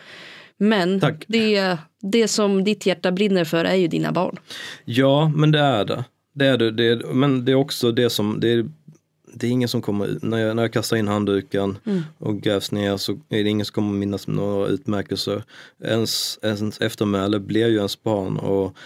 Men 0.58 1.00
Tack. 1.00 1.24
det, 1.28 1.76
det 2.12 2.28
som 2.28 2.64
ditt 2.64 2.86
hjärta 2.86 3.12
brinner 3.12 3.44
för 3.44 3.64
är 3.64 3.74
ju 3.74 3.88
dina 3.88 4.12
barn. 4.12 4.36
Ja, 4.84 5.32
men 5.36 5.52
det 5.52 5.58
är 5.60 5.84
det. 5.84 6.04
det, 6.34 6.46
är 6.46 6.56
det, 6.56 6.70
det 6.70 6.88
är, 6.88 6.96
men 7.14 7.44
det 7.44 7.52
är 7.52 7.56
också 7.56 7.92
det 7.92 8.10
som, 8.10 8.40
det 8.40 8.48
är, 8.52 8.66
det 9.38 9.46
är 9.46 9.51
ingen 9.51 9.68
som 9.68 9.83
kommer, 9.83 10.18
när 10.22 10.38
jag, 10.38 10.57
när 10.57 10.62
jag 10.62 10.72
kastar 10.72 10.96
in 10.96 11.09
handduken 11.09 11.79
och 12.18 12.40
grävs 12.40 12.72
ner 12.72 12.96
så 12.96 13.12
är 13.12 13.44
det 13.44 13.51
ingen 13.51 13.66
som 13.66 13.75
kommer 13.75 13.92
minnas 13.92 14.27
några 14.27 14.68
utmärkelser. 14.68 15.42
Ens, 15.85 16.38
ens 16.42 16.81
eftermäle 16.81 17.38
blir 17.40 17.68
ju 17.68 17.77
ens 17.77 18.03
barn 18.03 18.37
och 18.37 18.77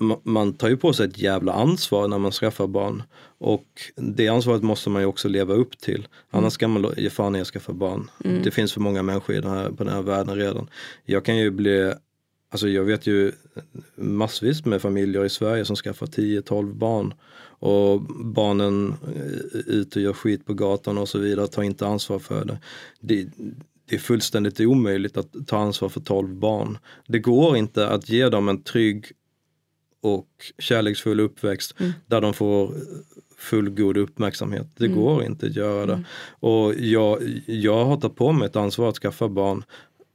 ma- 0.00 0.20
man 0.22 0.52
tar 0.52 0.68
ju 0.68 0.76
på 0.76 0.92
sig 0.92 1.06
ett 1.08 1.18
jävla 1.18 1.52
ansvar 1.52 2.08
när 2.08 2.18
man 2.18 2.32
skaffar 2.32 2.66
barn. 2.66 3.02
Och 3.38 3.66
det 3.96 4.28
ansvaret 4.28 4.62
måste 4.62 4.90
man 4.90 5.02
ju 5.02 5.06
också 5.06 5.28
leva 5.28 5.54
upp 5.54 5.78
till. 5.78 6.08
Annars 6.30 6.52
ska 6.52 6.68
man 6.68 6.94
ge 6.96 7.10
fan 7.10 7.36
i 7.36 7.40
att 7.40 7.46
skaffa 7.46 7.72
barn. 7.72 8.10
Det 8.44 8.50
finns 8.50 8.72
för 8.72 8.80
många 8.80 9.02
människor 9.02 9.36
i 9.36 9.40
den 9.40 9.50
här, 9.50 9.70
på 9.70 9.84
den 9.84 9.92
här 9.92 10.02
världen 10.02 10.36
redan. 10.36 10.68
Jag 11.04 11.24
kan 11.24 11.36
ju 11.36 11.50
bli 11.50 11.92
Alltså 12.50 12.68
jag 12.68 12.84
vet 12.84 13.06
ju 13.06 13.32
massvis 13.94 14.64
med 14.64 14.82
familjer 14.82 15.24
i 15.24 15.30
Sverige 15.30 15.64
som 15.64 15.76
skaffar 15.76 16.06
10-12 16.06 16.74
barn. 16.74 17.14
Och 17.62 18.00
barnen 18.24 18.94
är 19.54 19.70
ute 19.70 19.98
och 19.98 20.02
gör 20.02 20.12
skit 20.12 20.46
på 20.46 20.54
gatan 20.54 20.98
och 20.98 21.08
så 21.08 21.18
vidare, 21.18 21.46
tar 21.46 21.62
inte 21.62 21.86
ansvar 21.86 22.18
för 22.18 22.44
det. 22.44 22.58
det. 23.00 23.28
Det 23.88 23.94
är 23.96 24.00
fullständigt 24.00 24.60
omöjligt 24.60 25.16
att 25.16 25.46
ta 25.46 25.58
ansvar 25.58 25.88
för 25.88 26.00
12 26.00 26.28
barn. 26.34 26.78
Det 27.06 27.18
går 27.18 27.56
inte 27.56 27.88
att 27.88 28.08
ge 28.08 28.28
dem 28.28 28.48
en 28.48 28.62
trygg 28.62 29.06
och 30.00 30.28
kärleksfull 30.58 31.20
uppväxt 31.20 31.74
där 32.06 32.20
de 32.20 32.34
får 32.34 32.74
fullgod 33.36 33.96
uppmärksamhet. 33.96 34.66
Det 34.76 34.88
går 34.88 35.24
inte 35.24 35.46
att 35.46 35.56
göra 35.56 35.86
det. 35.86 36.04
Och 36.30 36.74
jag, 36.74 37.42
jag 37.46 37.84
har 37.84 37.96
tagit 37.96 38.16
på 38.16 38.32
mig 38.32 38.46
ett 38.46 38.56
ansvar 38.56 38.88
att 38.88 38.98
skaffa 38.98 39.28
barn 39.28 39.64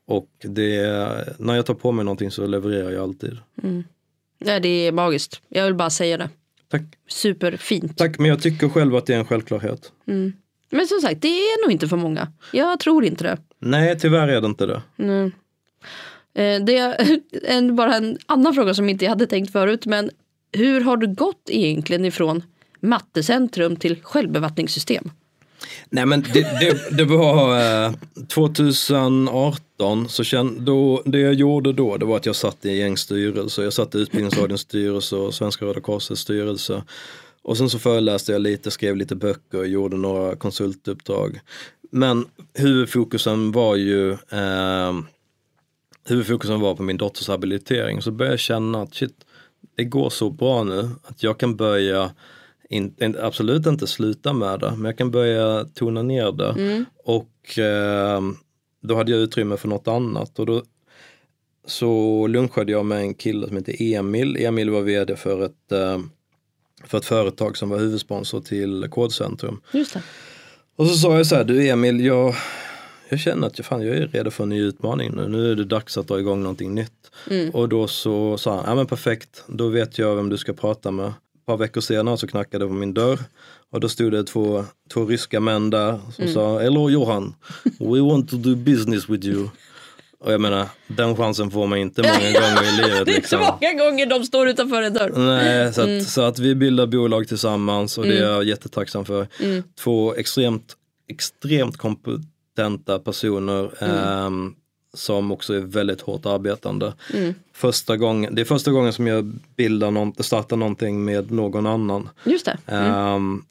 och 0.06 0.30
det, 0.40 1.36
när 1.40 1.56
jag 1.56 1.66
tar 1.66 1.74
på 1.74 1.92
mig 1.92 2.06
någonting 2.06 2.32
så 2.32 2.48
levererar 2.48 2.92
jag 2.92 3.04
alltid. 3.04 3.38
Nej, 4.40 4.60
det 4.60 4.88
är 4.88 4.92
magiskt. 4.92 5.42
Jag 5.48 5.66
vill 5.66 5.76
bara 5.76 5.90
säga 5.90 6.18
det. 6.18 6.30
Tack. 6.72 6.82
Superfint. 7.08 7.98
Tack, 7.98 8.20
men 8.20 8.30
jag 8.30 8.42
tycker 8.42 8.70
själv 8.70 8.96
att 8.96 9.06
det 9.06 9.14
är 9.14 9.20
en 9.20 9.26
självklart. 9.26 9.92
Men 10.70 10.88
som 10.88 11.00
sagt, 11.02 11.22
det 11.22 11.28
är 11.28 11.66
nog 11.66 11.72
inte 11.72 11.88
för 11.88 11.98
många. 11.98 12.32
Jag 12.52 12.80
tror 12.80 13.06
inte 13.06 13.24
det. 13.24 13.38
Nej, 13.60 14.00
tyvärr 14.00 14.28
är 14.28 14.42
det 14.42 14.48
inte 14.48 14.66
det. 14.66 14.82
Mm. 14.98 15.32
Det 16.66 16.78
är 16.78 17.20
en, 17.44 17.76
bara 17.76 17.96
en 17.96 18.18
annan 18.26 18.54
fråga 18.54 18.74
som 18.74 18.90
inte 18.90 19.06
jag 19.06 19.10
hade 19.10 19.28
tänkt 19.28 19.52
förut. 19.52 19.86
Men 19.86 20.10
hur 20.52 20.82
har 20.82 20.98
du 20.98 21.08
gått 21.08 21.50
egentligen 21.50 22.06
ifrån 22.06 22.44
mattecentrum 22.80 23.76
till 23.76 24.02
självbevattningssystem? 24.04 25.12
Nej 25.90 26.06
men 26.06 26.22
det, 26.22 26.42
det, 26.60 26.98
det 26.98 27.06
var 27.06 27.60
eh, 27.86 27.92
2018, 28.28 30.10
så 30.10 30.24
känd, 30.24 30.62
då, 30.62 31.02
det 31.06 31.20
jag 31.20 31.34
gjorde 31.34 31.74
då 31.74 31.98
det 31.98 32.06
var 32.06 32.18
att 32.18 32.26
jag 32.26 32.36
satt 32.36 32.66
i 32.66 32.70
en 32.70 32.76
gäng. 32.76 32.96
Jag 33.58 33.74
satt 33.74 33.96
i 33.96 33.98
Utbildningsradions 33.98 34.62
styrelse 34.62 35.16
och 35.16 35.34
Svenska 35.34 35.66
Röda 35.66 35.82
Korsets 35.82 36.22
styrelse. 36.22 36.84
Och 37.42 37.58
sen 37.58 37.70
så 37.70 37.80
föreläste 37.80 38.32
jag 38.32 38.42
lite, 38.42 38.72
skrev 38.72 38.96
lite 38.96 39.16
böcker, 39.16 39.58
och 39.58 39.68
gjorde 39.68 39.98
några 39.98 40.36
konsultuppdrag. 40.36 41.40
Men 41.92 42.26
huvudfokusen 42.54 43.52
var 43.52 43.76
ju 43.76 44.12
eh, 44.12 44.94
huvudfokusen 46.08 46.60
var 46.60 46.76
på 46.76 46.84
min 46.84 46.98
dotters 46.98 47.28
habilitering. 47.28 48.02
Så 48.02 48.12
började 48.12 48.34
jag 48.34 48.40
känna 48.40 48.82
att 48.82 48.96
shit, 48.96 49.26
det 49.76 49.84
går 49.84 50.10
så 50.10 50.30
bra 50.30 50.64
nu 50.64 50.90
att 51.04 51.24
jag 51.24 51.38
kan 51.38 51.56
börja 51.56 52.12
in, 52.70 52.96
in, 53.02 53.18
absolut 53.22 53.66
inte 53.66 53.88
sluta 53.88 54.34
med 54.34 54.60
det, 54.60 54.72
men 54.72 54.86
jag 54.86 54.98
kan 54.98 55.12
börja 55.12 55.66
tona 55.74 56.02
ner 56.02 56.32
det. 56.32 56.54
Och 57.04 57.60
eh, 57.60 58.22
då 58.82 58.96
hade 58.96 59.12
jag 59.12 59.22
utrymme 59.22 59.58
för 59.58 59.68
något 59.68 59.88
annat. 59.88 60.40
Och 60.40 60.46
då 60.46 60.64
så 61.68 62.28
lunchade 62.28 62.72
jag 62.72 62.86
med 62.86 63.00
en 63.00 63.14
kille 63.14 63.48
som 63.48 63.58
heter 63.58 63.76
Emil. 63.82 64.38
Emil 64.38 64.70
var 64.70 64.82
vd 64.82 65.16
för 65.16 65.46
ett, 65.46 65.72
eh, 65.72 66.00
för 66.84 66.98
ett 66.98 67.06
företag 67.06 67.58
som 67.58 67.70
var 67.70 67.78
huvudsponsor 67.78 68.42
till 68.42 68.88
Kodcentrum. 68.90 69.62
Just 69.72 69.94
det. 69.94 70.04
Och 70.76 70.88
så 70.88 70.94
sa 70.96 71.18
jag 71.18 71.28
så 71.28 71.36
här, 71.36 71.44
du 71.44 71.68
Emil, 71.70 72.06
jag, 72.06 72.36
jag 73.10 73.20
känner 73.20 73.48
att 73.48 73.58
jag, 73.60 73.66
fan, 73.66 73.86
jag 73.86 73.98
är 73.98 74.08
redo 74.08 74.32
för 74.32 74.44
en 74.44 74.50
ny 74.50 74.62
utmaning 74.62 75.12
nu. 75.16 75.28
Nu 75.28 75.52
är 75.52 75.56
det 75.56 75.66
dags 75.66 75.98
att 75.98 76.08
dra 76.08 76.20
igång 76.20 76.42
någonting 76.42 76.76
nytt. 76.76 77.12
Och 77.54 77.70
då 77.70 77.88
så 77.88 78.38
sa 78.38 78.56
han, 78.56 78.64
ja 78.68 78.76
men 78.76 78.86
perfekt, 78.88 79.44
då 79.48 79.68
vet 79.68 79.98
jag 79.98 80.16
vem 80.16 80.30
du 80.30 80.38
ska 80.38 80.54
prata 80.54 80.92
med. 80.92 81.14
Par 81.48 81.58
veckor 81.58 81.82
senare 81.82 82.18
så 82.18 82.28
knackade 82.28 82.66
det 82.66 82.70
på 82.70 82.74
min 82.74 82.94
dörr. 82.94 83.20
Och 83.72 83.80
då 83.80 83.90
stod 83.90 84.12
det 84.12 84.24
två, 84.24 84.66
två 84.94 85.06
ryska 85.06 85.40
män 85.40 85.70
där 85.70 86.00
som 86.16 86.28
sa, 86.28 86.60
hello 86.60 86.90
Johan, 86.90 87.36
we 87.80 88.02
want 88.02 88.30
to 88.30 88.36
do 88.38 88.56
business 88.56 89.10
with 89.10 89.26
you. 89.28 89.50
Och 90.20 90.34
jag 90.34 90.42
menar, 90.42 90.68
den 90.88 91.16
chansen 91.16 91.52
får 91.52 91.68
man 91.68 91.78
inte 91.78 92.02
många 92.02 92.14
gånger 92.42 92.64
i 92.74 92.82
livet. 92.82 93.06
Det 93.06 93.12
är 93.12 93.16
inte 93.16 93.22
Liksom. 93.22 93.40
många 93.40 93.74
gånger 93.84 94.06
de 94.06 94.24
står 94.24 94.50
utanför 94.50 94.82
en 94.82 94.94
dörr. 94.94 95.12
Nej, 95.16 95.74
så 95.74 95.82
att, 95.82 96.04
så 96.10 96.22
att 96.22 96.40
vi 96.40 96.56
bildar 96.56 96.86
bolag 96.88 97.28
tillsammans 97.28 97.98
och 97.98 98.04
det 98.06 98.18
är 98.18 98.24
jag 98.24 98.44
jättetacksam 98.44 99.06
för. 99.06 99.28
Två 99.80 100.16
extremt, 100.16 100.74
extremt 101.10 101.78
kompetenta 101.78 103.00
personer 103.00 103.84
ehm, 103.84 104.54
som 104.98 105.32
också 105.32 105.54
är 105.54 105.60
väldigt 105.60 106.02
hårt 106.02 106.26
arbetande. 106.26 106.94
Första 107.54 107.98
gången, 107.98 108.36
det 108.36 108.42
är 108.42 108.46
första 108.46 108.72
gången 108.72 108.94
som 108.94 109.08
jag 109.08 109.34
bildar 109.56 109.92
någon, 109.92 110.14
startar 110.20 110.58
någonting 110.58 111.06
med 111.06 111.32
någon 111.32 111.66
annan. 111.66 112.10
Just 112.24 112.46
det. 112.46 112.58
Ehm, 112.66 113.44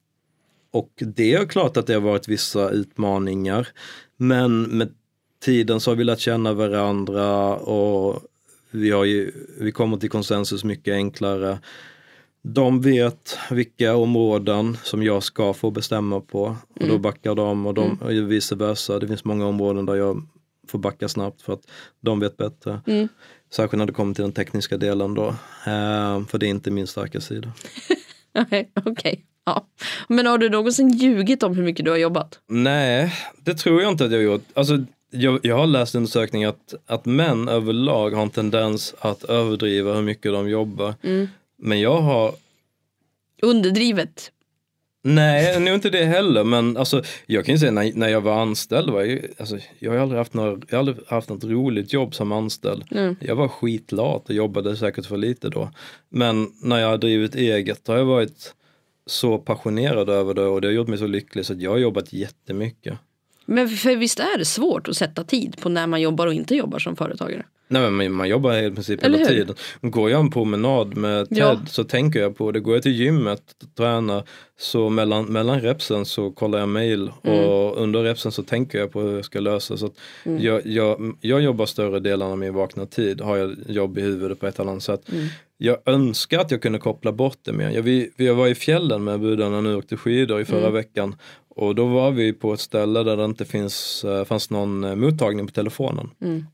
och 0.70 0.92
det 0.96 1.34
är 1.34 1.46
klart 1.46 1.76
att 1.76 1.86
det 1.86 1.94
har 1.94 2.00
varit 2.00 2.28
vissa 2.28 2.70
utmaningar. 2.70 3.68
Men 4.16 4.62
med 4.62 4.94
tiden 5.40 5.80
så 5.80 5.90
har 5.90 5.96
vi 5.96 6.04
lärt 6.04 6.18
känna 6.18 6.52
varandra 6.52 7.56
och 7.56 8.22
vi, 8.70 8.90
har 8.90 9.04
ju, 9.04 9.32
vi 9.60 9.72
kommer 9.72 9.96
till 9.96 10.10
konsensus 10.10 10.64
mycket 10.64 10.92
enklare. 10.92 11.58
De 12.42 12.80
vet 12.80 13.38
vilka 13.50 13.96
områden 13.96 14.76
som 14.82 15.02
jag 15.02 15.22
ska 15.22 15.54
få 15.54 15.70
bestämma 15.70 16.20
på 16.20 16.56
och 16.80 16.88
då 16.88 16.98
backar 16.98 17.34
de 17.34 17.66
och, 17.66 17.74
de, 17.74 17.98
och 18.02 18.10
vice 18.10 18.54
versa. 18.54 18.98
Det 18.98 19.08
finns 19.08 19.24
många 19.24 19.46
områden 19.46 19.86
där 19.86 19.94
jag 19.94 20.22
får 20.68 20.78
backa 20.78 21.08
snabbt 21.08 21.42
för 21.42 21.52
att 21.52 21.62
de 22.00 22.20
vet 22.20 22.36
bättre. 22.36 22.80
Särskilt 23.52 23.78
när 23.78 23.86
det 23.86 23.92
kommer 23.92 24.14
till 24.14 24.22
den 24.22 24.32
tekniska 24.32 24.76
delen 24.76 25.14
då. 25.14 25.34
Ehm, 25.66 26.26
för 26.26 26.38
det 26.38 26.46
är 26.46 26.50
inte 26.50 26.70
min 26.70 26.86
starka 26.86 27.20
sida. 27.20 27.52
Okej. 28.84 29.24
Ja. 29.44 29.66
Men 30.08 30.26
har 30.26 30.38
du 30.38 30.48
någonsin 30.48 30.88
ljugit 30.88 31.42
om 31.42 31.56
hur 31.56 31.62
mycket 31.62 31.84
du 31.84 31.90
har 31.90 31.98
jobbat? 31.98 32.38
Nej, 32.48 33.12
det 33.44 33.54
tror 33.54 33.82
jag 33.82 33.92
inte 33.92 34.04
att 34.04 34.10
jag 34.10 34.18
har 34.18 34.24
gjort. 34.24 34.44
Alltså, 34.54 34.84
jag, 35.10 35.40
jag 35.42 35.56
har 35.56 35.66
läst 35.66 35.94
undersökningar 35.94 36.48
att, 36.48 36.74
att 36.86 37.04
män 37.04 37.48
överlag 37.48 38.10
har 38.10 38.22
en 38.22 38.30
tendens 38.30 38.94
att 38.98 39.24
överdriva 39.24 39.94
hur 39.94 40.02
mycket 40.02 40.32
de 40.32 40.48
jobbar. 40.48 40.94
Men 41.58 41.80
jag 41.80 42.00
har, 42.00 42.34
Underdrivet. 43.42 44.32
Nej, 45.14 45.60
nog 45.60 45.74
inte 45.74 45.90
det 45.90 46.04
heller. 46.04 46.44
Men 46.44 46.76
alltså, 46.76 47.02
jag 47.26 47.44
kan 47.44 47.54
ju 47.54 47.58
säga 47.58 47.72
när, 47.72 47.92
när 47.94 48.08
jag 48.08 48.20
var 48.20 48.40
anställd, 48.42 48.90
var 48.90 49.02
jag, 49.02 49.26
alltså, 49.38 49.58
jag 49.78 49.92
har 49.92 49.98
aldrig 49.98 50.18
haft, 50.18 50.34
några, 50.34 50.60
jag 50.70 50.78
aldrig 50.78 50.96
haft 51.08 51.28
något 51.28 51.44
roligt 51.44 51.92
jobb 51.92 52.14
som 52.14 52.32
anställd. 52.32 52.84
Jag 53.20 53.36
var 53.36 53.48
skitlat 53.48 54.28
och 54.28 54.34
jobbade 54.34 54.76
säkert 54.76 55.06
för 55.06 55.16
lite 55.16 55.48
då. 55.48 55.70
Men 56.08 56.52
när 56.62 56.78
jag 56.78 56.88
har 56.88 56.98
drivit 56.98 57.34
eget 57.34 57.88
har 57.88 57.96
jag 57.96 58.04
varit 58.04 58.54
så 59.06 59.38
passionerad 59.38 60.08
över 60.08 60.34
det 60.34 60.46
och 60.46 60.60
det 60.60 60.68
har 60.68 60.72
gjort 60.72 60.88
mig 60.88 60.98
så 60.98 61.06
lycklig 61.06 61.46
så 61.46 61.52
att 61.52 61.60
jag 61.60 61.70
har 61.70 61.78
jobbat 61.78 62.12
jättemycket. 62.12 62.98
Men 63.46 63.68
för 63.68 63.96
visst 63.96 64.20
är 64.20 64.38
det 64.38 64.44
svårt 64.44 64.88
att 64.88 64.96
sätta 64.96 65.24
tid 65.24 65.56
på 65.60 65.68
när 65.68 65.86
man 65.86 66.00
jobbar 66.00 66.26
och 66.26 66.34
inte 66.34 66.54
jobbar 66.54 66.78
som 66.78 66.96
företagare? 66.96 67.44
Nej 67.68 67.90
men 67.90 68.12
man- 68.12 68.28
jobbar 68.28 68.54
i 68.54 68.70
princip 68.70 69.04
Eller 69.04 69.18
hela 69.18 69.30
hur? 69.30 69.36
tiden. 69.36 69.56
Går 69.80 70.10
jag 70.10 70.20
en 70.20 70.30
promenad 70.30 70.96
med 70.96 71.28
Ted 71.28 71.38
Ja. 71.38 71.60
så 71.68 71.84
tänker 71.84 72.20
jag 72.20 72.36
på 72.36 72.52
det. 72.52 72.60
Går 72.60 72.74
jag 72.74 72.82
till 72.82 72.92
gymmet 72.92 73.42
och 73.62 73.74
tränar 73.74 74.22
så 74.58 74.88
mellan, 74.90 75.24
mellan 75.24 75.60
repsen 75.60 76.04
så 76.04 76.30
kollar 76.30 76.58
jag 76.58 76.68
mail 76.68 77.10
Mm. 77.22 77.38
och 77.44 77.76
under 77.82 78.02
repsen 78.02 78.32
så 78.32 78.42
tänker 78.42 78.78
jag 78.78 78.92
på 78.92 79.00
hur 79.00 79.16
jag 79.16 79.24
ska 79.24 79.40
lösa. 79.40 79.76
Så 79.76 79.90
Mm. 80.24 80.42
jag, 80.42 80.66
jag, 80.66 81.16
jag 81.20 81.40
jobbar 81.40 81.66
större 81.66 82.00
delen 82.00 82.28
av 82.28 82.38
min 82.38 82.54
vakna 82.54 82.86
tid. 82.86 83.20
Har 83.20 83.36
jag 83.36 83.56
jobb 83.68 83.98
i 83.98 84.00
huvudet 84.00 84.40
på 84.40 84.46
ett 84.46 84.58
eller 84.58 84.70
annat 84.70 84.82
sätt. 84.82 85.08
Mm. 85.12 85.26
Jag 85.58 85.78
önskar 85.86 86.38
att 86.40 86.50
jag 86.50 86.62
kunde 86.62 86.78
koppla 86.78 87.12
bort 87.12 87.38
det 87.42 87.52
mer. 87.52 87.70
Jag, 87.70 87.82
vi, 87.82 88.10
vi 88.16 88.28
var 88.28 88.48
i 88.48 88.54
fjällen 88.54 89.04
med 89.04 89.20
budarna 89.20 89.60
nu 89.60 89.72
och 89.72 89.78
åkte 89.78 89.96
skidor 89.96 90.40
i 90.40 90.44
förra 90.44 90.58
Mm. 90.60 90.72
veckan. 90.72 91.16
Och 91.48 91.74
då 91.74 91.86
var 91.86 92.10
vi 92.10 92.32
på 92.32 92.52
ett 92.52 92.60
ställe 92.60 93.02
där 93.02 93.16
det 93.16 93.24
inte 93.24 93.44
finns, 93.44 94.04
eh, 94.04 94.24
fanns 94.24 94.50
någon 94.50 94.84
eh, 94.84 94.94
mottagning 94.94 95.46
på 95.46 95.52
telefonen. 95.52 96.10
Mm. 96.20 96.44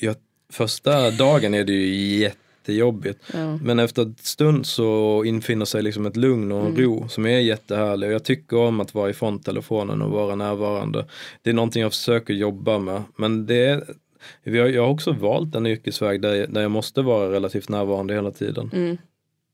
Jag, 0.00 0.16
första 0.52 1.10
dagen 1.10 1.54
är 1.54 1.64
det 1.64 1.72
ju 1.72 2.18
jättejobbigt. 2.18 3.18
Ja. 3.32 3.56
Men 3.62 3.78
efter 3.78 4.02
ett 4.02 4.18
stund 4.26 4.66
så 4.66 5.22
infinner 5.24 5.64
sig 5.64 5.82
liksom 5.82 6.06
ett 6.06 6.16
lugn 6.16 6.52
och 6.52 6.60
en 6.60 6.66
Mm. 6.66 6.80
ro 6.82 7.08
som 7.08 7.26
är 7.26 7.38
jättehärlig. 7.38 8.08
Och 8.08 8.14
jag 8.14 8.24
tycker 8.24 8.56
om 8.56 8.80
att 8.80 8.94
vara 8.94 9.10
ifrån 9.10 9.38
telefonen 9.38 10.02
och 10.02 10.10
vara 10.10 10.34
närvarande. 10.34 11.06
Det 11.42 11.50
är 11.50 11.54
någonting 11.54 11.82
jag 11.82 11.92
försöker 11.92 12.34
jobba 12.34 12.78
med. 12.78 13.02
Men 13.16 13.46
det 13.46 13.56
är, 13.66 13.84
vi 14.42 14.58
har, 14.58 14.68
jag 14.68 14.82
har 14.82 14.88
också 14.88 15.12
valt 15.12 15.54
en 15.54 15.66
yrkesväg 15.66 16.22
där, 16.22 16.46
där 16.46 16.60
jag 16.60 16.70
måste 16.70 17.02
vara 17.02 17.32
relativt 17.32 17.68
närvarande 17.68 18.14
hela 18.14 18.30
tiden. 18.30 18.70
Mm. 18.72 18.98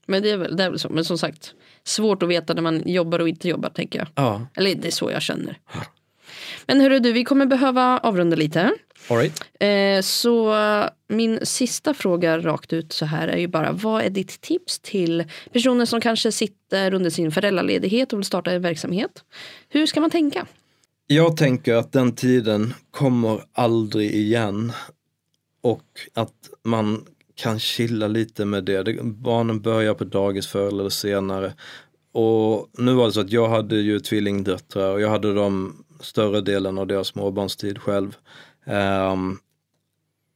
Men 0.07 0.23
det 0.23 0.31
är, 0.31 0.37
väl, 0.37 0.57
det 0.57 0.65
är 0.65 0.71
väl 0.71 0.79
så. 0.79 0.89
Men 0.89 1.05
som 1.05 1.19
sagt, 1.19 1.55
svårt 1.85 2.23
att 2.23 2.29
veta 2.29 2.55
när 2.55 2.63
man 2.63 2.83
jobbar 2.87 3.19
och 3.19 3.29
inte 3.29 3.49
jobbar 3.49 3.69
tänker 3.71 3.99
jag. 3.99 4.09
Ja, 4.15 4.47
Eller 4.55 4.75
det 4.75 4.89
är 4.89 4.93
så 4.93 5.11
jag 5.11 5.23
känner. 5.23 5.59
Men 6.67 6.81
hörru 6.81 6.99
du, 6.99 7.13
vi 7.13 7.25
kommer 7.25 7.47
behöva 7.47 7.99
avrunda 7.99 8.37
lite. 8.37 8.73
all 9.09 9.17
right. 9.17 9.45
Eh, 9.61 10.03
så 10.03 10.55
min 11.09 11.47
sista 11.47 11.95
fråga 11.95 12.39
rakt 12.39 12.73
ut 12.73 12.93
så 12.93 13.05
här 13.05 13.29
är 13.29 13.37
ju 13.37 13.49
bara 13.49 13.73
vad 13.73 14.03
är 14.03 14.11
ditt 14.11 14.41
tips 14.41 14.79
till 14.79 15.25
personer 15.53 15.85
som 15.85 16.01
kanske 16.01 16.33
sitter 16.33 16.95
under 16.95 17.11
sin 17.11 17.33
föräldraledighet 17.33 18.13
och 18.13 18.19
vill 18.19 18.27
starta 18.27 18.51
en 18.51 18.63
verksamhet? 18.63 19.25
Hur 19.69 19.87
ska 19.87 20.01
man 20.01 20.11
tänka? 20.11 20.47
Jag 21.07 21.37
tänker 21.37 21.75
att 21.75 21.93
den 21.93 22.15
tiden 22.15 22.75
kommer 22.91 23.45
aldrig 23.53 24.15
igen. 24.15 24.73
Och 25.61 25.85
att 26.15 26.51
man 26.63 27.05
kan 27.35 27.59
chilla 27.59 28.07
lite 28.07 28.45
med 28.45 28.65
det. 28.65 28.83
det. 28.83 29.03
Barnen 29.03 29.61
börjar 29.61 29.95
på 29.95 30.05
dagis 30.05 30.47
förr 30.47 30.69
eller 30.69 30.89
senare. 30.89 31.55
Och 32.13 32.71
nu 32.79 32.95
var 32.95 33.07
det 33.07 33.13
så 33.13 33.21
att 33.21 33.33
jag 33.33 33.49
hade 33.49 33.77
ju 33.77 34.01
tvillingdöttrar 34.01 34.93
och 34.93 35.01
jag 35.01 35.11
hade 35.11 35.35
dem 35.35 35.85
större 36.01 36.41
delen 36.41 36.79
av 36.79 36.87
deras 36.87 37.09
småbarnstid 37.09 37.79
själv. 37.79 38.17
Um, 39.13 39.39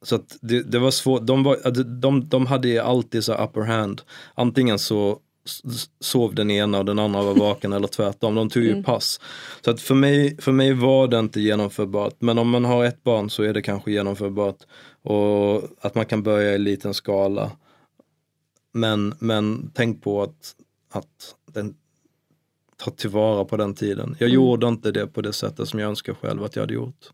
så 0.03 0.15
att 0.15 0.39
det, 0.41 0.63
det 0.63 0.79
var 0.79 0.91
svårt, 0.91 1.27
de, 1.27 1.43
var, 1.43 1.71
de, 2.01 2.29
de 2.29 2.47
hade 2.47 2.69
ju 2.69 2.79
alltid 2.79 3.25
så 3.25 3.35
upper 3.35 3.61
hand. 3.61 4.03
Antingen 4.35 4.79
så 4.79 5.19
sov 6.01 6.35
den 6.35 6.51
ena 6.51 6.79
och 6.79 6.85
den 6.85 6.99
andra 6.99 7.23
var 7.23 7.35
vaken 7.35 7.73
eller 7.73 7.89
tvärtom. 7.89 8.35
De 8.35 8.49
tog 8.51 8.63
ju 8.63 8.83
pass. 8.83 9.21
Så 9.65 9.71
att 9.71 9.81
för 9.81 9.95
mig, 9.95 10.37
för 10.41 10.53
mig 10.53 10.73
var 10.73 11.09
det 11.09 11.19
inte 11.19 11.41
genomförbart. 11.41 12.15
Men 12.19 12.39
om 12.39 12.51
man 12.51 12.65
har 12.65 12.85
ett 12.85 13.03
barn 13.03 13.31
så 13.31 13.43
är 13.43 13.55
det 13.55 13.63
kanske 13.63 13.93
genomförbart. 13.93 14.59
Och 15.03 15.63
att 15.81 15.95
man 15.95 16.07
kan 16.07 16.23
börja 16.23 16.55
i 16.55 16.59
liten 16.59 16.95
skala. 16.95 17.51
Men, 18.73 19.15
men 19.19 19.71
tänk 19.75 20.03
på 20.03 20.23
att, 20.23 20.55
att 20.93 21.35
den, 21.53 21.75
ta 22.77 22.91
tillvara 22.91 23.45
på 23.45 23.57
den 23.57 23.75
tiden. 23.75 24.17
Jag 24.19 24.29
gjorde 24.29 24.69
inte 24.69 24.91
det 24.91 25.07
på 25.07 25.21
det 25.21 25.33
sättet 25.33 25.69
som 25.69 25.81
jag 25.81 25.89
önskar 25.89 26.15
själv 26.15 26.45
att 26.45 26.57
jag 26.57 26.63
hade 26.63 26.75
gjort. 26.75 27.11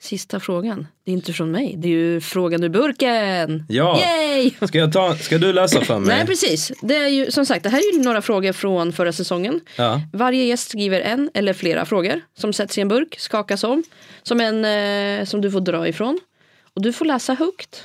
Sista 0.00 0.40
frågan. 0.40 0.86
Det 1.04 1.10
är 1.10 1.12
inte 1.12 1.32
från 1.32 1.50
mig. 1.50 1.74
Det 1.78 1.88
är 1.88 1.92
ju 1.92 2.20
frågan 2.20 2.64
ur 2.64 2.68
burken. 2.68 3.64
Ja. 3.68 4.00
Yay! 4.00 4.50
Ska, 4.68 4.78
jag 4.78 4.92
ta, 4.92 5.16
ska 5.16 5.38
du 5.38 5.52
läsa 5.52 5.80
för 5.80 5.98
mig? 5.98 6.16
Nej 6.16 6.26
precis. 6.26 6.72
Det 6.82 6.96
är 6.96 7.08
ju 7.08 7.30
som 7.30 7.46
sagt 7.46 7.62
det 7.62 7.68
här 7.68 7.78
är 7.78 7.96
ju 7.96 8.02
några 8.02 8.22
frågor 8.22 8.52
från 8.52 8.92
förra 8.92 9.12
säsongen. 9.12 9.60
Ja. 9.76 10.00
Varje 10.12 10.44
gäst 10.44 10.70
skriver 10.70 11.00
en 11.00 11.30
eller 11.34 11.52
flera 11.52 11.84
frågor 11.86 12.20
som 12.38 12.52
sätts 12.52 12.78
i 12.78 12.80
en 12.80 12.88
burk, 12.88 13.18
skakas 13.18 13.64
om. 13.64 13.82
Som 14.22 14.40
en 14.40 14.64
eh, 14.64 15.24
som 15.24 15.40
du 15.40 15.50
får 15.50 15.60
dra 15.60 15.88
ifrån. 15.88 16.20
Och 16.74 16.82
du 16.82 16.92
får 16.92 17.04
läsa 17.04 17.34
högt. 17.34 17.82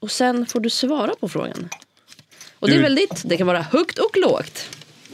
Och 0.00 0.10
sen 0.10 0.46
får 0.46 0.60
du 0.60 0.70
svara 0.70 1.12
på 1.20 1.28
frågan. 1.28 1.68
Och 2.58 2.68
det 2.68 2.74
är 2.74 2.76
Du- 2.76 2.82
väldigt, 2.82 3.22
det 3.24 3.36
kan 3.36 3.46
vara 3.46 3.62
högt 3.62 3.98
och 3.98 4.16
lågt. 4.16 4.68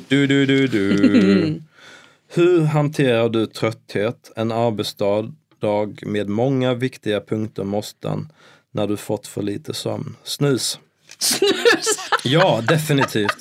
Du, 0.09 0.27
du, 0.27 0.47
du, 0.47 0.67
du. 0.67 1.63
Hur 2.35 2.61
hanterar 2.61 3.29
du 3.29 3.47
trötthet, 3.47 4.33
en 4.37 4.53
arbetsdag 4.53 5.33
dag 5.63 6.03
med 6.07 6.29
många 6.29 6.75
viktiga 6.75 7.21
punkter 7.21 7.65
måsten 7.65 8.29
när 8.73 8.87
du 8.87 8.97
fått 8.97 9.27
för 9.27 9.43
lite 9.43 9.75
sömn? 9.75 10.17
Snus. 10.25 10.79
Snus! 11.19 11.99
Ja, 12.25 12.63
definitivt. 12.69 13.37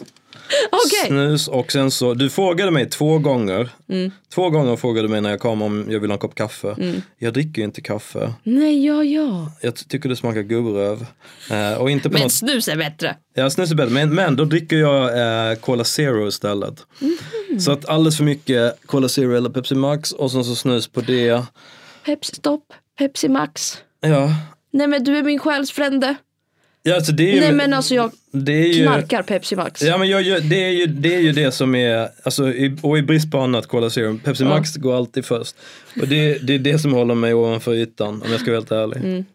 Okej. 0.72 1.08
Snus 1.08 1.48
och 1.48 1.72
sen 1.72 1.92
så, 1.92 2.14
du 2.14 2.30
frågade 2.30 2.72
mig 2.72 2.90
två 2.90 3.18
gånger. 3.20 3.70
Mm. 3.90 4.12
Två 4.34 4.50
gånger 4.50 4.76
frågade 4.76 5.08
du 5.08 5.12
mig 5.12 5.22
när 5.22 5.30
jag 5.30 5.40
kom 5.40 5.62
om 5.62 5.86
jag 5.90 6.00
vill 6.00 6.10
ha 6.10 6.16
en 6.16 6.20
kopp 6.20 6.36
kaffe. 6.36 6.76
Jag 7.18 7.34
dricker 7.34 7.62
ju 7.62 7.66
inte 7.66 7.82
kaffe. 7.82 8.34
Nej, 8.44 8.86
ja, 8.86 9.04
ja. 9.04 9.52
Jag 9.62 9.76
ty- 9.76 9.86
tycker 9.86 10.10
det 10.10 10.16
smakar 10.16 10.42
gubbröv. 10.42 11.06
Eh, 11.52 11.74
och 11.74 11.92
inte 11.92 12.10
på 12.10 12.14
Men 12.14 12.22
något 12.22 12.32
snus 12.32 12.68
är 12.68 12.76
bättre. 12.78 13.16
Ja, 13.34 13.50
snus 13.50 13.72
är 13.72 13.76
bättre. 13.76 13.92
Men, 13.94 14.16
men 14.16 14.36
då 14.36 14.46
dricker 14.46 14.78
jag 14.78 15.20
eh, 15.52 15.56
Cola 15.56 15.84
Zero 15.84 16.28
istället. 16.28 16.76
Så 17.60 17.72
att 17.72 17.86
alldeles 17.90 18.18
för 18.18 18.24
mycket 18.24 18.78
Cola 18.86 19.10
Zero 19.10 19.36
eller 19.38 19.50
Pepsi 19.50 19.76
Max 19.76 20.12
och 20.12 20.32
sen 20.32 20.44
så 20.46 20.56
snus 20.56 20.88
på 20.88 21.02
det. 21.02 21.44
Pepsi 22.06 22.36
Stopp, 22.36 22.74
Pepsi 22.98 23.30
Max. 23.30 23.78
Ja, 24.02 24.30
Nej 24.72 24.88
men 24.88 25.04
du 25.04 25.18
är 25.18 25.24
min 25.24 25.40
själsfrände. 25.40 26.16
ja 26.84 26.96
alltså 26.96 27.12
det 27.12 27.32
är 27.32 27.34
ju... 27.34 27.40
Nej 27.40 27.52
men 27.52 27.74
alltså 27.74 27.96
jag 27.96 28.12
det 28.32 28.54
är 28.54 28.68
ju, 28.74 28.84
knarkar 28.84 29.24
Pepsi 29.24 29.56
Max. 29.56 29.82
Ja 29.82 29.98
men 29.98 30.10
jag, 30.10 30.44
det, 30.44 30.64
är 30.64 30.70
ju, 30.70 30.86
det 30.86 31.16
är 31.16 31.20
ju 31.20 31.32
det 31.32 31.52
som 31.52 31.76
är, 31.76 32.10
alltså, 32.24 32.50
i, 32.50 32.78
och 32.82 32.98
i 32.98 33.02
brist 33.02 33.32
på 33.32 33.40
annat 33.40 33.68
Cola 33.68 33.90
Zero, 33.90 34.20
Pepsi 34.24 34.44
Max 34.44 34.76
går 34.76 34.96
alltid 34.98 35.26
först. 35.26 35.56
Och 36.02 36.08
det, 36.08 36.48
det 36.48 36.54
är 36.54 36.60
det 36.60 36.80
som 36.80 36.94
håller 36.94 37.16
mig 37.16 37.34
ovanför 37.34 37.74
ytan 37.74 38.22
om 38.26 38.32
jag 38.32 38.40
ska 38.42 38.52
vara 38.52 38.60
helt 38.60 38.72
ärlig. 38.72 39.26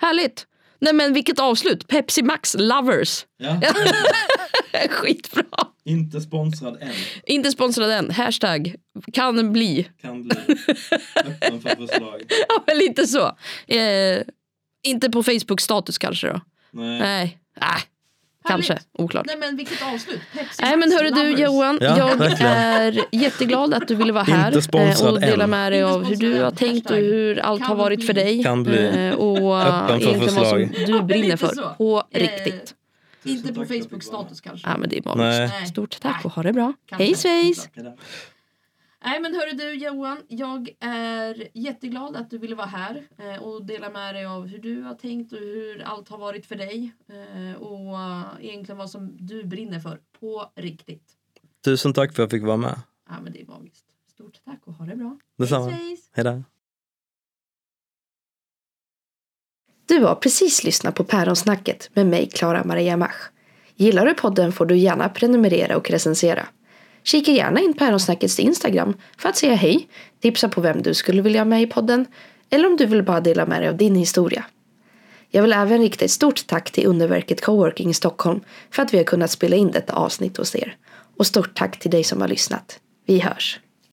Härligt. 0.00 0.46
Nej 0.78 0.92
men 0.92 1.12
vilket 1.12 1.38
avslut. 1.38 1.88
Pepsi 1.88 2.22
Max 2.22 2.56
lovers. 2.58 3.26
Ja. 3.38 3.60
Skitbra. 4.90 5.44
Inte 5.84 6.20
sponsrad 6.20 6.76
än, 6.82 6.92
Inte 7.26 7.50
sponsrad 7.50 7.90
än. 7.90 8.10
Hashtag 8.10 8.74
kan 9.12 9.52
bli. 9.52 9.88
kan 10.02 10.22
bli. 10.22 10.36
Öppen 11.24 11.60
för 11.60 11.76
förslag. 11.76 12.22
Ja 12.48 12.64
men 12.66 12.78
lite 12.78 13.06
så. 13.06 13.36
Eh, 13.74 14.22
inte 14.82 15.10
på 15.10 15.22
Facebook 15.22 15.60
status 15.60 15.98
kanske 15.98 16.26
då. 16.26 16.40
Nej. 16.70 16.98
Nej. 17.00 17.38
Äh, 17.60 17.82
kanske. 18.48 18.78
Oklart. 18.98 19.26
Nej 19.26 19.36
men 19.36 19.56
vilket 19.56 19.82
avslut. 19.94 20.20
Pepsi 20.32 20.62
Nej 20.62 20.76
men 20.76 20.92
hörru 20.92 21.10
du. 21.10 21.30
Johan, 21.42 21.78
Ja, 21.80 21.98
jag 21.98 22.16
verkligen. 22.16 22.52
är 22.52 23.04
jätteglad 23.12 23.74
att 23.74 23.88
du 23.88 23.94
ville 23.94 24.12
vara 24.12 24.24
här 24.24 24.52
eh, 24.52 25.04
och 25.12 25.20
dela 25.20 25.44
än. 25.44 25.50
med 25.50 25.72
dig 25.72 25.82
av 25.82 26.04
hur 26.04 26.16
du 26.16 26.42
har 26.42 26.50
tänkt 26.50 26.90
och 26.90 26.96
hur 26.96 27.38
allt 27.38 27.60
har 27.62 27.68
Kan 27.68 27.76
varit 27.78 28.06
för 28.06 28.12
dig. 28.12 28.42
Kan 28.42 28.62
bli. 28.62 28.86
Eh, 29.08 29.14
Och 29.14 29.60
Öppen 29.62 30.00
för 30.00 30.08
egentligen 30.08 30.20
vad 30.20 30.46
som 30.48 30.68
förslag. 30.68 30.86
du 30.86 31.02
brinner 31.02 31.36
för. 31.36 31.74
På 31.78 32.02
Eh, 32.10 32.20
riktigt. 32.20 32.74
Inte 33.24 33.52
på 33.54 33.64
Facebook 33.64 34.02
status 34.02 34.40
kanske. 34.40 34.68
Ja 34.68 34.76
men 34.78 34.88
det 34.88 34.98
är 34.98 35.16
Nej. 35.16 35.40
magiskt. 35.48 35.72
Stort 35.72 36.00
tack 36.00 36.24
och 36.24 36.32
ha 36.32 36.42
det 36.42 36.52
bra. 36.52 36.72
Kanske. 36.88 37.04
Hej 37.04 37.14
svejs! 37.14 37.68
Nej 39.04 39.20
men 39.20 39.34
hörru 39.34 39.52
du 39.52 39.74
Johan, 39.74 40.18
jag 40.28 40.76
är 40.80 41.48
jätteglad 41.54 42.16
att 42.16 42.30
du 42.30 42.38
ville 42.38 42.54
vara 42.54 42.66
här 42.66 43.08
eh, 43.18 43.42
och 43.42 43.64
dela 43.64 43.90
med 43.90 44.14
dig 44.14 44.26
av 44.26 44.46
hur 44.46 44.58
du 44.58 44.82
har 44.82 44.94
tänkt 44.94 45.32
och 45.32 45.38
hur 45.38 45.82
allt 45.82 46.08
har 46.08 46.18
varit 46.18 46.46
för 46.46 46.56
dig. 46.56 46.92
Eh, 47.08 47.62
och 47.62 48.00
eh, 48.00 48.22
egentligen 48.40 48.78
vad 48.78 48.90
som 48.90 49.26
du 49.26 49.44
brinner 49.44 49.80
för, 49.80 50.00
på 50.20 50.52
riktigt. 50.54 51.12
Tusen 51.64 51.92
tack 51.92 52.14
för 52.14 52.22
att 52.22 52.32
jag 52.32 52.40
fick 52.40 52.46
vara 52.46 52.56
med. 52.56 52.80
Ja 53.08 53.14
men 53.22 53.32
det 53.32 53.40
är 53.40 53.46
magiskt. 53.46 53.86
Stort 54.10 54.40
tack 54.44 54.60
och 54.64 54.74
ha 54.74 54.86
det 54.86 54.96
bra. 54.96 55.18
Detsamma. 55.38 55.70
Hej 56.12 56.24
då. 56.24 56.42
Du 59.86 59.98
har 59.98 60.14
precis 60.14 60.64
lyssnat 60.64 60.94
på 60.94 61.04
Päronsnacket 61.04 61.90
med 61.94 62.06
mig, 62.06 62.30
Klara 62.30 62.64
Maria 62.64 62.96
Mach. 62.96 63.30
Gillar 63.74 64.06
du 64.06 64.14
podden 64.14 64.52
får 64.52 64.66
du 64.66 64.76
gärna 64.76 65.08
prenumerera 65.08 65.76
och 65.76 65.90
recensera. 65.90 66.46
Kika 67.06 67.32
gärna 67.32 67.60
in 67.60 67.74
Päronsnackets 67.74 68.38
Instagram 68.38 68.94
för 69.18 69.28
att 69.28 69.36
säga 69.36 69.54
hej, 69.54 69.88
tipsa 70.20 70.48
på 70.48 70.60
vem 70.60 70.82
du 70.82 70.94
skulle 70.94 71.22
vilja 71.22 71.40
ha 71.40 71.44
med 71.44 71.62
i 71.62 71.66
podden 71.66 72.06
eller 72.50 72.66
om 72.66 72.76
du 72.76 72.86
vill 72.86 73.02
bara 73.02 73.20
dela 73.20 73.46
med 73.46 73.60
dig 73.60 73.68
av 73.68 73.76
din 73.76 73.94
historia. 73.94 74.44
Jag 75.30 75.42
vill 75.42 75.52
även 75.52 75.80
rikta 75.80 76.04
ett 76.04 76.10
stort 76.10 76.46
tack 76.46 76.70
till 76.70 76.86
Underverket 76.86 77.40
Coworking 77.40 77.90
i 77.90 77.94
Stockholm 77.94 78.40
för 78.70 78.82
att 78.82 78.94
vi 78.94 78.98
har 78.98 79.04
kunnat 79.04 79.30
spela 79.30 79.56
in 79.56 79.70
detta 79.70 79.92
avsnitt 79.92 80.36
hos 80.36 80.54
er. 80.54 80.76
Och 81.16 81.26
stort 81.26 81.54
tack 81.54 81.78
till 81.78 81.90
dig 81.90 82.04
som 82.04 82.20
har 82.20 82.28
lyssnat. 82.28 82.78
Vi 83.06 83.20
hörs! 83.20 83.60